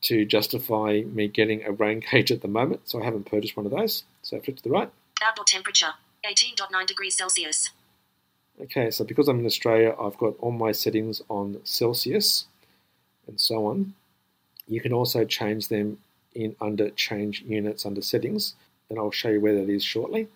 to 0.01 0.25
justify 0.25 1.03
me 1.05 1.29
getting 1.29 1.63
a 1.63 1.71
rain 1.71 2.03
gauge 2.11 2.34
at 2.34 2.41
the 2.41 2.49
moment, 2.49 2.82
so 2.84 3.01
I 3.01 3.05
haven't 3.05 3.27
purchased 3.27 3.55
one 3.55 3.65
of 3.65 3.71
those. 3.71 4.03
So 4.23 4.41
flip 4.41 4.57
to 4.57 4.63
the 4.63 4.71
right. 4.71 4.91
Outdoor 5.23 5.45
temperature. 5.45 5.93
18.9 6.25 6.86
degrees 6.86 7.15
Celsius. 7.15 7.69
Okay, 8.61 8.89
so 8.89 9.03
because 9.03 9.27
I'm 9.27 9.39
in 9.39 9.45
Australia, 9.45 9.95
I've 9.99 10.17
got 10.17 10.35
all 10.39 10.51
my 10.51 10.71
settings 10.71 11.21
on 11.29 11.59
Celsius 11.63 12.45
and 13.27 13.39
so 13.39 13.67
on. 13.67 13.93
You 14.67 14.79
can 14.79 14.93
also 14.93 15.25
change 15.25 15.67
them 15.67 15.97
in 16.33 16.55
under 16.61 16.89
change 16.91 17.41
units 17.41 17.85
under 17.85 18.01
settings, 18.01 18.55
and 18.89 18.97
I'll 18.97 19.11
show 19.11 19.29
you 19.29 19.41
where 19.41 19.55
that 19.55 19.69
is 19.69 19.83
shortly. 19.83 20.27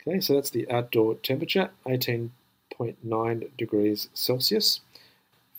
Okay, 0.00 0.20
so 0.20 0.34
that's 0.34 0.50
the 0.50 0.68
outdoor 0.70 1.14
temperature, 1.16 1.70
18.9 1.86 3.56
degrees 3.56 4.08
Celsius. 4.12 4.80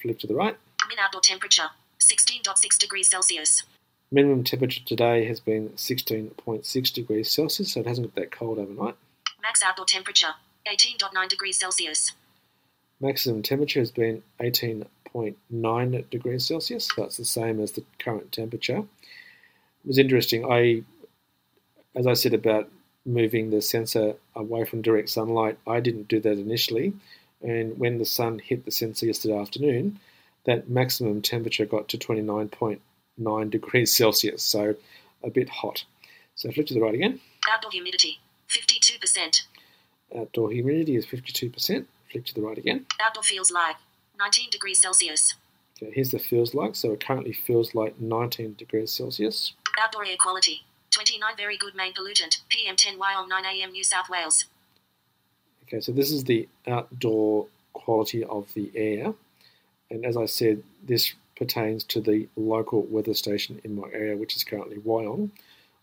Flip 0.01 0.19
to 0.19 0.27
the 0.27 0.35
right. 0.35 0.57
Min 0.89 0.99
outdoor 0.99 1.21
temperature. 1.21 1.69
16.6 1.99 2.77
degrees 2.77 3.07
Celsius. 3.07 3.63
Minimum 4.11 4.43
temperature 4.43 4.81
today 4.85 5.25
has 5.25 5.39
been 5.39 5.69
16.6 5.69 6.93
degrees 6.93 7.31
Celsius, 7.31 7.73
so 7.73 7.79
it 7.79 7.87
hasn't 7.87 8.13
got 8.13 8.21
that 8.21 8.31
cold 8.31 8.59
overnight. 8.59 8.95
Max 9.41 9.63
outdoor 9.63 9.85
temperature 9.85 10.35
18.9 10.67 11.29
degrees 11.29 11.57
Celsius. 11.57 12.13
Maximum 12.99 13.41
temperature 13.43 13.79
has 13.79 13.91
been 13.91 14.23
18.9 14.39 16.09
degrees 16.09 16.45
Celsius. 16.45 16.89
That's 16.95 17.17
the 17.17 17.25
same 17.25 17.59
as 17.59 17.73
the 17.73 17.83
current 17.99 18.31
temperature. 18.31 18.77
It 18.77 19.87
was 19.87 19.97
interesting. 19.97 20.45
I, 20.49 20.83
as 21.95 22.07
I 22.07 22.13
said 22.13 22.33
about 22.33 22.69
moving 23.05 23.49
the 23.49 23.61
sensor 23.61 24.15
away 24.35 24.63
from 24.63 24.81
direct 24.81 25.09
sunlight, 25.09 25.57
I 25.67 25.81
didn't 25.81 26.07
do 26.07 26.21
that 26.21 26.39
initially. 26.39 26.93
And 27.41 27.77
when 27.77 27.97
the 27.97 28.05
sun 28.05 28.39
hit 28.39 28.63
the 28.63 28.71
sensor 28.71 29.05
yesterday 29.05 29.37
afternoon, 29.37 29.99
that 30.45 30.69
maximum 30.69 31.21
temperature 31.21 31.65
got 31.65 31.89
to 31.89 31.97
29.9 31.97 33.49
degrees 33.49 33.93
Celsius, 33.93 34.43
so 34.43 34.75
a 35.23 35.29
bit 35.29 35.49
hot. 35.49 35.83
So 36.35 36.51
flip 36.51 36.67
to 36.67 36.73
the 36.73 36.81
right 36.81 36.93
again. 36.95 37.19
Outdoor 37.49 37.71
humidity 37.71 38.19
52%. 38.49 39.43
Outdoor 40.17 40.51
humidity 40.51 40.95
is 40.95 41.05
52%. 41.05 41.85
Flick 42.11 42.25
to 42.25 42.33
the 42.33 42.41
right 42.41 42.57
again. 42.57 42.85
Outdoor 43.01 43.23
feels 43.23 43.51
like 43.51 43.77
19 44.19 44.49
degrees 44.51 44.79
Celsius. 44.79 45.33
Okay, 45.77 45.91
here's 45.93 46.11
the 46.11 46.19
feels 46.19 46.53
like. 46.53 46.75
So 46.75 46.91
it 46.91 47.03
currently 47.03 47.33
feels 47.33 47.73
like 47.73 47.99
19 47.99 48.55
degrees 48.55 48.91
Celsius. 48.91 49.53
Outdoor 49.79 50.05
air 50.05 50.17
quality 50.19 50.63
29 50.91 51.35
very 51.35 51.57
good 51.57 51.73
main 51.73 51.91
pollutant 51.93 52.41
PM10 52.49 52.97
Wyong 52.97 53.27
9 53.27 53.45
AM 53.45 53.71
New 53.71 53.83
South 53.83 54.09
Wales. 54.09 54.45
Okay, 55.63 55.81
so 55.81 55.91
this 55.91 56.11
is 56.11 56.23
the 56.23 56.47
outdoor 56.67 57.47
quality 57.73 58.23
of 58.23 58.53
the 58.53 58.71
air. 58.75 59.13
And 59.89 60.05
as 60.05 60.15
I 60.15 60.27
said, 60.27 60.61
this 60.83 61.13
pertains 61.35 61.83
to 61.85 61.99
the 61.99 62.27
local 62.35 62.83
weather 62.83 63.15
station 63.15 63.59
in 63.63 63.75
my 63.75 63.87
area, 63.91 64.15
which 64.15 64.35
is 64.35 64.43
currently 64.43 64.77
Wyong 64.77 65.31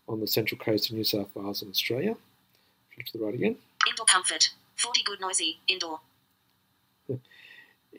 on 0.07 0.21
the 0.21 0.27
central 0.27 0.57
coast 0.59 0.89
of 0.89 0.95
New 0.95 1.03
South 1.03 1.29
Wales 1.35 1.61
in 1.61 1.69
Australia. 1.69 2.15
Flip 2.95 3.05
to 3.07 3.17
the 3.17 3.25
right 3.25 3.33
again. 3.33 3.57
Indoor 4.01 4.13
comfort 4.15 4.49
40 4.77 5.03
good 5.03 5.21
noisy 5.21 5.59
indoor. 5.67 5.99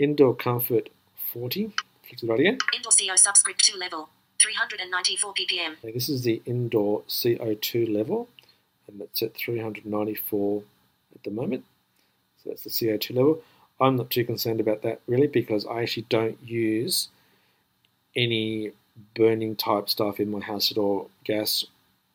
Indoor 0.00 0.34
comfort 0.34 0.88
40. 1.32 1.72
Flip 2.02 2.18
to 2.18 2.26
the 2.26 2.32
right 2.32 2.40
again. 2.40 2.58
Indoor 2.74 2.90
CO 2.90 3.14
subscript 3.14 3.64
2 3.64 3.78
level 3.78 4.08
394 4.40 5.34
ppm. 5.34 5.72
Okay, 5.78 5.92
this 5.92 6.08
is 6.08 6.22
the 6.22 6.42
indoor 6.44 7.02
CO2 7.02 7.88
level, 7.88 8.28
and 8.88 9.00
that's 9.00 9.22
at 9.22 9.34
394 9.34 10.62
at 11.14 11.22
the 11.22 11.30
moment. 11.30 11.64
So 12.42 12.50
that's 12.50 12.64
the 12.64 12.70
CO2 12.70 13.14
level. 13.14 13.42
I'm 13.80 13.94
not 13.94 14.10
too 14.10 14.24
concerned 14.24 14.58
about 14.58 14.82
that 14.82 15.00
really 15.06 15.28
because 15.28 15.64
I 15.66 15.82
actually 15.82 16.06
don't 16.08 16.38
use 16.42 17.10
any 18.16 18.72
burning 19.14 19.54
type 19.54 19.88
stuff 19.88 20.18
in 20.18 20.32
my 20.32 20.40
house 20.40 20.72
at 20.72 20.78
all 20.78 21.10
gas, 21.22 21.64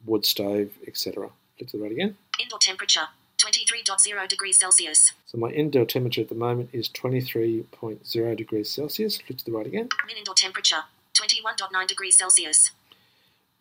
wood 0.06 0.26
stove, 0.26 0.72
etc. 0.86 1.30
Flip 1.58 1.70
to 1.70 1.78
the 1.78 1.84
right 1.84 1.92
again. 1.94 2.18
Indoor 2.38 2.60
temperature 2.60 3.08
23.0 3.48 4.28
degrees 4.28 4.58
Celsius. 4.58 5.14
So 5.26 5.38
my 5.38 5.50
indoor 5.50 5.86
temperature 5.86 6.22
at 6.22 6.30
the 6.30 6.36
moment 6.36 6.70
is 6.74 6.90
23.0 6.90 8.38
degrees 8.38 8.70
Celsius. 8.70 9.18
Flip 9.18 9.38
to 9.38 9.46
the 9.46 9.52
right 9.52 9.66
again. 9.66 9.90
Min 10.06 10.18
indoor 10.18 10.36
temperature 10.36 10.84
21.9 11.14 11.88
degrees 11.88 12.18
Celsius. 12.18 12.72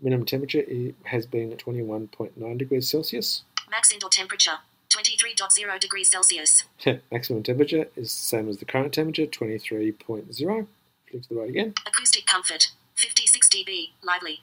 Minimum 0.00 0.26
temperature 0.26 0.64
has 1.04 1.26
been 1.26 1.52
at 1.52 1.58
21.9 1.58 2.58
degrees 2.58 2.88
Celsius. 2.88 3.42
Max 3.70 3.92
indoor 3.92 4.10
temperature 4.10 4.58
23.0 4.90 5.80
degrees 5.80 6.10
Celsius. 6.10 6.64
Maximum 7.12 7.42
temperature 7.42 7.86
is 7.96 8.04
the 8.04 8.08
same 8.08 8.48
as 8.48 8.58
the 8.58 8.64
current 8.64 8.92
temperature, 8.92 9.26
23.0. 9.26 10.66
Flip 11.10 11.22
to 11.22 11.28
the 11.28 11.34
right 11.34 11.48
again. 11.48 11.74
Acoustic 11.86 12.26
comfort 12.26 12.72
56 12.94 13.48
dB 13.48 13.90
lively. 14.02 14.40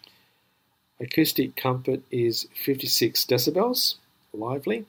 Acoustic 1.00 1.56
comfort 1.56 2.02
is 2.12 2.48
56 2.54 3.26
decibels, 3.26 3.96
lively. 4.32 4.86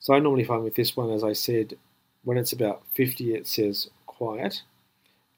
So 0.00 0.14
I 0.14 0.18
normally 0.18 0.44
find 0.44 0.64
with 0.64 0.74
this 0.74 0.96
one, 0.96 1.10
as 1.10 1.24
I 1.24 1.32
said, 1.32 1.76
when 2.24 2.38
it's 2.38 2.52
about 2.52 2.82
50, 2.94 3.34
it 3.34 3.46
says 3.46 3.90
quiet, 4.06 4.62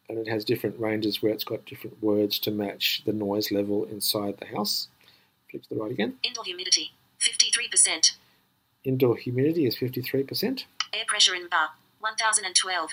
and 0.09 0.19
it 0.19 0.29
has 0.29 0.45
different 0.45 0.79
ranges 0.79 1.23
where 1.23 1.33
it's 1.33 1.45
got 1.45 1.65
different 1.67 2.03
words 2.03 2.39
to 2.41 2.51
match 2.51 3.03
the 3.07 3.13
noise 3.13 3.51
level 3.51 3.85
inside 3.85 4.39
the 4.39 4.47
house. 4.47 4.89
Flip 5.51 5.63
to 5.63 5.75
the 5.75 5.81
right 5.81 5.93
again. 5.93 6.15
Indoor 6.23 6.45
humidity 6.45 6.93
53%. 7.21 8.13
Indoor 8.85 9.17
humidity 9.17 9.67
is 9.67 9.77
53%. 9.77 10.65
Air 10.93 11.05
pressure 11.07 11.35
in 11.35 11.49
bar 11.49 11.71
1012. 12.01 12.91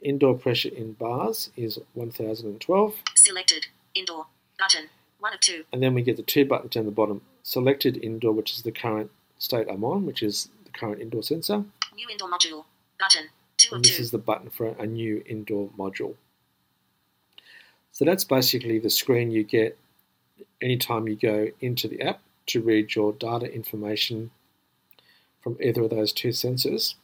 Indoor 0.00 0.34
pressure 0.34 0.70
in 0.70 0.92
bars 0.92 1.50
is 1.56 1.78
1012. 1.94 2.94
Selected 3.14 3.66
indoor 3.94 4.26
button 4.58 4.88
1 5.20 5.34
of 5.34 5.40
2. 5.40 5.64
And 5.72 5.82
then 5.82 5.94
we 5.94 6.02
get 6.02 6.16
the 6.16 6.22
two 6.22 6.44
buttons 6.44 6.70
down 6.72 6.86
the 6.86 6.90
bottom. 6.90 7.20
Selected 7.42 7.98
indoor, 8.02 8.32
which 8.32 8.52
is 8.52 8.62
the 8.62 8.72
current 8.72 9.10
state 9.38 9.66
I'm 9.70 9.84
on, 9.84 10.06
which 10.06 10.22
is 10.22 10.48
current 10.78 11.00
indoor 11.00 11.22
sensor. 11.22 11.64
New 11.94 12.08
indoor 12.10 12.28
module 12.28 12.64
button 12.98 13.28
2 13.58 13.68
of 13.68 13.76
And 13.76 13.84
this 13.84 13.96
2. 13.96 14.02
is 14.02 14.10
the 14.10 14.18
button 14.18 14.50
for 14.50 14.68
a 14.78 14.86
new 14.86 15.22
indoor 15.26 15.70
module. 15.78 16.14
So 17.92 18.04
that's 18.04 18.24
basically 18.24 18.78
the 18.78 18.90
screen 18.90 19.30
you 19.30 19.42
get 19.42 19.78
anytime 20.62 21.08
you 21.08 21.16
go 21.16 21.48
into 21.60 21.88
the 21.88 22.02
app 22.02 22.20
to 22.46 22.60
read 22.60 22.94
your 22.94 23.12
data 23.12 23.52
information 23.52 24.30
from 25.42 25.56
either 25.60 25.82
of 25.82 25.90
those 25.90 26.12
two 26.12 26.28
sensors. 26.28 26.94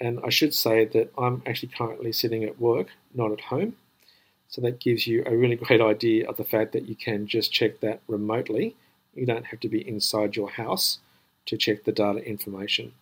And 0.00 0.20
I 0.24 0.30
should 0.30 0.54
say 0.54 0.84
that 0.84 1.12
I'm 1.18 1.42
actually 1.46 1.72
currently 1.76 2.12
sitting 2.12 2.44
at 2.44 2.60
work, 2.60 2.88
not 3.14 3.32
at 3.32 3.40
home. 3.40 3.76
So 4.48 4.60
that 4.62 4.80
gives 4.80 5.06
you 5.06 5.22
a 5.26 5.36
really 5.36 5.56
great 5.66 5.80
idea 5.80 6.28
of 6.28 6.36
the 6.36 6.44
fact 6.44 6.72
that 6.72 6.88
you 6.88 6.94
can 6.94 7.26
just 7.26 7.52
check 7.52 7.80
that 7.80 8.00
remotely. 8.06 8.76
You 9.14 9.26
don't 9.26 9.46
have 9.46 9.60
to 9.60 9.68
be 9.68 9.86
inside 9.86 10.36
your 10.36 10.50
house 10.50 10.98
to 11.48 11.56
check 11.56 11.84
the 11.84 11.92
data 11.92 12.20
information. 12.20 12.92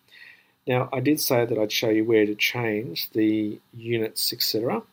Now, 0.67 0.89
I 0.91 0.99
did 0.99 1.21
say 1.21 1.45
that 1.45 1.57
I'd 1.57 1.71
show 1.71 1.89
you 1.89 2.03
where 2.03 2.25
to 2.25 2.35
change 2.35 3.09
the 3.11 3.59
units, 3.73 4.33
etc. 4.33 4.83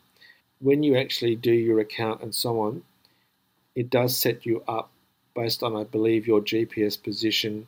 When 0.60 0.82
you 0.82 0.96
actually 0.96 1.34
do 1.34 1.52
your 1.52 1.80
account 1.80 2.22
and 2.22 2.34
so 2.34 2.60
on, 2.60 2.82
it 3.74 3.90
does 3.90 4.16
set 4.16 4.46
you 4.46 4.62
up 4.68 4.90
based 5.34 5.64
on, 5.64 5.74
I 5.74 5.82
believe, 5.84 6.28
your 6.28 6.40
GPS 6.40 7.02
position 7.02 7.66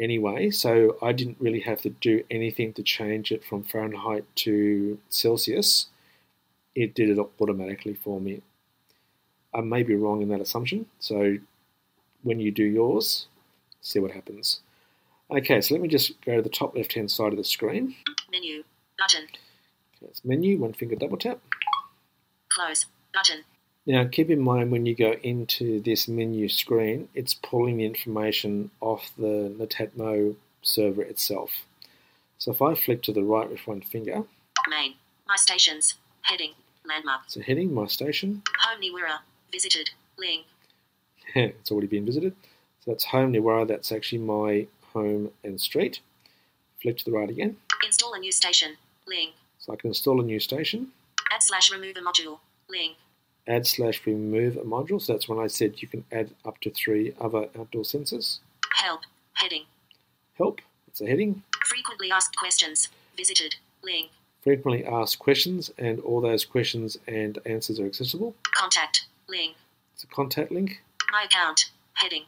anyway. 0.00 0.50
So 0.50 0.96
I 1.00 1.12
didn't 1.12 1.36
really 1.40 1.60
have 1.60 1.80
to 1.82 1.90
do 1.90 2.24
anything 2.30 2.72
to 2.72 2.82
change 2.82 3.30
it 3.30 3.44
from 3.44 3.62
Fahrenheit 3.62 4.24
to 4.36 4.98
Celsius. 5.08 5.86
It 6.74 6.94
did 6.94 7.10
it 7.10 7.18
automatically 7.40 7.94
for 7.94 8.20
me. 8.20 8.42
I 9.54 9.60
may 9.60 9.84
be 9.84 9.94
wrong 9.94 10.22
in 10.22 10.28
that 10.30 10.40
assumption. 10.40 10.86
So 10.98 11.36
when 12.22 12.40
you 12.40 12.50
do 12.50 12.64
yours, 12.64 13.26
see 13.80 13.98
what 13.98 14.12
happens. 14.12 14.60
Okay, 15.30 15.60
so 15.60 15.74
let 15.74 15.80
me 15.80 15.88
just 15.88 16.20
go 16.22 16.36
to 16.36 16.42
the 16.42 16.48
top 16.48 16.74
left 16.74 16.94
hand 16.94 17.10
side 17.10 17.32
of 17.32 17.36
the 17.36 17.44
screen. 17.44 17.94
Menu 18.30 18.64
button 18.98 19.28
That's 20.02 20.24
menu, 20.24 20.58
one 20.58 20.72
finger 20.72 20.96
double 20.96 21.16
tap. 21.16 21.38
close 22.48 22.86
button. 23.14 23.44
Now, 23.86 24.04
keep 24.04 24.28
in 24.28 24.40
mind 24.40 24.70
when 24.70 24.86
you 24.86 24.94
go 24.94 25.12
into 25.22 25.80
this 25.80 26.06
menu 26.06 26.48
screen, 26.48 27.08
it's 27.14 27.34
pulling 27.34 27.78
the 27.78 27.84
information 27.86 28.70
off 28.80 29.10
the 29.16 29.54
Netatmo 29.58 30.36
server 30.62 31.02
itself. 31.02 31.50
So 32.38 32.52
if 32.52 32.60
I 32.60 32.74
flick 32.74 33.02
to 33.04 33.12
the 33.12 33.22
right 33.22 33.50
with 33.50 33.66
one 33.66 33.80
finger, 33.80 34.24
Main 34.68 34.94
my 35.26 35.36
stations 35.36 35.94
heading 36.22 36.52
landmark 36.86 37.22
so 37.28 37.40
heading 37.40 37.72
my 37.72 37.86
station, 37.86 38.42
home 38.58 38.82
Niwira 38.82 39.18
visited 39.50 39.90
link 40.18 40.44
it's 41.34 41.70
already 41.70 41.86
been 41.86 42.04
visited. 42.04 42.34
So 42.84 42.90
that's 42.90 43.04
home 43.04 43.32
Niwara, 43.32 43.68
that's 43.68 43.92
actually 43.92 44.18
my 44.18 44.66
home 44.92 45.30
and 45.44 45.60
street. 45.60 46.00
Flick 46.80 46.96
to 46.98 47.04
the 47.04 47.12
right 47.12 47.28
again. 47.28 47.56
install 47.84 48.14
a 48.14 48.18
new 48.18 48.32
station 48.32 48.76
link 49.06 49.34
So 49.58 49.72
I 49.72 49.76
can 49.76 49.88
install 49.88 50.20
a 50.20 50.24
new 50.24 50.40
station. 50.40 50.88
add 51.32 51.42
slash 51.42 51.70
remove 51.70 51.96
a 51.96 52.00
module 52.00 52.38
link 52.68 52.96
Add 53.46 53.66
slash 53.66 54.06
remove 54.06 54.56
a 54.56 54.60
module. 54.62 55.00
So 55.00 55.12
that's 55.12 55.28
when 55.28 55.38
I 55.38 55.46
said 55.46 55.82
you 55.82 55.88
can 55.88 56.04
add 56.12 56.30
up 56.44 56.60
to 56.60 56.70
three 56.70 57.14
other 57.20 57.48
outdoor 57.58 57.82
sensors. 57.82 58.38
help 58.76 59.00
heading 59.34 59.64
Help, 60.38 60.60
it's 60.88 61.00
a 61.02 61.06
heading. 61.06 61.42
frequently 61.66 62.10
asked 62.10 62.36
questions 62.36 62.88
visited 63.16 63.56
link 63.82 64.10
Frequently 64.42 64.86
asked 64.86 65.18
questions, 65.18 65.70
and 65.76 66.00
all 66.00 66.22
those 66.22 66.46
questions 66.46 66.96
and 67.06 67.38
answers 67.44 67.78
are 67.78 67.84
accessible. 67.84 68.34
contact 68.54 69.06
link 69.28 69.56
It's 69.94 70.04
a 70.04 70.06
contact 70.06 70.50
link. 70.50 70.80
my 71.12 71.24
account 71.24 71.70
heading 71.94 72.24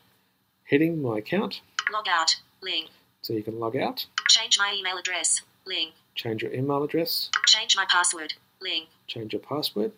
Heading 0.72 1.02
my 1.02 1.18
account, 1.18 1.60
log 1.92 2.06
out 2.08 2.36
link. 2.62 2.88
So 3.20 3.34
you 3.34 3.42
can 3.42 3.60
log 3.60 3.76
out, 3.76 4.06
change 4.30 4.58
my 4.58 4.74
email 4.74 4.96
address 4.96 5.42
link. 5.66 5.92
Change 6.14 6.42
your 6.42 6.50
email 6.54 6.82
address, 6.82 7.28
change 7.44 7.76
my 7.76 7.84
password 7.90 8.32
link. 8.58 8.88
Change 9.06 9.34
your 9.34 9.42
password, 9.42 9.92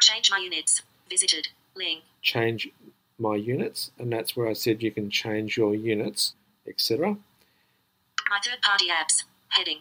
change 0.00 0.32
my 0.32 0.38
units 0.38 0.82
visited 1.08 1.46
link. 1.76 2.02
Change 2.22 2.70
my 3.20 3.36
units, 3.36 3.92
and 4.00 4.12
that's 4.12 4.34
where 4.34 4.48
I 4.48 4.54
said 4.54 4.82
you 4.82 4.90
can 4.90 5.10
change 5.10 5.56
your 5.56 5.76
units, 5.76 6.34
etc. 6.66 7.16
my 8.28 8.40
third 8.44 8.62
party 8.62 8.86
apps 8.88 9.22
heading. 9.50 9.78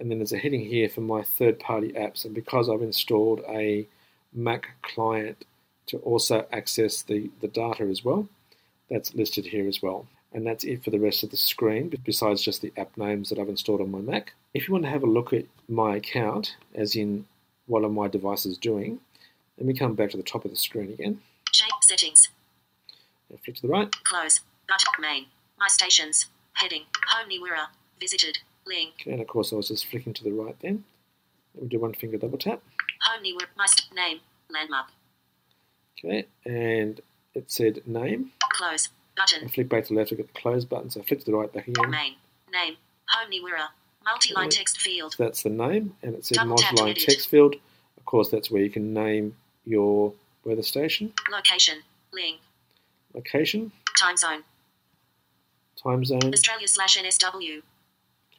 And 0.00 0.10
then 0.10 0.18
there's 0.18 0.32
a 0.32 0.38
heading 0.38 0.66
here 0.66 0.88
for 0.88 1.00
my 1.00 1.22
third 1.22 1.60
party 1.60 1.92
apps, 1.92 2.24
and 2.24 2.34
because 2.34 2.68
I've 2.68 2.82
installed 2.82 3.42
a 3.48 3.86
Mac 4.32 4.70
client 4.82 5.44
to 5.86 5.98
also 5.98 6.44
access 6.50 7.02
the, 7.02 7.30
the 7.40 7.46
data 7.46 7.84
as 7.84 8.04
well. 8.04 8.28
That's 8.92 9.14
listed 9.14 9.46
here 9.46 9.66
as 9.66 9.80
well. 9.80 10.06
And 10.34 10.46
that's 10.46 10.64
it 10.64 10.84
for 10.84 10.90
the 10.90 11.00
rest 11.00 11.22
of 11.22 11.30
the 11.30 11.36
screen, 11.36 11.92
besides 12.04 12.42
just 12.42 12.60
the 12.60 12.72
app 12.76 12.94
names 12.98 13.30
that 13.30 13.38
I've 13.38 13.48
installed 13.48 13.80
on 13.80 13.90
my 13.90 14.00
Mac. 14.00 14.34
If 14.52 14.68
you 14.68 14.72
want 14.72 14.84
to 14.84 14.90
have 14.90 15.02
a 15.02 15.06
look 15.06 15.32
at 15.32 15.46
my 15.66 15.96
account, 15.96 16.56
as 16.74 16.94
in 16.94 17.24
what 17.66 17.84
are 17.84 17.88
my 17.88 18.08
devices 18.08 18.58
doing, 18.58 19.00
let 19.56 19.66
me 19.66 19.72
come 19.74 19.94
back 19.94 20.10
to 20.10 20.18
the 20.18 20.22
top 20.22 20.44
of 20.44 20.50
the 20.50 20.56
screen 20.56 20.92
again. 20.92 21.20
Shape 21.52 21.70
settings. 21.80 22.28
And 23.30 23.40
flick 23.40 23.56
to 23.56 23.62
the 23.62 23.68
right. 23.68 23.90
Close. 24.04 24.40
Button. 24.68 24.92
Main. 25.00 25.26
My 25.58 25.68
stations. 25.68 26.26
Heading. 26.54 26.82
Home 27.08 27.30
Niwira. 27.30 27.68
Visited. 27.98 28.38
Link. 28.66 28.92
Okay, 29.00 29.12
and 29.12 29.20
of 29.22 29.26
course 29.26 29.52
I 29.52 29.56
was 29.56 29.68
just 29.68 29.86
flicking 29.86 30.12
to 30.14 30.24
the 30.24 30.32
right 30.32 30.56
then. 30.60 30.84
Let 31.54 31.64
me 31.64 31.68
do 31.70 31.80
one 31.80 31.94
finger 31.94 32.18
double 32.18 32.38
tap. 32.38 32.60
Home 33.02 33.24
Niwira. 33.24 33.46
My 33.56 33.66
st- 33.66 33.94
name. 33.94 34.20
Landmark. 34.50 34.86
Okay, 35.98 36.26
and 36.44 37.00
it 37.34 37.50
said 37.50 37.82
name. 37.86 38.32
Close. 38.52 38.88
button. 39.16 39.44
I 39.44 39.48
flick 39.48 39.68
back 39.68 39.84
to 39.84 39.88
the 39.90 39.98
left 39.98 40.10
to 40.10 40.16
get 40.16 40.32
the 40.32 40.40
close 40.40 40.64
button, 40.64 40.90
so 40.90 41.00
I 41.00 41.04
flick 41.04 41.20
to 41.20 41.26
the 41.26 41.36
right 41.36 41.52
back 41.52 41.68
again. 41.68 41.90
Main. 41.90 42.14
Name. 42.52 42.76
Home 43.08 43.30
Niwira. 43.30 43.68
Multi-line 44.04 44.50
text 44.50 44.80
field. 44.80 45.14
So 45.16 45.24
that's 45.24 45.42
the 45.42 45.50
name, 45.50 45.94
and 46.02 46.14
it 46.14 46.24
says 46.24 46.38
multi-line 46.44 46.94
text 46.96 47.28
field. 47.28 47.54
Of 47.96 48.04
course, 48.04 48.28
that's 48.30 48.50
where 48.50 48.62
you 48.62 48.70
can 48.70 48.92
name 48.92 49.36
your 49.64 50.12
weather 50.44 50.62
station, 50.62 51.12
Location. 51.30 51.78
Link. 52.12 52.40
location, 53.14 53.70
Time 53.96 54.16
zone. 54.16 54.42
time 55.80 56.04
zone. 56.04 56.32
Australia 56.32 56.66
slash 56.66 56.98
NSW. 56.98 57.62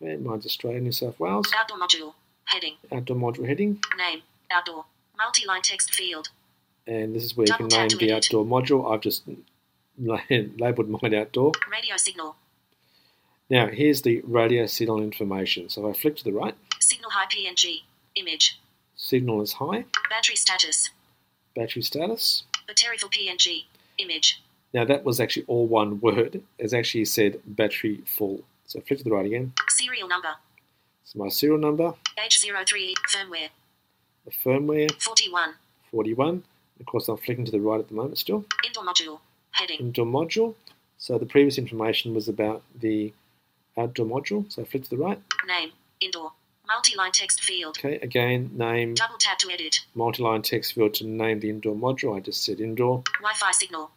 Okay, 0.02 0.18
mine's 0.18 0.46
Australia, 0.46 0.82
New 0.82 0.92
South 0.92 1.18
Wales. 1.20 1.50
Outdoor 1.58 1.78
module. 1.80 2.14
Heading. 2.46 2.74
Outdoor 2.92 3.16
module 3.16 3.48
heading, 3.48 3.80
Name. 3.98 4.22
Outdoor. 4.52 4.84
Multi-line 5.18 5.62
text 5.62 5.94
field. 5.96 6.30
And 6.88 7.16
this 7.16 7.24
is 7.24 7.36
where 7.38 7.48
you 7.48 7.54
can 7.54 7.68
name 7.68 7.90
the 8.00 8.14
outdoor 8.14 8.46
module. 8.46 8.92
I've 8.94 9.02
just 9.02 9.24
labeled 9.98 10.90
mine 10.90 11.14
outdoor. 11.14 11.52
Radio 11.72 11.96
signal. 11.98 12.36
Now, 13.50 13.68
here's 13.68 14.02
the 14.02 14.22
radio 14.26 14.66
signal 14.66 15.02
information. 15.02 15.70
So 15.70 15.88
if 15.88 15.96
I 15.96 16.00
flick 16.00 16.16
to 16.18 16.24
the 16.24 16.32
right, 16.32 16.56
Signal 16.80 17.12
high 17.12 17.26
PNG. 17.28 17.82
Image. 18.16 18.60
signal 18.96 19.42
is 19.42 19.54
high, 19.54 19.86
Battery 20.10 20.36
status. 20.36 20.90
battery 21.56 21.82
status. 21.82 22.44
Battery 22.68 22.98
for 22.98 23.08
PNG. 23.08 23.66
Image. 23.98 24.42
Now, 24.74 24.86
that 24.86 25.04
was 25.04 25.20
actually 25.20 25.46
all 25.48 25.68
one 25.68 26.00
word. 26.00 26.42
It's 26.58 26.74
actually 26.74 27.06
said 27.06 27.40
battery 27.46 28.02
full. 28.06 28.42
So 28.66 28.82
flick 28.82 29.00
to 29.00 29.04
the 29.04 29.12
right 29.12 29.26
again. 29.26 29.54
Serial 29.70 30.08
number. 30.08 30.30
So 31.06 31.20
my 31.20 31.30
serial 31.30 31.58
number, 31.60 31.94
H03 32.18 32.94
firmware. 33.14 33.50
the 34.26 34.32
firmware, 34.32 34.92
41. 35.02 35.54
41. 35.92 36.44
Of 36.84 36.88
course, 36.88 37.08
I'm 37.08 37.16
flicking 37.16 37.46
to 37.46 37.52
the 37.52 37.62
right 37.62 37.80
at 37.80 37.88
the 37.88 37.94
moment 37.96 38.18
still. 38.18 38.44
Indoor 38.66 38.84
module. 38.84 39.20
Heading. 39.52 39.80
Indoor 39.80 40.06
module. 40.06 40.56
So 40.98 41.18
the 41.18 41.26
previous 41.26 41.58
information 41.58 42.14
was 42.14 42.28
about 42.28 42.62
the 42.78 43.14
outdoor 43.78 44.06
module. 44.06 44.52
So 44.52 44.64
I 44.64 44.66
flick 44.66 44.84
to 44.84 44.90
the 44.90 44.98
right. 44.98 45.22
Name. 45.48 45.70
Indoor. 46.02 46.34
Multi-line 46.68 47.14
text 47.14 47.42
field. 47.42 47.78
Okay, 47.80 48.00
again, 48.02 48.52
name, 48.54 48.96
Double 48.96 49.16
tap 49.18 49.38
to 49.40 49.52
edit. 49.52 49.80
multi-line 49.96 50.42
text 50.42 50.74
field 50.74 50.94
to 50.96 51.06
name 51.08 51.40
the 51.40 51.50
indoor 51.50 51.74
module. 51.76 52.18
I 52.18 52.20
just 52.20 52.44
said 52.44 52.60
indoor. 52.60 53.04
Wi-Fi 53.20 53.52
signal. 53.52 53.92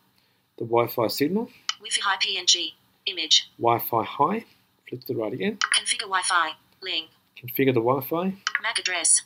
The 0.59 0.65
Wi-Fi 0.65 1.09
signal, 1.09 1.51
Wi-Fi 1.81 2.01
high 2.03 2.17
PNG. 2.19 2.73
Image. 3.07 3.51
Wi-Fi 3.59 4.05
high. 4.05 4.45
Flick 4.89 5.01
to 5.07 5.13
the 5.13 5.17
right 5.19 5.33
again. 5.33 5.59
Configure 5.77 6.03
Wi-Fi. 6.09 6.51
Link. 6.83 7.09
Configure 7.37 7.75
the 7.75 7.81
Wi-Fi. 7.81 8.35
MAC 8.63 8.79
address. 8.79 9.23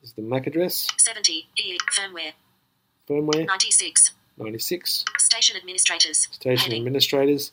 This 0.00 0.10
is 0.10 0.16
the 0.16 0.22
MAC 0.22 0.46
address. 0.46 0.86
70. 0.96 1.48
E. 1.58 1.76
Firmware. 1.92 2.32
Firmware 3.10 3.44
96. 3.46 4.12
96. 4.38 5.04
Station 5.18 5.56
administrators. 5.56 6.28
Station 6.30 6.62
Heading. 6.70 6.78
administrators. 6.82 7.50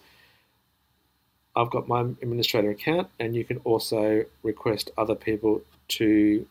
I've 1.55 1.71
got 1.71 1.87
my 1.87 2.01
administrator 2.01 2.69
account, 2.69 3.07
and 3.19 3.35
you 3.35 3.43
can 3.43 3.57
also 3.63 4.23
request 4.43 4.91
other 4.99 5.15
people 5.15 5.61
to 5.89 6.45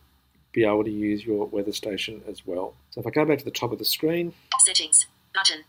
be 0.50 0.64
able 0.64 0.82
to 0.82 0.90
use 0.90 1.24
your 1.24 1.46
weather 1.46 1.70
station 1.70 2.20
as 2.28 2.44
well. 2.44 2.74
So 2.90 3.00
if 3.00 3.06
I 3.06 3.10
go 3.10 3.24
back 3.24 3.38
to 3.38 3.44
the 3.44 3.52
top 3.52 3.70
of 3.70 3.78
the 3.78 3.84
screen, 3.84 4.32
Settings. 4.64 5.06
Button. 5.32 5.62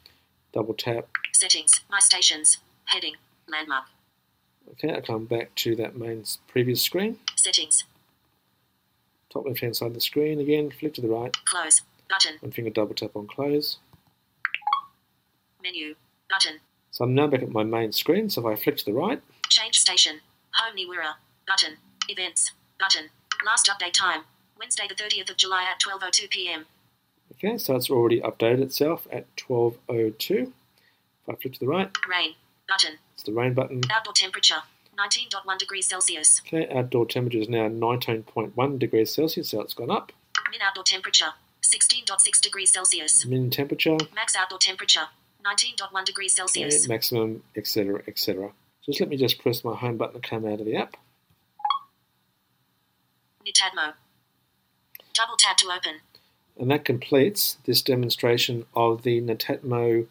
double 0.53 0.73
tap, 0.73 1.07
Settings. 1.33 1.81
My 1.91 1.99
stations. 1.99 2.57
Heading. 2.85 3.13
Landmark. 3.47 3.85
okay, 4.71 4.95
I 4.95 5.01
come 5.01 5.25
back 5.25 5.53
to 5.55 5.75
that 5.75 5.95
main 5.95 6.23
previous 6.47 6.81
screen. 6.81 7.19
Settings. 7.35 7.83
Top 9.29 9.45
left 9.45 9.59
hand 9.59 9.75
side 9.75 9.87
of 9.89 9.93
the 9.93 10.01
screen 10.01 10.39
again, 10.39 10.71
flip 10.71 10.95
to 10.95 11.01
the 11.01 11.09
right, 11.09 11.35
Close. 11.45 11.81
Button. 12.09 12.33
one 12.39 12.51
finger 12.51 12.69
double 12.71 12.95
tap 12.95 13.15
on 13.15 13.27
close. 13.27 13.77
Menu. 15.61 15.95
Button. 16.29 16.59
So 16.91 17.03
I'm 17.05 17.13
now 17.15 17.27
back 17.27 17.41
at 17.43 17.49
my 17.49 17.63
main 17.63 17.91
screen, 17.91 18.29
so 18.29 18.41
if 18.47 18.59
I 18.59 18.61
flick 18.61 18.77
to 18.77 18.85
the 18.85 18.93
right, 18.93 19.21
Change 19.49 19.79
station. 19.79 20.19
Home 20.55 20.75
Niwira. 20.75 21.13
Button. 21.47 21.77
Events. 22.09 22.51
Button. 22.79 23.09
Last 23.45 23.67
update 23.71 23.93
time. 23.93 24.23
Wednesday 24.59 24.87
the 24.89 24.95
30th 24.95 25.29
of 25.29 25.37
July 25.37 25.63
at 25.71 25.79
12.02 25.79 26.29
p.m. 26.29 26.65
okay, 27.33 27.57
so 27.57 27.75
it's 27.75 27.89
already 27.89 28.19
updated 28.21 28.61
itself 28.61 29.07
at 29.11 29.33
12.02. 29.37 30.31
If 30.41 30.49
I 31.29 31.35
flick 31.35 31.53
to 31.53 31.59
the 31.59 31.67
right, 31.67 31.89
Rain. 32.09 32.33
Button. 32.67 32.97
it's 33.13 33.23
the 33.23 33.31
rain 33.33 33.53
button. 33.53 33.81
Outdoor 33.91 34.13
temperature. 34.13 34.63
19.1 34.97 35.57
degrees 35.59 35.85
Celsius. 35.87 36.41
Okay, 36.45 36.67
outdoor 36.75 37.05
temperature 37.05 37.37
is 37.37 37.47
now 37.47 37.67
19.1 37.69 38.79
degrees 38.79 39.13
Celsius, 39.13 39.49
so 39.49 39.61
it's 39.61 39.73
gone 39.75 39.91
up. 39.91 40.11
Min 40.51 40.61
outdoor 40.61 40.83
temperature. 40.83 41.33
16.6 41.71 42.41
degrees 42.41 42.71
Celsius. 42.71 43.25
Min 43.25 43.49
temperature, 43.49 43.97
Max 44.15 44.35
outdoor 44.35 44.59
temperature. 44.59 45.07
19.1 45.45 46.05
degrees 46.05 46.33
okay, 46.33 46.47
Celsius. 46.47 46.87
maximum, 46.87 47.43
etc., 47.55 48.01
etc. 48.07 48.51
Just 48.85 48.99
let 48.99 49.09
me 49.09 49.17
just 49.17 49.39
press 49.39 49.63
my 49.63 49.75
home 49.75 49.97
button 49.97 50.21
to 50.21 50.27
come 50.27 50.45
out 50.45 50.59
of 50.59 50.65
the 50.65 50.75
app. 50.75 50.97
Netatmo. 53.45 53.93
Double 55.13 55.35
tap 55.37 55.57
to 55.57 55.67
open. 55.67 56.01
And 56.59 56.71
that 56.71 56.85
completes 56.85 57.57
this 57.65 57.81
demonstration 57.81 58.65
of 58.75 59.03
the 59.03 59.21
Netatmo 59.21 60.07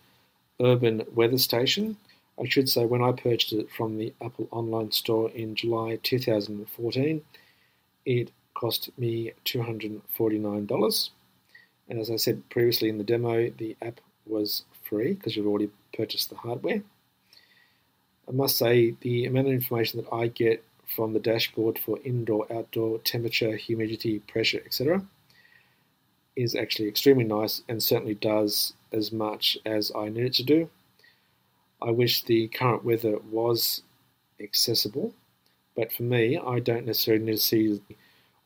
Urban 0.60 1.02
Weather 1.14 1.38
Station. 1.38 1.96
I 2.40 2.46
should 2.48 2.68
say, 2.68 2.84
when 2.84 3.02
I 3.02 3.12
purchased 3.12 3.52
it 3.52 3.70
from 3.70 3.98
the 3.98 4.12
Apple 4.22 4.48
Online 4.50 4.92
Store 4.92 5.30
in 5.30 5.54
July 5.54 5.98
2014, 6.02 7.22
it 8.04 8.30
cost 8.54 8.90
me 8.98 9.32
$249. 9.44 11.10
And 11.88 11.98
as 12.00 12.10
I 12.10 12.16
said 12.16 12.48
previously 12.50 12.88
in 12.88 12.98
the 12.98 13.04
demo, 13.04 13.50
the 13.50 13.76
app 13.80 14.00
was 14.26 14.64
free 14.82 15.14
because 15.14 15.36
you've 15.36 15.46
already 15.46 15.70
purchased 15.96 16.30
the 16.30 16.36
hardware. 16.36 16.82
I 18.28 18.32
must 18.32 18.56
say, 18.56 18.96
the 19.00 19.24
amount 19.26 19.46
of 19.46 19.52
information 19.52 20.02
that 20.02 20.12
I 20.12 20.26
get 20.26 20.64
from 20.94 21.12
the 21.12 21.20
dashboard 21.20 21.78
for 21.78 21.98
indoor, 22.04 22.46
outdoor 22.52 22.98
temperature, 22.98 23.56
humidity, 23.56 24.18
pressure, 24.20 24.62
etc., 24.64 25.04
is 26.34 26.54
actually 26.54 26.88
extremely 26.88 27.24
nice 27.24 27.62
and 27.68 27.82
certainly 27.82 28.14
does 28.14 28.74
as 28.92 29.12
much 29.12 29.56
as 29.64 29.90
I 29.96 30.08
need 30.08 30.26
it 30.26 30.34
to 30.34 30.42
do. 30.42 30.70
I 31.80 31.90
wish 31.90 32.22
the 32.22 32.48
current 32.48 32.84
weather 32.84 33.18
was 33.30 33.82
accessible, 34.40 35.14
but 35.74 35.92
for 35.92 36.02
me, 36.02 36.38
I 36.38 36.58
don't 36.58 36.86
necessarily 36.86 37.24
need 37.24 37.32
to 37.32 37.38
see 37.38 37.80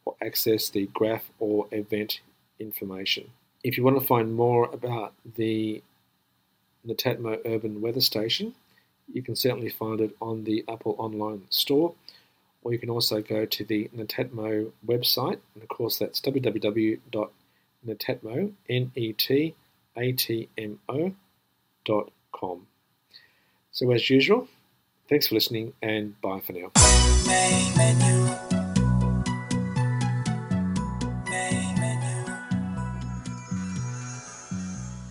or 0.04 0.14
access 0.22 0.68
the 0.68 0.86
graph 0.86 1.30
or 1.38 1.66
event 1.72 2.20
information. 2.60 3.30
If 3.64 3.76
you 3.76 3.84
want 3.84 4.00
to 4.00 4.06
find 4.06 4.34
more 4.34 4.70
about 4.72 5.14
the 5.36 5.82
Netatmo 6.86 7.40
Urban 7.44 7.80
Weather 7.80 8.00
Station, 8.00 8.54
you 9.12 9.22
can 9.22 9.34
certainly 9.34 9.70
find 9.70 10.00
it 10.00 10.14
on 10.20 10.44
the 10.44 10.64
Apple 10.68 10.94
Online 10.98 11.42
Store, 11.50 11.94
or 12.62 12.72
you 12.72 12.78
can 12.78 12.90
also 12.90 13.20
go 13.20 13.44
to 13.44 13.64
the 13.64 13.90
Netatmo 13.96 14.70
website, 14.86 15.40
and 15.54 15.62
of 15.62 15.68
course 15.68 15.98
that's 15.98 16.20
www.netatmo, 16.20 18.52
N-E-T-A-T-M-O 18.68 19.54
dot 21.84 22.12
com. 22.32 22.66
So 23.72 23.90
as 23.90 24.10
usual, 24.10 24.48
thanks 25.08 25.28
for 25.28 25.34
listening 25.34 25.72
and 25.82 26.20
bye 26.20 26.40
for 26.40 26.52
now. 26.52 26.70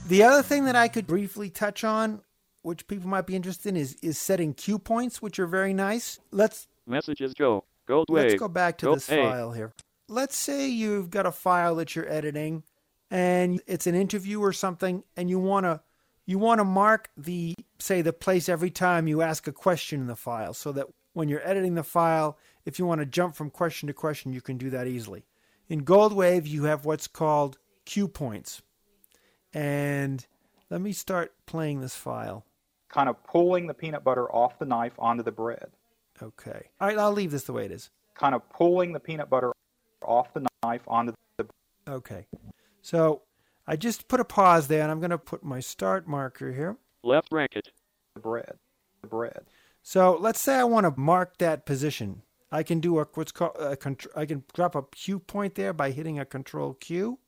The 0.09 0.23
other 0.23 0.41
thing 0.41 0.65
that 0.65 0.75
I 0.75 0.87
could 0.87 1.05
briefly 1.05 1.51
touch 1.51 1.83
on, 1.83 2.21
which 2.63 2.87
people 2.87 3.07
might 3.07 3.27
be 3.27 3.35
interested 3.35 3.69
in, 3.69 3.77
is 3.77 3.95
is 4.01 4.17
setting 4.17 4.55
cue 4.55 4.79
points, 4.79 5.21
which 5.21 5.37
are 5.37 5.45
very 5.45 5.71
nice. 5.73 6.19
Let's 6.31 6.67
Messages 6.87 7.35
go. 7.35 7.63
Gold 7.87 8.07
let's 8.09 8.33
go 8.33 8.47
back 8.47 8.79
to 8.79 8.87
Go- 8.87 8.95
this 8.95 9.07
file 9.07 9.51
here. 9.51 9.71
Let's 10.07 10.35
say 10.35 10.67
you've 10.67 11.11
got 11.11 11.27
a 11.27 11.31
file 11.31 11.75
that 11.75 11.95
you're 11.95 12.11
editing, 12.11 12.63
and 13.11 13.61
it's 13.67 13.85
an 13.85 13.93
interview 13.93 14.39
or 14.39 14.51
something, 14.51 15.03
and 15.15 15.29
you 15.29 15.37
wanna 15.37 15.83
you 16.25 16.39
want 16.39 16.57
to 16.59 16.65
mark 16.65 17.09
the 17.15 17.55
say 17.77 18.01
the 18.01 18.11
place 18.11 18.49
every 18.49 18.71
time 18.71 19.07
you 19.07 19.21
ask 19.21 19.47
a 19.47 19.51
question 19.51 20.01
in 20.01 20.07
the 20.07 20.15
file, 20.15 20.55
so 20.55 20.71
that 20.71 20.87
when 21.13 21.29
you're 21.29 21.47
editing 21.47 21.75
the 21.75 21.83
file, 21.83 22.35
if 22.65 22.79
you 22.79 22.85
want 22.87 22.99
to 22.99 23.05
jump 23.05 23.35
from 23.35 23.51
question 23.51 23.85
to 23.85 23.93
question, 23.93 24.33
you 24.33 24.41
can 24.41 24.57
do 24.57 24.71
that 24.71 24.87
easily. 24.87 25.25
In 25.67 25.85
GoldWave, 25.85 26.47
you 26.47 26.63
have 26.63 26.83
what's 26.83 27.07
called 27.07 27.59
cue 27.85 28.07
points. 28.07 28.63
And 29.53 30.25
let 30.69 30.81
me 30.81 30.91
start 30.91 31.33
playing 31.45 31.81
this 31.81 31.95
file. 31.95 32.45
Kind 32.89 33.09
of 33.09 33.23
pulling 33.23 33.67
the 33.67 33.73
peanut 33.73 34.03
butter 34.03 34.31
off 34.31 34.59
the 34.59 34.65
knife 34.65 34.93
onto 34.99 35.23
the 35.23 35.31
bread. 35.31 35.67
Okay. 36.21 36.69
All 36.79 36.87
right, 36.87 36.97
I'll 36.97 37.11
leave 37.11 37.31
this 37.31 37.43
the 37.43 37.53
way 37.53 37.65
it 37.65 37.71
is. 37.71 37.89
Kind 38.15 38.35
of 38.35 38.47
pulling 38.49 38.93
the 38.93 38.99
peanut 38.99 39.29
butter 39.29 39.53
off 40.01 40.33
the 40.33 40.45
knife 40.63 40.81
onto 40.87 41.13
the 41.37 41.43
bread. 41.43 41.53
Okay. 41.87 42.25
So 42.81 43.21
I 43.67 43.75
just 43.75 44.07
put 44.07 44.19
a 44.19 44.25
pause 44.25 44.67
there, 44.67 44.81
and 44.81 44.91
I'm 44.91 44.99
going 44.99 45.11
to 45.11 45.17
put 45.17 45.43
my 45.43 45.59
start 45.59 46.07
marker 46.07 46.51
here. 46.51 46.77
Left 47.03 47.29
bracket. 47.29 47.69
The 48.15 48.19
bread. 48.19 48.57
The 49.01 49.07
bread. 49.07 49.45
So 49.81 50.17
let's 50.19 50.39
say 50.39 50.55
I 50.55 50.63
want 50.65 50.85
to 50.85 50.99
mark 50.99 51.37
that 51.37 51.65
position. 51.65 52.23
I 52.51 52.63
can 52.63 52.79
do 52.79 52.99
a 52.99 53.07
what's 53.13 53.31
called 53.31 53.55
a 53.59 53.75
contr- 53.75 54.15
I 54.15 54.25
can 54.25 54.43
drop 54.53 54.75
a 54.75 54.83
cue 54.83 55.19
point 55.19 55.55
there 55.55 55.71
by 55.71 55.91
hitting 55.91 56.19
a 56.19 56.25
Control 56.25 56.73
Q. 56.73 57.19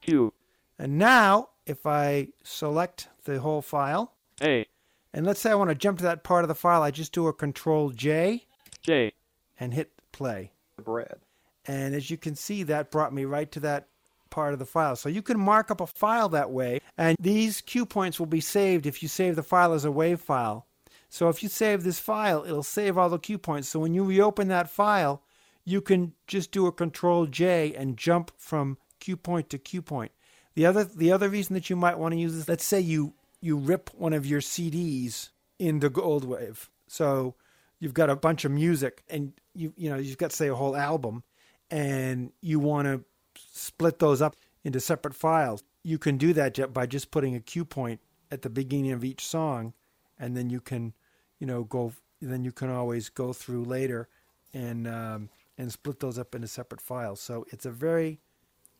Q. 0.00 0.32
And 0.78 0.96
now, 0.98 1.48
if 1.68 1.86
I 1.86 2.28
select 2.42 3.08
the 3.24 3.40
whole 3.40 3.62
file, 3.62 4.14
A. 4.42 4.66
and 5.12 5.26
let's 5.26 5.40
say 5.40 5.50
I 5.50 5.54
want 5.54 5.70
to 5.70 5.74
jump 5.74 5.98
to 5.98 6.04
that 6.04 6.24
part 6.24 6.44
of 6.44 6.48
the 6.48 6.54
file, 6.54 6.82
I 6.82 6.90
just 6.90 7.12
do 7.12 7.26
a 7.26 7.32
Control 7.32 7.90
J 7.90 8.46
J. 8.82 9.12
and 9.60 9.74
hit 9.74 9.92
play. 10.12 10.52
The 10.76 10.82
bread. 10.82 11.18
And 11.66 11.94
as 11.94 12.10
you 12.10 12.16
can 12.16 12.34
see, 12.34 12.62
that 12.64 12.90
brought 12.90 13.12
me 13.12 13.24
right 13.24 13.50
to 13.52 13.60
that 13.60 13.88
part 14.30 14.52
of 14.52 14.58
the 14.58 14.66
file. 14.66 14.96
So 14.96 15.08
you 15.08 15.22
can 15.22 15.38
mark 15.38 15.70
up 15.70 15.80
a 15.80 15.86
file 15.86 16.28
that 16.30 16.50
way, 16.50 16.80
and 16.96 17.16
these 17.20 17.60
cue 17.60 17.84
points 17.84 18.18
will 18.18 18.26
be 18.26 18.40
saved 18.40 18.86
if 18.86 19.02
you 19.02 19.08
save 19.08 19.36
the 19.36 19.42
file 19.42 19.72
as 19.72 19.84
a 19.84 19.88
WAV 19.88 20.18
file. 20.18 20.66
So 21.10 21.28
if 21.28 21.42
you 21.42 21.48
save 21.48 21.84
this 21.84 21.98
file, 21.98 22.44
it'll 22.44 22.62
save 22.62 22.98
all 22.98 23.08
the 23.08 23.18
cue 23.18 23.38
points. 23.38 23.68
So 23.68 23.80
when 23.80 23.94
you 23.94 24.04
reopen 24.04 24.48
that 24.48 24.70
file, 24.70 25.22
you 25.64 25.80
can 25.80 26.12
just 26.26 26.52
do 26.52 26.66
a 26.66 26.72
Control 26.72 27.26
J 27.26 27.74
and 27.74 27.96
jump 27.96 28.30
from 28.36 28.78
cue 29.00 29.16
point 29.16 29.50
to 29.50 29.58
cue 29.58 29.82
point. 29.82 30.12
The 30.58 30.66
other 30.66 30.82
the 30.82 31.12
other 31.12 31.28
reason 31.28 31.54
that 31.54 31.70
you 31.70 31.76
might 31.76 32.00
want 32.00 32.14
to 32.14 32.18
use 32.18 32.34
this, 32.34 32.48
let's 32.48 32.64
say 32.64 32.80
you 32.80 33.14
you 33.40 33.56
rip 33.56 33.90
one 33.94 34.12
of 34.12 34.26
your 34.26 34.40
CDs 34.40 35.28
into 35.60 35.88
Goldwave. 35.88 36.66
So 36.88 37.36
you've 37.78 37.94
got 37.94 38.10
a 38.10 38.16
bunch 38.16 38.44
of 38.44 38.50
music 38.50 39.04
and 39.08 39.34
you 39.54 39.72
you 39.76 39.88
know 39.88 39.94
you've 39.94 40.18
got 40.18 40.32
say 40.32 40.48
a 40.48 40.56
whole 40.56 40.74
album 40.74 41.22
and 41.70 42.32
you 42.40 42.58
want 42.58 42.86
to 42.88 43.04
split 43.36 44.00
those 44.00 44.20
up 44.20 44.34
into 44.64 44.80
separate 44.80 45.14
files. 45.14 45.62
You 45.84 45.96
can 45.96 46.16
do 46.18 46.32
that 46.32 46.72
by 46.74 46.86
just 46.86 47.12
putting 47.12 47.36
a 47.36 47.40
cue 47.40 47.64
point 47.64 48.00
at 48.32 48.42
the 48.42 48.50
beginning 48.50 48.90
of 48.90 49.04
each 49.04 49.24
song 49.24 49.74
and 50.18 50.36
then 50.36 50.50
you 50.50 50.60
can 50.60 50.92
you 51.38 51.46
know 51.46 51.62
go 51.62 51.92
then 52.20 52.42
you 52.42 52.50
can 52.50 52.68
always 52.68 53.10
go 53.10 53.32
through 53.32 53.62
later 53.62 54.08
and 54.52 54.88
um, 54.88 55.28
and 55.56 55.70
split 55.72 56.00
those 56.00 56.18
up 56.18 56.34
into 56.34 56.48
separate 56.48 56.80
files. 56.80 57.20
So 57.20 57.46
it's 57.52 57.64
a 57.64 57.70
very 57.70 58.18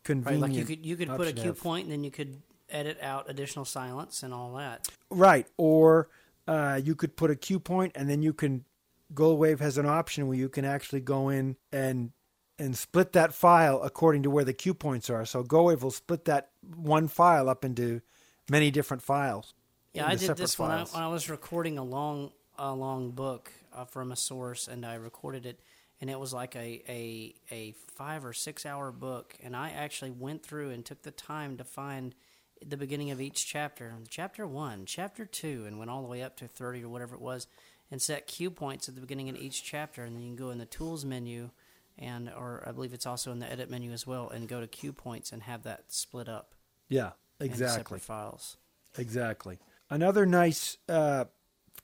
Right, 0.09 0.15
convenient 0.15 0.43
like 0.43 0.59
you 0.59 0.65
could 0.65 0.87
you 0.87 0.97
could 0.97 1.09
put 1.09 1.29
a 1.29 1.33
cue 1.33 1.53
point 1.53 1.85
and 1.85 1.93
then 1.93 2.05
you 2.05 2.11
could 2.11 2.43
edit 2.71 2.99
out 3.01 3.29
additional 3.29 3.65
silence 3.65 4.23
and 4.23 4.33
all 4.33 4.55
that. 4.55 4.89
Right. 5.11 5.47
Or 5.57 6.09
uh, 6.47 6.81
you 6.83 6.95
could 6.95 7.17
put 7.17 7.31
a 7.31 7.37
cue 7.37 7.61
point 7.61 7.93
and 7.95 8.09
then 8.09 8.23
you 8.23 8.33
can 8.33 8.65
Goldwave 9.15 9.61
has 9.61 9.79
an 9.79 9.87
option 9.87 10.27
where 10.29 10.37
you 10.37 10.49
can 10.49 10.65
actually 10.65 11.01
go 11.01 11.29
in 11.29 11.57
and 11.73 12.13
and 12.59 12.77
split 12.77 13.13
that 13.13 13.33
file 13.33 13.83
according 13.83 14.25
to 14.25 14.31
where 14.31 14.45
the 14.45 14.53
cue 14.53 14.75
points 14.75 15.09
are. 15.09 15.25
So 15.25 15.43
Goldwave 15.45 15.83
will 15.83 15.91
split 15.91 16.25
that 16.25 16.51
one 16.75 17.09
file 17.09 17.49
up 17.49 17.65
into 17.65 18.01
many 18.51 18.71
different 18.71 19.03
files. 19.03 19.55
Yeah, 19.95 20.07
I 20.07 20.17
did 20.17 20.37
this 20.37 20.59
when 20.59 20.71
I, 20.71 20.85
when 20.85 21.03
I 21.03 21.09
was 21.09 21.31
recording 21.31 21.79
a 21.79 21.85
long 21.85 22.33
a 22.59 22.75
long 22.75 23.13
book 23.13 23.53
uh, 23.73 23.85
from 23.85 24.13
a 24.13 24.17
source, 24.17 24.69
and 24.69 24.85
I 24.85 24.95
recorded 24.95 25.47
it, 25.47 25.61
and 26.01 26.09
it 26.11 26.19
was 26.19 26.33
like 26.33 26.55
a, 26.57 26.83
a 26.89 27.35
a 27.51 27.73
five 27.95 28.25
or 28.25 28.33
six 28.33 28.65
hour 28.65 28.93
book, 28.93 29.35
and 29.43 29.57
I 29.57 29.71
actually 29.71 30.11
went 30.11 30.43
through 30.43 30.71
and 30.71 30.85
took 30.85 31.03
the 31.03 31.11
time 31.11 31.57
to 31.57 31.65
find 31.65 32.15
the 32.65 32.77
beginning 32.77 33.11
of 33.11 33.21
each 33.21 33.47
chapter, 33.47 33.95
chapter 34.09 34.47
one, 34.47 34.85
chapter 34.85 35.25
two, 35.25 35.65
and 35.67 35.79
went 35.79 35.91
all 35.91 36.03
the 36.03 36.09
way 36.09 36.23
up 36.23 36.37
to 36.39 36.49
thirty 36.49 36.83
or 36.85 36.89
whatever 36.89 37.15
it 37.15 37.21
was, 37.21 37.47
and 37.91 38.03
set 38.03 38.27
cue 38.27 38.51
points 38.51 38.89
at 38.89 38.95
the 38.95 39.01
beginning 39.01 39.29
of 39.29 39.37
each 39.37 39.65
chapter, 39.65 40.05
and 40.05 40.15
then 40.17 40.23
you 40.23 40.29
can 40.29 40.37
go 40.37 40.51
in 40.51 40.59
the 40.59 40.67
tools 40.67 41.05
menu. 41.05 41.51
And, 42.01 42.31
or 42.31 42.63
I 42.65 42.71
believe 42.71 42.95
it's 42.95 43.07
also 43.07 43.33
in 43.33 43.41
the 43.41 43.51
edit 43.51 43.69
menu 43.69 43.91
as 43.91 44.07
well, 44.07 44.29
and 44.29 44.47
go 44.47 44.61
to 44.61 44.69
cue 44.69 44.93
points 44.93 45.33
and 45.33 45.43
have 45.43 45.65
that 45.65 45.87
split 45.89 46.29
up. 46.29 46.55
Yeah, 46.89 47.11
exactly. 47.41 47.77
separate 47.77 48.03
files. 48.03 48.57
Exactly. 48.97 49.59
Another 49.91 50.25
nice 50.25 50.77
uh, 50.89 51.25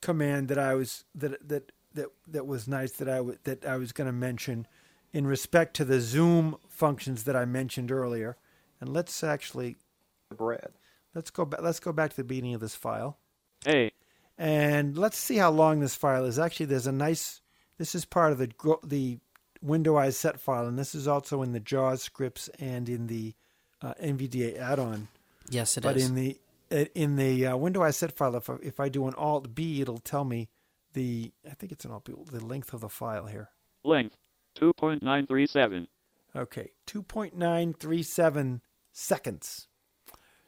command 0.00 0.46
that 0.48 0.58
I 0.58 0.74
was 0.74 1.04
that 1.16 1.48
that 1.48 1.72
that 1.94 2.06
that 2.28 2.46
was 2.46 2.68
nice 2.68 2.92
that 2.92 3.08
I 3.08 3.16
w- 3.16 3.38
that 3.44 3.64
I 3.64 3.76
was 3.76 3.92
going 3.92 4.06
to 4.06 4.12
mention 4.12 4.66
in 5.12 5.26
respect 5.26 5.74
to 5.76 5.84
the 5.84 6.00
zoom 6.00 6.56
functions 6.68 7.24
that 7.24 7.36
I 7.36 7.44
mentioned 7.44 7.90
earlier. 7.92 8.36
And 8.80 8.92
let's 8.92 9.22
actually 9.24 9.76
The 10.30 10.36
bread. 10.36 10.72
let's 11.14 11.30
go 11.30 11.44
back 11.44 11.62
let's 11.62 11.80
go 11.80 11.92
back 11.92 12.10
to 12.10 12.16
the 12.16 12.24
beginning 12.24 12.54
of 12.54 12.60
this 12.60 12.74
file. 12.74 13.18
A. 13.66 13.90
And 14.36 14.98
let's 14.98 15.16
see 15.16 15.36
how 15.36 15.50
long 15.50 15.80
this 15.80 15.94
file 15.94 16.24
is. 16.24 16.38
Actually, 16.38 16.66
there's 16.66 16.88
a 16.88 16.92
nice. 16.92 17.40
This 17.78 17.94
is 17.94 18.04
part 18.04 18.32
of 18.32 18.38
the 18.38 18.48
gro- 18.48 18.80
the 18.82 19.18
Window 19.62 20.10
set 20.10 20.40
file, 20.40 20.66
and 20.66 20.78
this 20.78 20.94
is 20.94 21.08
also 21.08 21.42
in 21.42 21.52
the 21.52 21.60
JAWS 21.60 22.02
scripts 22.02 22.48
and 22.58 22.88
in 22.88 23.06
the 23.06 23.34
uh, 23.80 23.94
NVDA 24.02 24.58
add-on. 24.58 25.08
Yes, 25.48 25.76
it 25.76 25.82
but 25.82 25.96
is. 25.96 26.08
in 26.08 26.14
the 26.16 26.38
uh, 26.72 26.84
in 26.94 27.16
the 27.16 27.46
uh, 27.46 27.56
Window 27.56 27.88
set 27.92 28.12
file, 28.12 28.34
if 28.36 28.50
I, 28.50 28.56
if 28.62 28.80
I 28.80 28.88
do 28.88 29.06
an 29.06 29.14
Alt 29.14 29.54
B, 29.54 29.80
it'll 29.80 29.98
tell 29.98 30.24
me 30.24 30.48
the 30.94 31.32
I 31.48 31.54
think 31.54 31.70
it's 31.72 31.84
an 31.84 31.92
B, 32.04 32.14
the 32.30 32.44
length 32.44 32.72
of 32.72 32.80
the 32.80 32.88
file 32.88 33.26
here. 33.26 33.50
Length 33.84 34.16
2.937. 34.58 35.86
Okay, 36.36 36.70
2.937 36.86 38.60
seconds. 38.92 39.68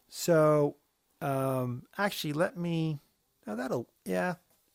So, 0.08 0.76
um, 1.20 1.82
actually, 1.98 2.32
let 2.32 2.56
me. 2.56 3.00
Now 3.46 3.54
that'll 3.54 3.88
yeah. 4.04 4.34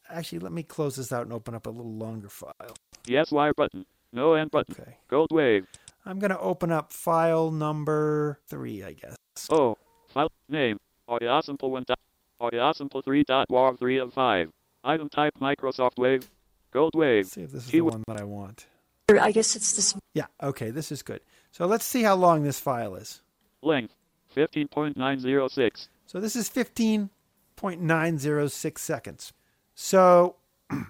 Actually, 0.09 0.39
let 0.39 0.51
me 0.51 0.63
close 0.63 0.95
this 0.97 1.11
out 1.11 1.23
and 1.23 1.33
open 1.33 1.55
up 1.55 1.65
a 1.67 1.69
little 1.69 1.93
longer 1.93 2.29
file. 2.29 2.75
Yes 3.07 3.31
wire 3.31 3.53
button. 3.53 3.85
No 4.13 4.33
end 4.33 4.51
button. 4.51 4.75
Okay. 4.79 4.97
Gold 5.07 5.29
wave. 5.31 5.65
I'm 6.05 6.19
going 6.19 6.31
to 6.31 6.39
open 6.39 6.71
up 6.71 6.91
file 6.91 7.51
number 7.51 8.39
three, 8.47 8.83
I 8.83 8.93
guess. 8.93 9.15
Oh, 9.49 9.77
File 10.09 10.31
name. 10.49 10.77
Audiosample 11.07 11.69
1. 11.69 11.83
dot- 11.87 11.99
Audiosample 12.41 13.03
3. 13.05 13.23
dot 13.23 13.47
WAV 13.49 13.77
3 13.79 13.97
of 13.99 14.13
5. 14.13 14.51
Item 14.83 15.09
type 15.09 15.33
Microsoft 15.39 15.97
Wave. 15.97 16.29
Gold 16.71 16.95
wave. 16.95 17.27
See 17.27 17.41
if 17.41 17.51
this 17.51 17.65
is 17.65 17.71
the 17.71 17.81
one 17.81 18.03
that 18.07 18.19
I 18.19 18.23
want. 18.23 18.65
I 19.09 19.31
guess 19.31 19.55
it's 19.57 19.73
this. 19.73 19.93
Yeah, 20.13 20.27
okay, 20.41 20.69
this 20.69 20.89
is 20.91 21.03
good. 21.03 21.19
So 21.51 21.65
let's 21.65 21.83
see 21.83 22.03
how 22.03 22.15
long 22.15 22.43
this 22.43 22.61
file 22.61 22.95
is. 22.95 23.21
Length 23.61 23.93
15.906. 24.35 25.87
So 26.05 26.19
this 26.19 26.35
is 26.35 26.49
15.906 26.49 28.77
seconds. 28.77 29.33
So 29.75 30.35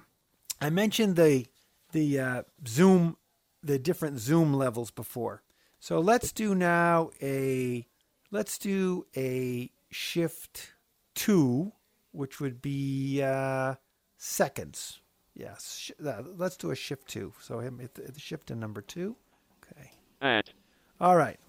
I 0.61 0.69
mentioned 0.69 1.15
the 1.15 1.47
the 1.91 2.19
uh, 2.19 2.43
zoom, 2.67 3.17
the 3.63 3.79
different 3.79 4.19
zoom 4.19 4.53
levels 4.53 4.91
before. 4.91 5.41
So 5.79 5.99
let's 5.99 6.31
do 6.31 6.53
now 6.55 7.09
a 7.21 7.85
let's 8.29 8.57
do 8.57 9.05
a 9.17 9.71
shift 9.89 10.73
two, 11.15 11.73
which 12.11 12.39
would 12.39 12.61
be 12.61 13.23
uh, 13.23 13.75
seconds. 14.21 14.99
Yes, 15.33 15.77
sh- 15.77 16.05
uh, 16.05 16.21
let's 16.37 16.55
do 16.55 16.71
a 16.71 16.75
shift 16.75 17.07
two. 17.07 17.33
So 17.41 17.59
him 17.59 17.79
hit 17.79 17.95
the, 17.95 18.03
the 18.03 18.19
shift 18.19 18.51
in 18.51 18.59
number 18.59 18.81
two. 18.81 19.15
Okay. 19.63 19.91
At. 20.21 20.51
All 20.99 21.15
right. 21.15 21.39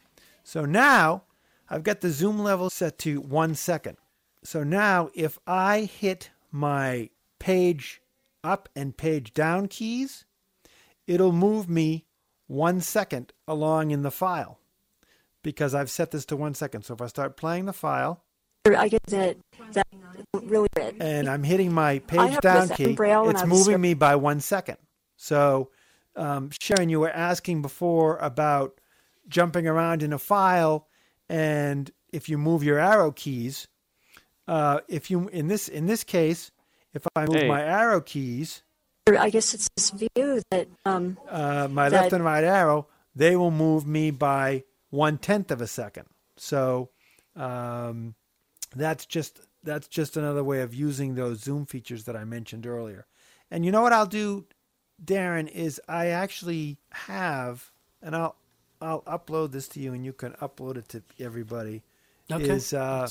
So 0.43 0.65
now 0.65 1.25
I've 1.69 1.83
got 1.83 2.01
the 2.01 2.11
zoom 2.11 2.39
level 2.39 2.71
set 2.71 2.99
to 3.01 3.21
one 3.21 3.55
second. 3.55 3.99
So 4.43 4.65
now 4.65 5.11
if 5.15 5.39
I 5.47 5.83
hit 5.83 6.31
my 6.51 7.11
page 7.39 8.01
up 8.43 8.69
and 8.75 8.97
page 8.97 9.35
down 9.35 9.69
keys, 9.69 10.25
it'll 11.07 11.33
move 11.33 11.69
me 11.69 12.07
one 12.47 12.81
second 12.81 13.33
along 13.47 13.91
in 13.91 14.03
the 14.03 14.11
file 14.11 14.59
because 15.43 15.75
I've 15.75 15.91
set 15.91 16.11
this 16.11 16.25
to 16.27 16.37
one 16.37 16.55
second. 16.55 16.85
So 16.85 16.95
if 16.95 17.03
I 17.03 17.07
start 17.07 17.37
playing 17.37 17.67
the 17.67 17.73
file 17.73 18.25
I 18.65 18.89
get 18.89 19.03
that. 19.07 19.37
That 19.73 19.87
really 20.43 20.69
good. 20.75 20.97
and 21.01 21.29
I'm 21.29 21.43
hitting 21.43 21.73
my 21.73 21.99
page 22.01 22.39
down 22.41 22.69
key, 22.69 22.93
Braille 22.95 23.29
it's 23.31 23.45
moving 23.45 23.63
script- 23.65 23.81
me 23.81 23.95
by 23.95 24.17
one 24.17 24.41
second. 24.41 24.79
So, 25.17 25.71
um, 26.17 26.51
Sharon, 26.61 26.89
you 26.89 27.01
were 27.01 27.11
asking 27.11 27.63
before 27.63 28.17
about 28.19 28.81
jumping 29.29 29.67
around 29.67 30.03
in 30.03 30.13
a 30.13 30.19
file, 30.19 30.89
and 31.29 31.91
if 32.13 32.29
you 32.29 32.37
move 32.39 32.63
your 32.63 32.79
arrow 32.79 33.13
keys, 33.13 33.69
uh, 34.49 34.81
if 34.89 35.11
you 35.11 35.29
in 35.29 35.47
this 35.49 35.69
in 35.69 35.87
this 35.87 36.03
case, 36.05 36.51
if 36.93 37.07
I 37.17 37.27
move 37.27 37.37
Hey. 37.43 37.49
my 37.49 37.63
arrow 37.63 38.01
keys, 38.01 38.63
I 39.07 39.31
guess 39.31 39.55
it's 39.55 39.69
this 39.77 39.91
view 39.91 40.43
that 40.51 40.69
um, 40.85 41.19
uh, 41.29 41.69
my 41.71 41.89
that- 41.89 42.03
left 42.03 42.13
and 42.13 42.25
right 42.25 42.45
arrow, 42.45 42.89
they 43.15 43.37
will 43.37 43.51
move 43.53 43.87
me 43.87 44.11
by 44.11 44.65
one 44.91 45.19
tenth 45.19 45.51
of 45.51 45.61
a 45.63 45.67
second. 45.67 46.07
So 46.37 46.91
um, 47.37 48.15
that's 48.75 49.07
just 49.07 49.41
that's 49.63 49.89
just 49.89 50.17
another 50.17 50.45
way 50.45 50.61
of 50.61 50.75
using 50.75 51.15
those 51.15 51.41
zoom 51.41 51.67
features 51.67 52.05
that 52.05 52.17
I 52.17 52.25
mentioned 52.25 52.67
earlier. 52.67 53.07
And 53.51 53.65
you 53.65 53.73
know 53.73 53.83
what 53.83 53.93
I'll 53.93 54.07
do, 54.07 54.47
Darren, 55.05 55.49
is 55.51 55.81
I 55.89 56.07
actually 56.09 56.79
have, 56.91 57.71
and 58.03 58.17
I'll 58.17 58.37
I'll 58.81 59.03
upload 59.03 59.53
this 59.53 59.69
to 59.69 59.81
you, 59.81 59.93
and 59.93 60.05
you 60.05 60.13
can 60.13 60.33
upload 60.35 60.77
it 60.77 60.89
to 60.91 61.03
everybody. 61.21 61.83
Okay. 62.31 62.49
is 62.49 62.73
uh, 62.73 63.09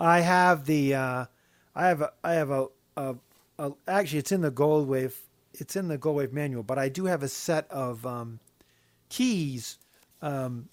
I 0.00 0.20
have 0.20 0.66
the 0.66 0.94
uh, 0.94 1.24
I 1.74 1.86
have 1.86 2.02
a, 2.02 2.12
I 2.24 2.32
have 2.34 2.50
a, 2.50 2.66
a, 2.96 3.14
a 3.58 3.72
actually 3.86 4.18
it's 4.18 4.32
in 4.32 4.40
the 4.40 4.50
Gold 4.50 4.88
Wave 4.88 5.22
it's 5.60 5.76
in 5.76 5.88
the 5.88 5.98
Gold 5.98 6.16
Wave 6.16 6.32
manual, 6.32 6.62
but 6.62 6.78
I 6.78 6.88
do 6.88 7.06
have 7.06 7.22
a 7.22 7.28
set 7.28 7.70
of 7.70 8.06
um, 8.06 8.40
keys 9.08 9.78
um, 10.22 10.68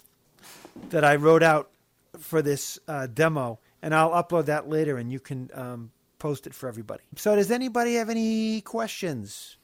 that 0.90 1.04
I 1.04 1.16
wrote 1.16 1.42
out 1.42 1.70
for 2.18 2.42
this 2.42 2.78
uh, 2.86 3.06
demo, 3.06 3.58
and 3.84 3.94
I'll 3.94 4.10
upload 4.10 4.46
that 4.46 4.68
later, 4.68 4.96
and 4.96 5.12
you 5.12 5.20
can 5.20 5.50
um, 5.54 5.90
post 6.18 6.46
it 6.46 6.54
for 6.54 6.68
everybody. 6.68 7.02
So, 7.16 7.36
does 7.36 7.50
anybody 7.50 7.94
have 7.96 8.08
any 8.10 8.60
questions? 8.62 9.56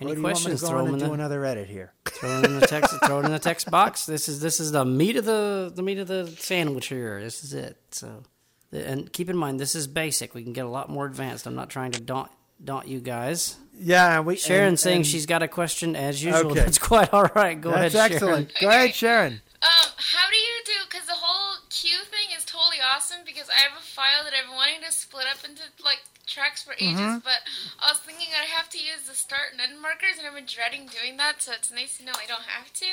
Any 0.00 0.10
or 0.10 0.14
do 0.14 0.20
you 0.20 0.24
want 0.24 0.36
me 0.36 0.42
questions? 0.42 0.60
to 0.60 0.66
go 0.66 0.70
Throw 0.70 0.78
on 0.80 0.84
them 0.86 0.94
and 0.94 1.02
in 1.02 1.08
do 1.08 1.16
the- 1.16 1.20
another 1.22 1.44
edit 1.44 1.68
here. 1.68 1.92
Throw 2.06 2.38
it 2.40 2.44
in 2.46 2.58
the 2.60 2.66
text. 2.66 2.94
throw 3.04 3.20
it 3.20 3.24
in 3.26 3.32
the 3.32 3.38
text 3.38 3.70
box. 3.70 4.06
This 4.14 4.28
is 4.28 4.40
this 4.40 4.58
is 4.60 4.72
the 4.72 4.84
meat 4.84 5.16
of 5.16 5.24
the 5.24 5.72
the 5.74 5.82
meat 5.82 5.98
of 5.98 6.08
the 6.08 6.26
sandwich 6.38 6.86
here. 6.88 7.20
This 7.20 7.42
is 7.44 7.54
it. 7.54 7.76
So, 7.92 8.24
and 8.72 9.12
keep 9.12 9.30
in 9.30 9.36
mind 9.36 9.58
this 9.60 9.74
is 9.74 9.86
basic. 9.86 10.34
We 10.34 10.42
can 10.42 10.52
get 10.52 10.64
a 10.66 10.68
lot 10.68 10.90
more 10.90 11.06
advanced. 11.06 11.46
I'm 11.46 11.54
not 11.54 11.70
trying 11.70 11.92
to 11.92 12.00
daunt 12.00 12.30
daunt 12.62 12.88
you 12.88 13.00
guys. 13.00 13.56
Yeah, 13.76 14.20
we 14.20 14.36
Sharon 14.36 14.68
and- 14.68 14.80
saying 14.80 14.96
and- 14.98 15.06
she's 15.06 15.26
got 15.26 15.42
a 15.42 15.48
question 15.48 15.96
as 15.96 16.22
usual. 16.22 16.50
Okay. 16.52 16.60
That's 16.60 16.78
quite 16.78 17.12
all 17.14 17.30
right. 17.34 17.60
Go 17.60 17.70
That's 17.70 17.94
ahead, 17.94 18.12
excellent. 18.12 18.50
Sharon. 18.52 18.60
Go 18.60 18.68
ahead, 18.68 18.94
Sharon. 18.94 19.32
Um, 19.62 19.90
how 19.96 20.28
do 20.28 20.36
you 20.36 20.58
do? 20.66 20.72
Because 20.90 21.06
the 21.06 21.14
whole 21.14 21.56
cue 21.70 21.98
thing 22.10 22.36
is 22.36 22.44
totally 22.44 22.76
awesome. 22.94 23.18
Because 23.24 23.48
I 23.48 23.60
have 23.62 23.78
a 23.78 23.82
file 24.04 24.20
that 24.28 24.36
I've 24.36 24.44
been 24.44 24.54
wanting 24.60 24.84
to 24.84 24.92
split 24.92 25.24
up 25.32 25.40
into 25.48 25.64
like 25.80 26.04
tracks 26.28 26.60
for 26.62 26.74
ages, 26.76 26.92
Mm-hmm. 27.00 27.24
Mhm. 27.24 27.24
but 27.24 27.40
I 27.80 27.88
was 27.92 28.00
thinking 28.04 28.28
I'd 28.36 28.52
have 28.52 28.68
to 28.76 28.78
use 28.78 29.08
the 29.08 29.14
start 29.16 29.52
and 29.52 29.60
end 29.64 29.80
markers, 29.80 30.18
and 30.20 30.26
I've 30.28 30.34
been 30.36 30.44
dreading 30.44 30.84
doing 30.92 31.16
that. 31.16 31.40
So 31.40 31.52
it's 31.52 31.72
nice 31.72 31.96
to 31.98 32.04
know 32.04 32.12
I 32.12 32.26
don't 32.28 32.44
have 32.44 32.68
to. 32.84 32.90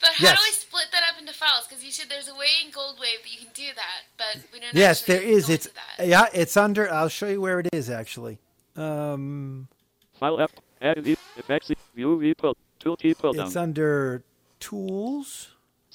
But 0.00 0.10
how 0.20 0.24
Yes. 0.30 0.38
do 0.38 0.44
I 0.46 0.52
split 0.52 0.88
that 0.92 1.02
up 1.10 1.18
into 1.18 1.32
files? 1.32 1.66
Because 1.66 1.82
you 1.84 1.90
said 1.90 2.06
there's 2.08 2.28
a 2.28 2.34
way 2.34 2.52
in 2.64 2.70
Goldwave 2.70 3.22
that 3.24 3.32
you 3.32 3.38
can 3.40 3.52
do 3.52 3.72
that, 3.74 4.00
but 4.16 4.36
we 4.52 4.60
don't. 4.60 4.72
Yes, 4.74 5.02
there 5.02 5.20
is. 5.20 5.48
It's 5.50 5.66
that. 5.96 6.06
yeah, 6.06 6.26
it's 6.32 6.56
under. 6.56 6.92
I'll 6.92 7.08
show 7.08 7.26
you 7.28 7.40
where 7.40 7.58
it 7.60 7.68
is 7.72 7.90
actually. 7.90 8.38
Um, 8.76 9.66
File 10.20 10.40
F, 10.40 10.52
add 10.80 11.02
the 11.02 11.16
FX, 11.40 11.74
view 11.94 12.18
V 12.20 12.34
pull, 12.34 12.56
tool 12.78 12.96
key 12.96 13.12
pull 13.14 13.32
down. 13.32 13.46
it's 13.46 13.56
under 13.56 14.22
tools. 14.60 15.48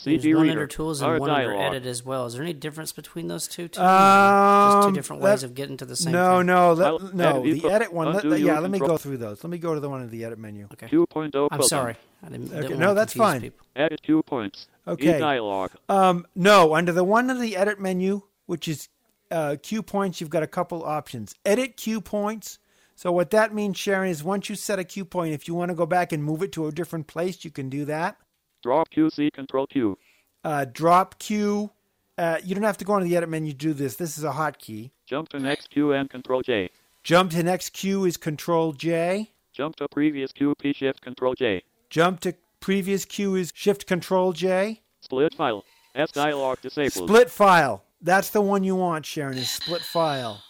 There's 0.03 0.25
one 0.25 0.43
reader. 0.43 0.51
under 0.51 0.67
tools 0.67 1.01
and 1.01 1.19
one 1.19 1.29
under 1.29 1.53
edit 1.53 1.85
as 1.85 2.03
well. 2.03 2.25
Is 2.25 2.33
there 2.33 2.43
any 2.43 2.53
difference 2.53 2.91
between 2.91 3.27
those 3.27 3.47
two? 3.47 3.67
Too? 3.67 3.81
Um, 3.81 4.71
Just 4.77 4.87
two 4.89 4.93
different 4.95 5.21
ways 5.21 5.43
of 5.43 5.53
getting 5.55 5.77
to 5.77 5.85
the 5.85 5.95
same. 5.95 6.13
No, 6.13 6.37
thing. 6.39 6.47
no, 6.47 6.75
File- 6.75 6.99
let, 6.99 7.13
no. 7.13 7.43
edit 7.45 7.61
The 7.61 7.69
edit 7.71 7.93
one. 7.93 8.13
Let, 8.13 8.23
yeah, 8.25 8.35
your 8.35 8.61
let 8.61 8.71
me 8.71 8.79
go 8.79 8.97
through 8.97 9.17
those. 9.17 9.43
Let 9.43 9.49
me 9.51 9.57
go 9.57 9.73
to 9.73 9.79
the 9.79 9.89
one 9.89 10.01
in 10.01 10.09
the 10.09 10.25
edit 10.25 10.39
menu. 10.39 10.67
Okay. 10.73 10.87
2.0 10.87 11.47
I'm 11.51 11.59
pull 11.59 11.67
sorry. 11.67 11.95
I 12.25 12.29
didn't, 12.29 12.51
Okay, 12.53 12.61
didn't 12.61 12.79
no, 12.79 12.93
that's 12.93 13.13
fine. 13.13 13.41
people. 13.41 13.65
Added 13.75 13.99
two 14.03 14.23
points. 14.23 14.67
Okay. 14.87 15.17
E-dialogue. 15.17 15.71
Um, 15.89 16.25
no, 16.35 16.75
under 16.75 16.91
the 16.91 17.03
one 17.03 17.29
in 17.29 17.39
the 17.39 17.55
edit 17.55 17.79
menu, 17.79 18.21
which 18.45 18.67
is 18.67 18.89
uh, 19.31 19.55
cue 19.61 19.81
points, 19.81 20.21
you've 20.21 20.29
got 20.29 20.43
a 20.43 20.47
couple 20.47 20.83
options. 20.83 21.33
Edit 21.45 21.77
cue 21.77 22.01
points. 22.01 22.59
So 22.95 23.11
what 23.11 23.31
that 23.31 23.53
means, 23.53 23.77
Sharon, 23.77 24.09
is 24.09 24.23
once 24.23 24.49
you 24.49 24.55
set 24.55 24.79
a 24.79 24.83
cue 24.83 25.03
point, 25.05 25.33
if 25.33 25.47
you 25.47 25.55
want 25.55 25.69
to 25.69 25.75
go 25.75 25.85
back 25.85 26.11
and 26.11 26.23
move 26.23 26.43
it 26.43 26.51
to 26.53 26.67
a 26.67 26.71
different 26.71 27.07
place, 27.07 27.43
you 27.43 27.49
can 27.51 27.69
do 27.69 27.85
that. 27.85 28.17
Drop 28.63 28.89
QC 28.89 29.31
control 29.33 29.67
Q. 29.67 29.97
Uh, 30.43 30.65
drop 30.65 31.19
Q. 31.19 31.69
Uh, 32.17 32.37
you 32.43 32.55
don't 32.55 32.63
have 32.63 32.77
to 32.77 32.85
go 32.85 32.95
into 32.95 33.09
the 33.09 33.17
edit 33.17 33.29
menu 33.29 33.51
to 33.51 33.57
do 33.57 33.73
this. 33.73 33.97
This 33.97 34.17
is 34.17 34.23
a 34.23 34.31
hotkey. 34.31 34.91
Jump 35.05 35.29
to 35.29 35.39
next 35.39 35.69
Q 35.69 35.91
and 35.91 36.09
control 36.09 36.41
J. 36.41 36.69
Jump 37.03 37.31
to 37.31 37.43
next 37.43 37.71
Q 37.71 38.05
is 38.05 38.15
Control 38.15 38.71
J. 38.71 39.29
Jump 39.51 39.75
to 39.75 39.87
previous 39.89 40.31
Q 40.31 40.55
P 40.55 40.71
shift 40.73 41.01
control 41.01 41.33
J. 41.33 41.61
Jump 41.89 42.21
to 42.21 42.33
previous 42.61 43.03
Q 43.03 43.35
is 43.35 43.51
Shift 43.53 43.85
Control 43.85 44.31
J. 44.31 44.81
Split 45.01 45.33
file. 45.35 45.65
S 45.93 46.11
dialog 46.11 46.61
disabled. 46.61 47.09
Split 47.09 47.29
file. 47.29 47.83
That's 48.01 48.29
the 48.29 48.41
one 48.41 48.63
you 48.63 48.75
want, 48.75 49.05
Sharon. 49.05 49.37
Is 49.37 49.49
split 49.49 49.81
file. 49.81 50.41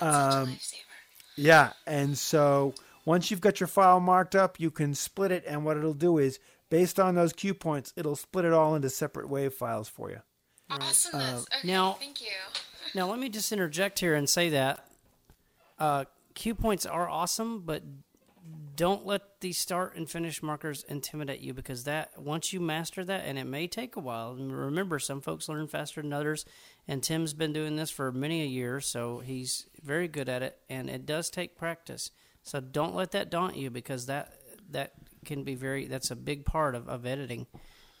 Um, 0.00 0.58
yeah, 1.36 1.72
and 1.86 2.18
so 2.18 2.74
once 3.04 3.30
you've 3.30 3.40
got 3.40 3.60
your 3.60 3.68
file 3.68 4.00
marked 4.00 4.34
up, 4.34 4.58
you 4.58 4.70
can 4.70 4.94
split 4.94 5.30
it, 5.30 5.44
and 5.46 5.64
what 5.64 5.76
it'll 5.76 5.94
do 5.94 6.18
is, 6.18 6.38
based 6.72 6.98
on 6.98 7.14
those 7.14 7.34
cue 7.34 7.52
points, 7.52 7.92
it'll 7.96 8.16
split 8.16 8.46
it 8.46 8.52
all 8.54 8.74
into 8.74 8.88
separate 8.88 9.28
wave 9.28 9.52
files 9.52 9.88
for 9.88 10.10
you. 10.10 10.20
Awesomeness. 10.70 11.46
okay, 11.54 11.68
now- 11.68 11.92
thank 11.92 12.20
you. 12.20 12.28
Now, 12.94 13.08
let 13.08 13.18
me 13.18 13.30
just 13.30 13.52
interject 13.52 14.00
here 14.00 14.14
and 14.14 14.28
say 14.28 14.50
that 14.50 14.86
uh, 15.78 16.04
cue 16.34 16.54
points 16.54 16.84
are 16.84 17.08
awesome, 17.08 17.62
but 17.62 17.82
don't 18.76 19.06
let 19.06 19.40
the 19.40 19.52
start 19.52 19.96
and 19.96 20.10
finish 20.10 20.42
markers 20.42 20.84
intimidate 20.88 21.40
you 21.40 21.54
because 21.54 21.84
that 21.84 22.20
once 22.20 22.52
you 22.52 22.60
master 22.60 23.02
that, 23.02 23.24
and 23.24 23.38
it 23.38 23.44
may 23.44 23.66
take 23.66 23.96
a 23.96 24.00
while. 24.00 24.32
And 24.32 24.54
remember, 24.54 24.98
some 24.98 25.22
folks 25.22 25.48
learn 25.48 25.68
faster 25.68 26.02
than 26.02 26.12
others, 26.12 26.44
and 26.86 27.02
Tim's 27.02 27.32
been 27.32 27.54
doing 27.54 27.76
this 27.76 27.90
for 27.90 28.12
many 28.12 28.42
a 28.42 28.46
year, 28.46 28.78
so 28.82 29.20
he's 29.20 29.68
very 29.82 30.08
good 30.08 30.28
at 30.28 30.42
it, 30.42 30.58
and 30.68 30.90
it 30.90 31.06
does 31.06 31.30
take 31.30 31.56
practice. 31.56 32.10
So 32.42 32.60
don't 32.60 32.94
let 32.94 33.12
that 33.12 33.30
daunt 33.30 33.56
you 33.56 33.70
because 33.70 34.04
that 34.04 34.34
that 34.70 34.92
can 35.24 35.44
be 35.44 35.54
very 35.54 35.86
that's 35.86 36.10
a 36.10 36.16
big 36.16 36.44
part 36.44 36.74
of, 36.74 36.88
of 36.88 37.06
editing. 37.06 37.46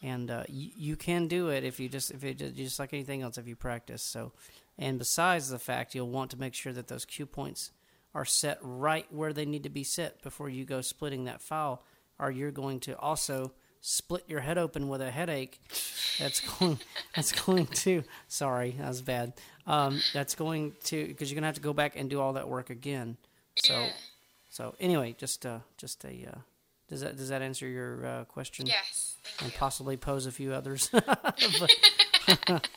And 0.04 0.32
uh, 0.32 0.44
you, 0.48 0.70
you 0.76 0.96
can 0.96 1.28
do 1.28 1.48
it 1.48 1.62
if 1.62 1.78
you 1.78 1.88
just 1.88 2.10
if 2.10 2.24
it 2.24 2.34
just, 2.56 2.78
like 2.78 2.92
anything 2.92 3.22
else 3.22 3.38
if 3.38 3.46
you 3.46 3.56
practice. 3.56 4.02
So 4.02 4.32
and 4.78 4.98
besides 4.98 5.48
the 5.48 5.58
fact 5.58 5.94
you'll 5.94 6.08
want 6.08 6.30
to 6.32 6.38
make 6.38 6.54
sure 6.54 6.72
that 6.72 6.88
those 6.88 7.04
cue 7.04 7.26
points 7.26 7.70
are 8.14 8.24
set 8.24 8.58
right 8.60 9.06
where 9.10 9.32
they 9.32 9.46
need 9.46 9.62
to 9.62 9.70
be 9.70 9.84
set 9.84 10.22
before 10.22 10.48
you 10.48 10.64
go 10.64 10.80
splitting 10.80 11.24
that 11.24 11.40
file 11.40 11.82
or 12.18 12.30
you're 12.30 12.50
going 12.50 12.78
to 12.80 12.96
also 12.98 13.52
split 13.80 14.22
your 14.28 14.40
head 14.40 14.58
open 14.58 14.88
with 14.88 15.02
a 15.02 15.10
headache 15.10 15.60
that's 16.18 16.40
going 16.58 16.78
that's 17.14 17.32
going 17.32 17.66
to 17.66 18.02
sorry 18.28 18.76
that 18.78 18.88
was 18.88 19.02
bad. 19.02 19.34
Um, 19.66 20.00
that's 20.12 20.34
going 20.34 20.74
to 20.84 21.06
because 21.06 21.30
you're 21.30 21.36
gonna 21.36 21.46
have 21.48 21.56
to 21.56 21.60
go 21.60 21.72
back 21.72 21.94
and 21.96 22.08
do 22.08 22.20
all 22.20 22.34
that 22.34 22.48
work 22.48 22.70
again. 22.70 23.16
So 23.56 23.88
so 24.50 24.74
anyway 24.80 25.14
just 25.18 25.44
uh 25.44 25.60
just 25.76 26.04
a 26.04 26.28
uh, 26.32 26.38
does 26.92 27.00
that 27.00 27.16
does 27.16 27.28
that 27.30 27.40
answer 27.42 27.66
your 27.66 28.06
uh, 28.06 28.24
question 28.26 28.66
Yes, 28.66 29.16
and 29.42 29.52
possibly 29.54 29.96
pose 29.96 30.26
a 30.26 30.32
few 30.32 30.52
others 30.52 30.90
But- 30.92 31.38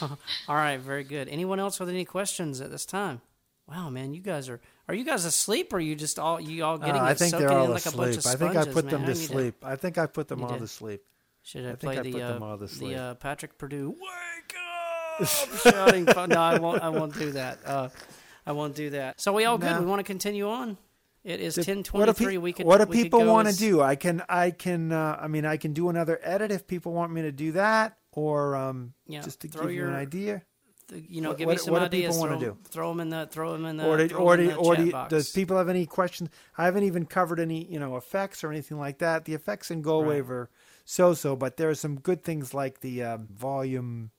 all 0.48 0.56
right 0.56 0.78
very 0.80 1.04
good 1.04 1.28
anyone 1.28 1.60
else 1.60 1.78
with 1.78 1.88
any 1.88 2.04
questions 2.04 2.60
at 2.60 2.70
this 2.70 2.84
time 2.84 3.20
wow 3.68 3.88
man 3.90 4.12
you 4.14 4.20
guys 4.20 4.48
are 4.48 4.60
are 4.88 4.94
you 4.94 5.04
guys 5.04 5.24
asleep 5.24 5.72
or 5.72 5.76
are 5.76 5.80
you 5.80 5.94
just 5.94 6.18
all 6.18 6.40
you 6.40 6.64
all 6.64 6.78
getting 6.78 6.96
Uh, 6.96 7.04
I 7.04 7.14
think 7.14 7.32
they're 7.32 7.52
all 7.52 7.66
in 7.66 7.70
like 7.70 7.86
a 7.86 7.92
bunch 7.92 8.16
asleep. 8.16 8.34
of 8.34 8.42
I 8.42 8.46
think 8.54 8.56
I 8.68 8.72
put 8.72 8.84
man? 8.86 8.92
them 8.94 9.00
to 9.04 9.10
I 9.12 9.14
need 9.14 9.16
sleep. 9.28 9.54
I 9.64 9.76
think 9.76 9.98
I 9.98 10.06
put 10.06 10.26
them 10.28 10.42
all 10.42 10.58
to 10.58 10.66
sleep. 10.66 11.02
Should 11.42 11.64
I 11.64 11.68
I 11.70 11.74
think 11.76 11.80
play 11.80 11.98
I 11.98 12.02
the 12.02 12.12
put 12.12 12.18
them 12.18 12.42
uh, 12.42 12.46
all 12.46 12.58
to 12.58 12.68
sleep. 12.68 12.96
the 12.96 13.00
uh, 13.02 13.14
Patrick 13.14 13.56
Purdue 13.58 13.90
wake 13.90 14.54
up 15.20 15.28
shouting? 15.62 16.04
No, 16.04 16.40
I 16.40 16.58
won't. 16.58 16.82
I 16.82 16.88
won't 16.88 17.14
do 17.14 17.30
that. 17.32 17.58
Uh, 17.64 17.88
I 18.44 18.52
won't 18.52 18.74
do 18.74 18.90
that. 18.90 19.20
So 19.20 19.32
we 19.32 19.44
all 19.44 19.56
good. 19.58 19.70
No. 19.70 19.80
We 19.80 19.86
want 19.86 20.00
to 20.00 20.04
continue 20.04 20.48
on. 20.48 20.76
It 21.22 21.40
is 21.40 21.54
ten 21.56 21.78
what 21.78 21.84
twenty 22.06 22.32
do, 22.32 22.40
we 22.40 22.52
could. 22.52 22.64
what 22.66 22.78
do 22.78 22.86
people 22.86 23.24
want 23.26 23.46
to 23.46 23.50
as- 23.50 23.58
do? 23.58 23.82
I 23.82 23.94
can, 23.94 24.22
I 24.28 24.50
can, 24.50 24.90
uh, 24.90 25.18
I 25.20 25.28
mean, 25.28 25.44
I 25.44 25.58
can 25.58 25.72
do 25.74 25.88
another 25.90 26.18
edit 26.22 26.50
if 26.50 26.66
people 26.66 26.92
want 26.92 27.12
me 27.12 27.22
to 27.22 27.32
do 27.32 27.52
that, 27.52 27.98
or 28.12 28.56
um, 28.56 28.94
Yeah, 29.06 29.20
just 29.20 29.40
to 29.40 29.48
give 29.48 29.70
you 29.70 29.86
an 29.86 29.94
idea. 29.94 30.42
You 30.92 31.20
know, 31.20 31.28
What- 31.30 31.38
give 31.38 31.46
what- 31.46 31.52
me 31.52 31.58
some 31.58 31.72
what 31.74 31.90
do 31.90 32.00
people 32.00 32.18
wanna 32.18 32.38
do? 32.38 32.56
Throw 32.64 32.88
them 32.88 33.00
in 33.00 33.10
the. 33.10 33.28
Throw 33.30 33.52
them 33.52 33.64
in 33.66 33.76
the. 33.76 33.86
or 33.86 33.96
do, 34.08 34.16
or 34.16 34.34
'em 34.34 34.40
in 34.40 34.46
do, 34.46 34.52
the 34.54 34.58
or 34.58 34.74
chat 34.76 34.84
do, 34.86 34.90
box. 34.92 35.10
does 35.10 35.30
people 35.30 35.56
have 35.56 35.68
any 35.68 35.86
questions? 35.86 36.30
I 36.58 36.64
haven't 36.64 36.82
even 36.84 37.04
covered 37.06 37.38
any, 37.38 37.64
you 37.70 37.78
know, 37.78 37.96
effects 37.96 38.42
or 38.42 38.50
anything 38.50 38.78
like 38.78 38.98
that. 38.98 39.24
The 39.26 39.34
effects 39.34 39.70
in 39.70 39.82
GoldWave 39.82 40.28
are 40.30 40.50
so-so, 40.84 41.36
but 41.36 41.58
there 41.58 41.68
are 41.70 41.74
some 41.76 42.00
good 42.00 42.24
things 42.24 42.54
like 42.54 42.80
the 42.80 43.02
um, 43.04 43.28
volume. 43.32 44.10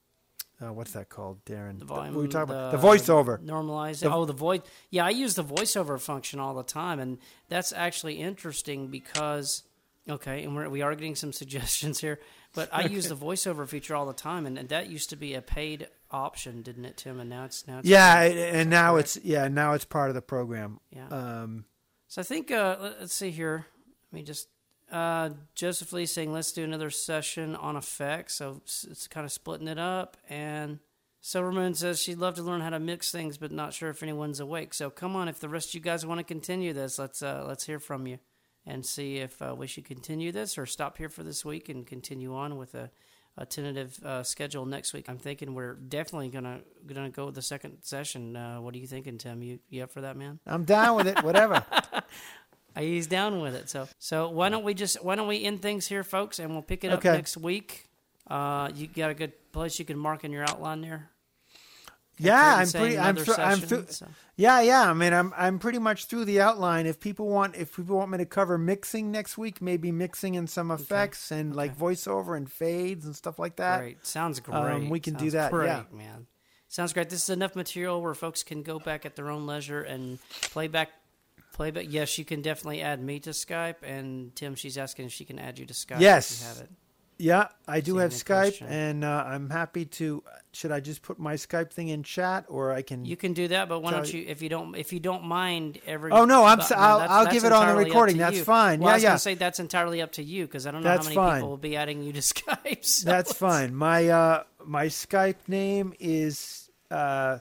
Uh, 0.62 0.72
what's 0.72 0.92
that 0.92 1.10
called, 1.10 1.44
Darren? 1.46 1.80
The 1.80 1.86
volume, 1.86 2.14
we 2.14 2.22
were 2.22 2.28
talking 2.28 2.54
about 2.54 2.72
the 2.72 2.78
voiceover. 2.78 3.40
normalize. 3.44 4.02
The- 4.02 4.14
oh, 4.14 4.26
the 4.26 4.34
voice. 4.34 4.62
Yeah, 4.92 5.06
I 5.06 5.10
use 5.10 5.34
the 5.36 5.44
voiceover 5.44 6.00
function 6.00 6.40
all 6.40 6.54
the 6.54 6.64
time, 6.64 7.00
and 7.00 7.18
that's 7.50 7.74
actually 7.74 8.20
interesting 8.20 8.88
because 8.88 9.64
okay, 10.10 10.44
and 10.44 10.56
we're, 10.56 10.70
we 10.70 10.82
are 10.82 10.94
getting 10.94 11.16
some 11.16 11.34
suggestions 11.42 12.00
here, 12.00 12.20
but 12.54 12.70
I 12.72 12.86
use 12.86 13.08
the 13.08 13.16
voiceover 13.28 13.68
feature 13.68 13.96
all 13.96 14.06
the 14.06 14.14
time, 14.14 14.46
and, 14.46 14.58
and 14.58 14.70
that 14.70 14.88
used 14.90 15.10
to 15.12 15.16
be 15.16 15.34
a 15.34 15.42
paid 15.42 15.88
option, 16.12 16.62
didn't 16.62 16.86
it, 16.86 16.98
Tim? 16.98 17.20
And 17.20 17.30
now 17.30 17.46
it's 17.46 17.68
now 17.68 17.80
it's 17.80 17.88
yeah, 17.88 18.22
and 18.22 18.70
now 18.70 18.98
it's 18.98 19.18
yeah, 19.24 19.48
now 19.48 19.74
it's 19.74 19.86
part 19.86 20.10
of 20.10 20.16
the 20.16 20.22
program. 20.22 20.80
Yeah. 20.92 21.08
Um, 21.08 21.66
So 22.08 22.22
I 22.22 22.24
think 22.24 22.52
uh, 22.52 22.76
let's 23.00 23.14
see 23.16 23.32
here. 23.32 23.66
Let 24.12 24.18
me 24.18 24.24
just 24.24 24.48
uh, 24.92 25.30
Joseph 25.56 25.94
Lee 25.94 26.06
saying 26.06 26.34
let's 26.34 26.52
do 26.52 26.64
another 26.64 26.90
session 26.90 27.56
on 27.56 27.78
effects. 27.78 28.36
So 28.36 28.62
it's, 28.66 29.08
kind 29.08 29.26
of 29.26 29.32
splitting 29.32 29.68
it 29.68 29.80
up. 29.80 30.18
And 30.30 30.80
Silvermoon 31.24 31.76
says 31.76 32.02
she'd 32.02 32.18
love 32.18 32.36
to 32.36 32.44
learn 32.44 32.62
how 32.62 32.72
to 32.72 32.80
mix 32.80 33.12
things, 33.12 33.38
but 33.38 33.52
not 33.52 33.74
sure 33.74 33.90
if 33.90 34.04
anyone's 34.04 34.40
awake. 34.40 34.74
So 34.74 34.90
come 34.90 35.16
on, 35.16 35.28
if 35.28 35.40
the 35.40 35.50
rest 35.50 35.70
of 35.70 35.76
you 35.76 35.82
guys 35.82 36.06
want 36.06 36.20
to 36.20 36.24
continue 36.24 36.74
this, 36.74 37.00
let's 37.00 37.24
uh, 37.24 37.46
let's 37.48 37.66
hear 37.66 37.80
from 37.80 38.06
you 38.06 38.20
and 38.66 38.86
see 38.86 39.18
if 39.18 39.42
uh, 39.42 39.56
we 39.58 39.66
should 39.66 39.86
continue 39.86 40.32
this 40.32 40.58
or 40.58 40.66
stop 40.66 40.98
here 40.98 41.10
for 41.10 41.24
this 41.24 41.46
week 41.46 41.70
and 41.70 41.88
continue 41.88 42.36
on 42.36 42.58
with 42.58 42.76
a. 42.76 42.92
A 43.38 43.46
tentative 43.46 43.98
uh, 44.04 44.24
schedule 44.24 44.66
next 44.66 44.92
week. 44.92 45.08
I'm 45.08 45.18
thinking 45.18 45.54
we're 45.54 45.76
definitely 45.76 46.28
gonna 46.28 46.60
gonna 46.86 47.10
go 47.10 47.28
with 47.28 47.36
the 47.36 47.42
second 47.42 47.78
session. 47.82 48.36
Uh, 48.36 48.60
what 48.60 48.76
are 48.76 48.78
you 48.78 48.86
thinking, 48.86 49.18
Tim? 49.18 49.42
You 49.42 49.60
you 49.70 49.84
up 49.84 49.92
for 49.92 50.02
that, 50.02 50.18
man? 50.18 50.42
I'm 50.46 50.66
down 50.66 50.98
with 50.98 51.08
it. 51.08 51.24
Whatever. 51.24 51.66
I 52.76 52.84
he's 52.84 53.08
down 53.08 53.42
with 53.42 53.56
it. 53.56 53.70
So 53.70 53.88
so 54.00 54.30
why 54.30 54.50
don't 54.50 54.64
we 54.64 54.74
just 54.74 55.04
why 55.04 55.16
don't 55.16 55.28
we 55.28 55.44
end 55.44 55.62
things 55.62 55.88
here, 55.88 56.04
folks, 56.04 56.40
and 56.40 56.52
we'll 56.52 56.62
pick 56.62 56.84
it 56.84 56.92
up 56.92 57.00
Okay. 57.00 57.12
next 57.12 57.38
week. 57.38 57.88
Uh, 58.28 58.70
you 58.74 58.88
got 58.88 59.10
a 59.12 59.14
good 59.14 59.34
place 59.52 59.78
you 59.78 59.86
can 59.86 59.98
mark 59.98 60.24
in 60.24 60.32
your 60.32 60.44
outline 60.44 60.82
there. 60.82 61.10
Yeah, 62.18 62.56
I'm 62.58 62.70
pretty. 62.70 63.00
I'm, 63.00 63.16
through, 63.16 63.34
I'm 63.36 63.60
through. 63.60 63.86
so- 63.90 64.08
Yeah, 64.36 64.62
yeah. 64.62 64.90
I 64.90 64.94
mean, 64.94 65.12
I'm 65.12 65.34
I'm 65.36 65.58
pretty 65.60 65.80
much 65.80 66.06
through 66.06 66.26
the 66.26 66.40
outline. 66.40 66.86
If 66.86 67.00
people 67.00 67.28
want, 67.28 67.56
if 67.56 67.76
people 67.76 67.98
want 67.98 68.12
me 68.12 68.20
to 68.20 68.26
cover 68.26 68.58
mixing 68.58 69.12
next 69.12 69.38
week, 69.38 69.62
maybe 69.62 69.92
mixing 69.92 70.38
and 70.38 70.50
some 70.50 70.70
effects 70.72 71.32
and 71.32 71.56
like 71.56 71.76
voiceover 71.78 72.38
and 72.38 72.52
fades 72.52 73.06
and 73.06 73.16
stuff 73.16 73.40
like 73.40 73.56
that. 73.56 73.80
Great. 73.80 74.06
Sounds 74.06 74.40
great. 74.40 74.56
Um, 74.56 74.90
we 74.90 75.00
can 75.00 75.16
do 75.16 75.32
that. 75.32 75.52
Great, 75.52 75.68
yeah. 75.68 75.84
man. 75.92 76.28
Sounds 76.68 76.94
great. 76.94 77.10
This 77.10 77.24
is 77.24 77.30
enough 77.30 77.56
material 77.56 78.02
where 78.02 78.14
folks 78.14 78.44
can 78.44 78.62
go 78.62 78.80
back 78.80 79.06
at 79.06 79.16
their 79.16 79.30
own 79.30 79.46
leisure 79.48 79.82
and 79.82 80.20
play 80.42 80.68
back. 80.68 80.90
Play 81.62 81.72
back. 81.72 81.86
Yes, 81.90 82.18
you 82.18 82.26
can 82.26 82.42
definitely 82.42 82.82
add 82.82 83.02
me 83.02 83.20
to 83.22 83.30
Skype. 83.32 83.76
And 83.84 84.36
Tim, 84.36 84.56
she's 84.56 84.78
asking 84.78 85.06
if 85.06 85.12
she 85.14 85.26
can 85.26 85.40
add 85.40 85.60
you 85.60 85.66
to 85.66 85.74
Skype. 85.74 86.00
Yes. 86.00 86.32
If 86.32 86.42
you 86.42 86.48
have 86.48 86.58
it. 86.66 86.70
Yeah, 87.20 87.48
I 87.68 87.82
do 87.82 87.98
have 87.98 88.10
Skype, 88.14 88.26
question? 88.58 88.68
and 88.68 89.04
uh, 89.06 89.24
I'm 89.28 89.48
happy 89.52 89.86
to. 89.86 90.24
Should 90.54 90.72
I 90.72 90.80
just 90.80 91.04
put 91.04 91.20
my 91.20 91.36
Skype 91.36 91.72
thing 91.72 91.90
in 91.90 92.02
chat, 92.02 92.46
or 92.48 92.72
I 92.74 92.82
can? 92.82 93.06
You 93.06 93.16
can 93.16 93.34
do 93.34 93.48
that, 93.50 93.70
but 93.70 93.82
why 93.82 93.92
don't 93.92 94.12
you, 94.12 94.26
if 94.28 94.42
you 94.42 94.50
don't, 94.50 94.74
if 94.76 94.92
you 94.92 95.00
don't 95.00 95.26
mind 95.26 95.78
every. 95.86 96.12
Oh, 96.12 96.26
no, 96.26 96.44
I'm 96.46 96.58
but- 96.58 96.72
I'll- 96.72 96.98
that's- 96.98 97.12
I'll 97.12 97.24
that's 97.26 97.34
give 97.36 97.44
it 97.46 97.52
on 97.52 97.68
the 97.68 97.76
recording. 97.76 98.18
That's 98.18 98.38
you. 98.38 98.44
fine. 98.44 98.80
Well, 98.80 98.88
Yeah, 98.90 98.94
I 98.94 98.96
was 98.96 99.04
yeah. 99.04 99.10
gonna 99.10 99.20
say 99.20 99.34
that's 99.36 99.60
entirely 99.60 100.02
up 100.02 100.14
to 100.14 100.24
you 100.24 100.48
because 100.48 100.66
I 100.66 100.72
don't 100.72 100.82
know 100.82 100.90
That's 100.90 101.06
how 101.06 101.10
many 101.10 101.16
fine. 101.16 101.36
people 101.42 101.50
will 101.50 101.58
be 101.58 101.76
adding 101.76 102.02
you 102.02 102.12
to 102.14 102.20
Skype. 102.22 102.84
so 102.86 103.06
That's 103.08 103.34
fine. 103.34 103.76
My 103.76 104.08
uh, 104.10 104.44
my 104.66 104.88
Skype 104.88 105.48
name 105.48 105.94
is 106.00 106.72
uh, 106.90 107.38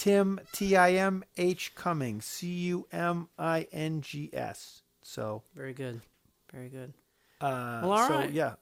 Tim 0.00 0.40
T 0.52 0.76
I 0.76 0.92
M 0.94 1.22
H 1.36 1.72
Cumings 1.76 2.22
C 2.22 2.46
U 2.48 2.86
M 2.90 3.28
I 3.38 3.66
N 3.70 4.00
G 4.00 4.30
S. 4.32 4.80
So 5.02 5.42
Very 5.54 5.74
good. 5.74 6.00
Very 6.52 6.68
good. 6.70 6.94
Uh, 7.40 7.80
well, 7.82 7.92
all 7.92 8.08
right. 8.08 8.28
so, 8.28 8.32
yeah. 8.32 8.54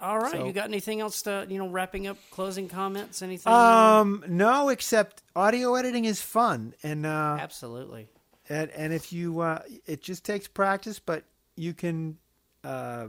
All 0.00 0.18
right. 0.18 0.32
So- 0.32 0.46
You 0.46 0.52
got 0.52 0.64
anything 0.68 1.00
else 1.00 1.22
to 1.22 1.46
you 1.48 1.58
know 1.58 1.68
wrapping 1.68 2.06
up, 2.06 2.16
closing 2.30 2.68
comments, 2.68 3.20
anything? 3.22 3.52
Um, 3.52 4.24
no, 4.26 4.70
except 4.70 5.22
audio 5.34 5.74
editing 5.74 6.06
is 6.06 6.20
fun, 6.22 6.72
and 6.82 7.04
uh, 7.06 7.36
absolutely. 7.40 8.08
And 8.48 8.70
and 8.70 8.92
if 8.92 9.12
you, 9.12 9.40
uh, 9.40 9.60
it 9.86 10.00
just 10.02 10.24
takes 10.24 10.48
practice, 10.48 10.98
but 10.98 11.24
you 11.56 11.74
can 11.74 12.16
uh, 12.64 13.08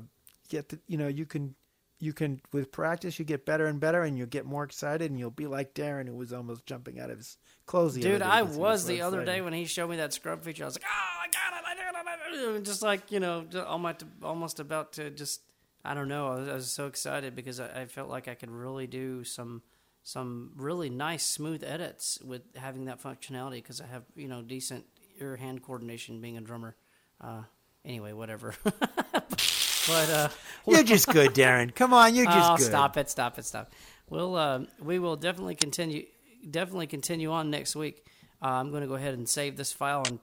get 0.49 0.69
the, 0.69 0.79
you 0.87 0.97
know, 0.97 1.07
you 1.07 1.25
can, 1.25 1.55
you 1.99 2.11
can 2.13 2.41
with 2.51 2.71
practice, 2.71 3.19
you 3.19 3.25
get 3.25 3.45
better 3.45 3.65
and 3.67 3.79
better, 3.79 4.01
and 4.03 4.17
you'll 4.17 4.27
get 4.27 4.45
more 4.45 4.63
excited, 4.63 5.09
and 5.11 5.19
you'll 5.19 5.29
be 5.29 5.45
like 5.47 5.73
Darren, 5.73 6.07
who 6.07 6.15
was 6.15 6.33
almost 6.33 6.65
jumping 6.65 6.99
out 6.99 7.09
of 7.09 7.17
his 7.17 7.37
clothes. 7.67 7.93
the 7.93 8.01
other 8.01 8.11
Dude, 8.13 8.21
I 8.23 8.41
was 8.41 8.85
the 8.85 9.01
other 9.01 9.23
day 9.23 9.41
when 9.41 9.53
he 9.53 9.65
showed 9.65 9.89
me 9.89 9.97
that 9.97 10.13
scrub 10.13 10.43
feature. 10.43 10.63
I 10.63 10.67
was 10.67 10.75
like, 10.75 10.85
"Oh, 10.85 11.21
I 11.21 11.27
got 11.27 11.59
it! 11.59 11.65
I 11.67 11.75
got 11.75 11.93
it! 11.93 12.07
I 12.07 12.45
got 12.45 12.55
it!" 12.55 12.63
Just 12.63 12.81
like 12.81 13.11
you 13.11 13.19
know, 13.19 13.45
almost 13.67 14.03
almost 14.23 14.59
about 14.59 14.93
to 14.93 15.09
just. 15.11 15.41
I 15.85 15.93
don't 15.93 16.09
know. 16.09 16.27
I 16.27 16.35
was, 16.35 16.49
I 16.49 16.53
was 16.53 16.71
so 16.71 16.87
excited 16.87 17.33
because 17.33 17.61
I, 17.61 17.81
I 17.81 17.85
felt 17.85 18.09
like 18.09 18.27
I 18.27 18.33
could 18.33 18.51
really 18.51 18.87
do 18.87 19.23
some 19.23 19.61
some 20.03 20.51
really 20.55 20.89
nice 20.89 21.25
smooth 21.25 21.63
edits 21.63 22.19
with 22.23 22.41
having 22.55 22.85
that 22.85 23.01
functionality 23.01 23.55
because 23.55 23.79
I 23.79 23.87
have 23.87 24.03
you 24.15 24.27
know 24.27 24.41
decent 24.41 24.85
ear 25.19 25.35
hand 25.35 25.61
coordination 25.61 26.21
being 26.21 26.37
a 26.37 26.41
drummer. 26.41 26.75
Uh, 27.21 27.43
anyway, 27.85 28.13
whatever. 28.13 28.55
but 28.63 30.09
uh, 30.09 30.29
You're 30.67 30.83
just 30.83 31.07
good, 31.07 31.33
Darren. 31.33 31.73
Come 31.73 31.93
on, 31.93 32.13
you're 32.15 32.25
just 32.25 32.51
oh, 32.51 32.57
good. 32.57 32.65
Stop 32.65 32.97
it! 32.97 33.09
Stop 33.09 33.39
it! 33.39 33.45
Stop. 33.45 33.71
We'll 34.09 34.35
uh, 34.35 34.61
we 34.81 34.99
will 34.99 35.15
definitely 35.15 35.55
continue 35.55 36.05
definitely 36.49 36.87
continue 36.87 37.31
on 37.31 37.49
next 37.49 37.75
week. 37.75 38.05
Uh, 38.41 38.47
I'm 38.47 38.69
going 38.69 38.81
to 38.81 38.87
go 38.87 38.95
ahead 38.95 39.13
and 39.13 39.27
save 39.27 39.57
this 39.57 39.71
file 39.71 40.03
and 40.07 40.19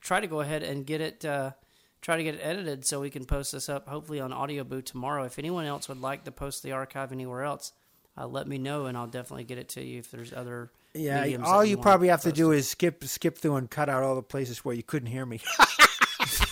try 0.00 0.20
to 0.20 0.26
go 0.26 0.40
ahead 0.40 0.62
and 0.62 0.84
get 0.84 1.00
it 1.00 1.24
uh, 1.24 1.52
try 2.00 2.16
to 2.16 2.24
get 2.24 2.34
it 2.34 2.40
edited 2.42 2.84
so 2.86 3.00
we 3.00 3.10
can 3.10 3.24
post 3.24 3.52
this 3.52 3.68
up 3.68 3.88
hopefully 3.88 4.20
on 4.20 4.32
Audioboo 4.32 4.84
tomorrow. 4.84 5.24
If 5.24 5.38
anyone 5.38 5.66
else 5.66 5.88
would 5.88 6.00
like 6.00 6.24
to 6.24 6.32
post 6.32 6.62
the 6.62 6.72
archive 6.72 7.12
anywhere 7.12 7.42
else, 7.42 7.72
uh, 8.16 8.26
let 8.26 8.48
me 8.48 8.58
know 8.58 8.86
and 8.86 8.96
I'll 8.96 9.06
definitely 9.06 9.44
get 9.44 9.58
it 9.58 9.68
to 9.70 9.84
you 9.84 9.98
if 9.98 10.10
there's 10.10 10.32
other 10.32 10.72
Yeah, 10.94 11.36
all 11.44 11.60
that 11.60 11.68
you 11.68 11.76
probably 11.76 12.08
have 12.08 12.22
to 12.22 12.32
do 12.32 12.52
is 12.52 12.68
skip 12.68 13.04
skip 13.04 13.38
through 13.38 13.56
and 13.56 13.70
cut 13.70 13.88
out 13.88 14.02
all 14.02 14.14
the 14.14 14.22
places 14.22 14.64
where 14.64 14.74
you 14.74 14.82
couldn't 14.82 15.08
hear 15.08 15.26
me. 15.26 15.40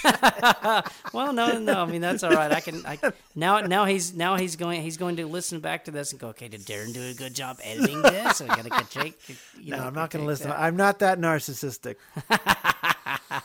well, 1.12 1.32
no, 1.32 1.58
no. 1.58 1.82
I 1.82 1.86
mean, 1.86 2.00
that's 2.00 2.22
all 2.22 2.32
right. 2.32 2.52
I 2.52 2.60
can. 2.60 2.84
I, 2.86 2.98
now, 3.34 3.60
now 3.60 3.84
he's 3.84 4.14
now 4.14 4.36
he's 4.36 4.56
going. 4.56 4.82
He's 4.82 4.96
going 4.96 5.16
to 5.16 5.26
listen 5.26 5.60
back 5.60 5.84
to 5.86 5.90
this 5.90 6.12
and 6.12 6.20
go. 6.20 6.28
Okay, 6.28 6.48
did 6.48 6.62
Darren 6.62 6.92
do 6.92 7.02
a 7.02 7.14
good 7.14 7.34
job 7.34 7.58
editing 7.62 8.02
this? 8.02 8.36
So 8.38 8.44
we 8.44 8.48
got 8.48 8.64
to 8.64 8.70
critique. 8.70 9.18
You 9.58 9.72
no, 9.72 9.78
know, 9.78 9.84
I'm 9.84 9.94
not 9.94 10.10
going 10.10 10.24
to 10.24 10.26
listen. 10.26 10.50
that. 10.50 10.60
I'm 10.60 10.76
not 10.76 10.98
that 11.00 11.18
narcissistic. 11.18 11.96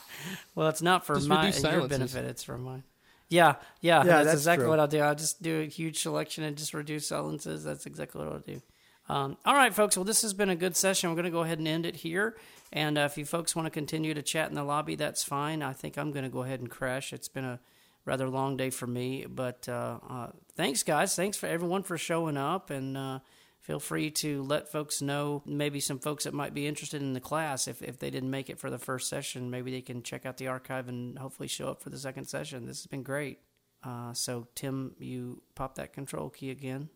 Well, 0.55 0.69
it's 0.69 0.81
not 0.81 1.05
for 1.05 1.15
Just 1.15 1.27
my 1.27 1.47
reduce 1.47 1.63
your 1.63 1.87
benefit. 1.87 2.25
It's 2.25 2.43
for 2.43 2.57
mine. 2.57 2.83
Yeah, 3.29 3.55
yeah, 3.81 3.99
Yeah, 3.99 4.03
that's, 4.03 4.25
that's 4.25 4.41
exactly 4.41 4.63
true. 4.63 4.69
what 4.69 4.79
I'll 4.79 4.87
do. 4.87 4.99
I'll 4.99 5.15
just 5.15 5.41
do 5.41 5.61
a 5.61 5.65
huge 5.65 5.99
selection 5.99 6.43
and 6.43 6.55
just 6.55 6.73
reduce 6.73 7.07
silences. 7.07 7.63
That's 7.63 7.85
exactly 7.85 8.23
what 8.23 8.31
I'll 8.31 8.39
do. 8.39 8.61
Um, 9.09 9.37
all 9.45 9.55
right, 9.55 9.73
folks. 9.73 9.97
Well, 9.97 10.05
this 10.05 10.21
has 10.21 10.33
been 10.33 10.49
a 10.49 10.55
good 10.55 10.75
session. 10.75 11.09
We're 11.09 11.15
going 11.15 11.25
to 11.25 11.31
go 11.31 11.41
ahead 11.41 11.59
and 11.59 11.67
end 11.67 11.85
it 11.85 11.97
here. 11.97 12.37
And 12.71 12.97
uh, 12.97 13.01
if 13.01 13.17
you 13.17 13.25
folks 13.25 13.55
want 13.55 13.65
to 13.65 13.69
continue 13.69 14.13
to 14.13 14.21
chat 14.21 14.49
in 14.49 14.55
the 14.55 14.63
lobby, 14.63 14.95
that's 14.95 15.23
fine. 15.23 15.61
I 15.61 15.73
think 15.73 15.97
I'm 15.97 16.11
going 16.11 16.23
to 16.23 16.29
go 16.29 16.43
ahead 16.43 16.59
and 16.59 16.69
crash. 16.69 17.13
It's 17.13 17.27
been 17.27 17.45
a 17.45 17.59
rather 18.05 18.29
long 18.29 18.57
day 18.57 18.69
for 18.69 18.87
me, 18.87 19.25
but 19.29 19.67
uh, 19.69 19.99
uh, 20.09 20.27
thanks, 20.55 20.83
guys. 20.83 21.15
Thanks 21.15 21.37
for 21.37 21.47
everyone 21.47 21.83
for 21.83 21.97
showing 21.97 22.37
up, 22.37 22.69
and 22.69 22.97
uh, 22.97 23.19
feel 23.61 23.79
free 23.79 24.11
to 24.11 24.43
let 24.43 24.71
folks 24.71 25.01
know. 25.01 25.41
Maybe 25.45 25.79
some 25.79 25.99
folks 25.99 26.25
that 26.25 26.33
might 26.33 26.53
be 26.53 26.67
interested 26.67 27.01
in 27.01 27.13
the 27.13 27.19
class, 27.21 27.67
if 27.67 27.81
if 27.81 27.99
they 27.99 28.09
didn't 28.09 28.31
make 28.31 28.49
it 28.49 28.59
for 28.59 28.69
the 28.69 28.77
first 28.79 29.07
session, 29.09 29.49
maybe 29.49 29.71
they 29.71 29.81
can 29.81 30.03
check 30.03 30.25
out 30.25 30.37
the 30.37 30.47
archive 30.47 30.89
and 30.89 31.17
hopefully 31.17 31.47
show 31.47 31.69
up 31.69 31.81
for 31.81 31.89
the 31.89 31.97
second 31.97 32.25
session. 32.25 32.65
This 32.65 32.79
has 32.79 32.87
been 32.87 33.03
great. 33.03 33.39
Uh, 33.83 34.13
so, 34.13 34.47
Tim, 34.55 34.95
you 34.99 35.41
pop 35.55 35.75
that 35.75 35.93
control 35.93 36.29
key 36.29 36.49
again. 36.49 36.89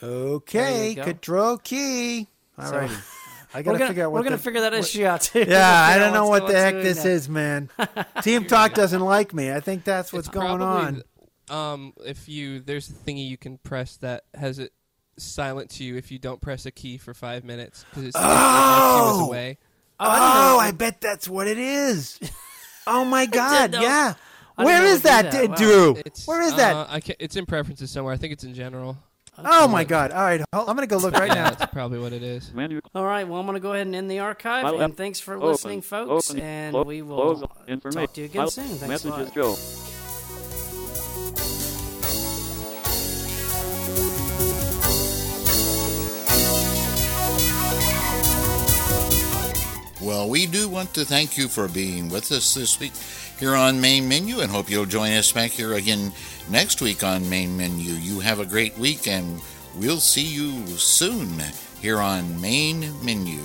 There 0.00 0.10
Okay, 0.10 0.90
you 0.90 0.94
go. 0.96 1.04
control 1.04 1.58
key. 1.58 2.28
All 2.58 2.66
So- 2.66 2.78
right. 2.78 2.90
I 3.56 3.62
gotta 3.62 3.78
gonna- 3.78 3.88
figure 3.88 4.04
out 4.04 4.12
what 4.12 4.18
we're 4.18 4.24
gonna 4.24 4.36
the- 4.36 4.42
figure 4.42 4.60
that 4.62 4.72
what- 4.72 4.80
issue 4.80 5.06
out, 5.06 5.20
too. 5.22 5.44
Yeah, 5.48 5.86
I 5.88 5.96
don't 5.98 6.12
know 6.12 6.26
what 6.28 6.46
the 6.48 6.54
heck 6.54 6.72
doing 6.74 6.84
this 6.84 7.02
that. 7.04 7.08
is, 7.08 7.28
man. 7.28 7.70
TeamTalk 7.78 8.74
doesn't 8.74 9.00
like 9.00 9.32
me. 9.32 9.52
I 9.52 9.60
think 9.60 9.84
that's 9.84 10.12
what's 10.12 10.26
It's 10.26 10.34
going 10.36 10.60
on. 10.60 11.02
Um, 11.48 11.92
if 12.04 12.28
you 12.28 12.58
there's 12.60 12.88
a 12.90 12.92
thingy 12.94 13.28
you 13.28 13.36
can 13.36 13.58
press 13.58 13.96
that 13.98 14.24
has 14.34 14.58
it 14.58 14.72
silent 15.18 15.70
to 15.70 15.84
you 15.84 15.96
if 15.96 16.10
you 16.10 16.18
don't 16.18 16.40
press 16.40 16.66
a 16.66 16.70
key 16.72 16.98
for 16.98 17.14
five 17.14 17.44
minutes 17.44 17.84
because 17.90 18.04
it's 18.08 18.16
it 18.16 18.20
marks 18.20 18.34
you 18.34 18.40
as 18.40 19.20
Oh! 19.20 19.26
away. 19.28 19.58
Oh, 20.00 20.58
I 20.58 20.72
bet 20.72 21.00
that's 21.00 21.28
what 21.28 21.46
it 21.46 21.58
is. 21.58 22.18
Oh 22.86 23.02
my 23.02 23.24
God! 23.24 23.72
Yeah. 23.72 24.12
I 24.58 24.64
Where 24.64 24.74
didn't 24.82 24.88
know 24.90 24.94
is 24.94 25.04
it 25.06 25.24
would 25.24 25.30
do 25.30 25.30
that, 25.30 25.32
that. 25.32 25.50
Wow. 25.50 25.56
Drew? 25.56 26.02
It's, 26.04 26.26
Where 26.26 26.42
is 26.42 26.52
uh, 26.52 26.56
that? 26.56 26.86
I 26.90 27.00
ca 27.00 27.14
it's 27.18 27.34
in 27.36 27.46
preferences 27.46 27.90
somewhere. 27.90 28.12
I 28.12 28.18
think 28.18 28.34
it's 28.34 28.44
in 28.44 28.52
general. 28.52 28.98
Oh 29.38 29.68
my 29.68 29.84
God! 29.84 30.12
All 30.12 30.22
right, 30.22 30.40
I'm 30.52 30.66
gonna 30.66 30.86
go 30.86 30.96
look 30.98 31.14
right 31.14 31.28
now. 31.28 31.50
That's 31.50 31.72
probably 31.72 31.98
what 31.98 32.12
it 32.12 32.22
is. 32.22 32.50
All 32.94 33.04
right, 33.04 33.26
well, 33.26 33.40
I'm 33.40 33.46
going 33.46 33.54
to 33.54 33.60
go 33.60 33.72
ahead 33.72 33.86
and 33.86 33.96
end 33.96 34.08
the 34.10 34.20
archive. 34.20 34.62
File 34.62 34.80
and 34.80 34.96
thanks 34.96 35.18
for 35.18 35.34
open, 35.34 35.48
listening, 35.48 35.82
folks. 35.82 36.30
open, 36.30 36.40
and 36.40 36.72
clo- 36.72 36.84
we 36.84 37.02
will 37.02 37.16
close 37.16 37.40
talk 37.40 37.64
information. 37.66 38.12
to 38.14 38.20
you 38.20 38.24
again 38.26 38.42
File 38.42 38.50
soon. 38.50 38.68
Thanks 38.76 39.04
a 39.04 39.08
lot. 39.08 39.18
Messages. 39.18 39.90
Well, 50.00 50.28
we 50.28 50.44
do 50.44 50.68
want 50.68 50.92
to 50.94 51.04
thank 51.04 51.38
you 51.38 51.48
for 51.48 51.66
being 51.66 52.10
with 52.10 52.30
us 52.30 52.52
this 52.54 52.78
week 52.78 52.92
here 53.38 53.54
on 53.54 53.80
Main 53.80 54.08
Menu 54.08 54.40
and 54.40 54.50
hope 54.50 54.70
you'll 54.70 54.86
join 54.86 55.12
us 55.12 55.32
back 55.32 55.50
here 55.50 55.74
again 55.74 56.12
next 56.48 56.80
week 56.80 57.02
on 57.02 57.28
Main 57.28 57.56
Menu. 57.56 57.92
You 57.92 58.20
have 58.20 58.40
a 58.40 58.46
great 58.46 58.76
week 58.78 59.08
and 59.08 59.40
we'll 59.76 59.98
see 59.98 60.24
you 60.24 60.66
soon 60.76 61.42
here 61.80 61.98
on 61.98 62.40
Main 62.40 62.92
Menu. 63.04 63.40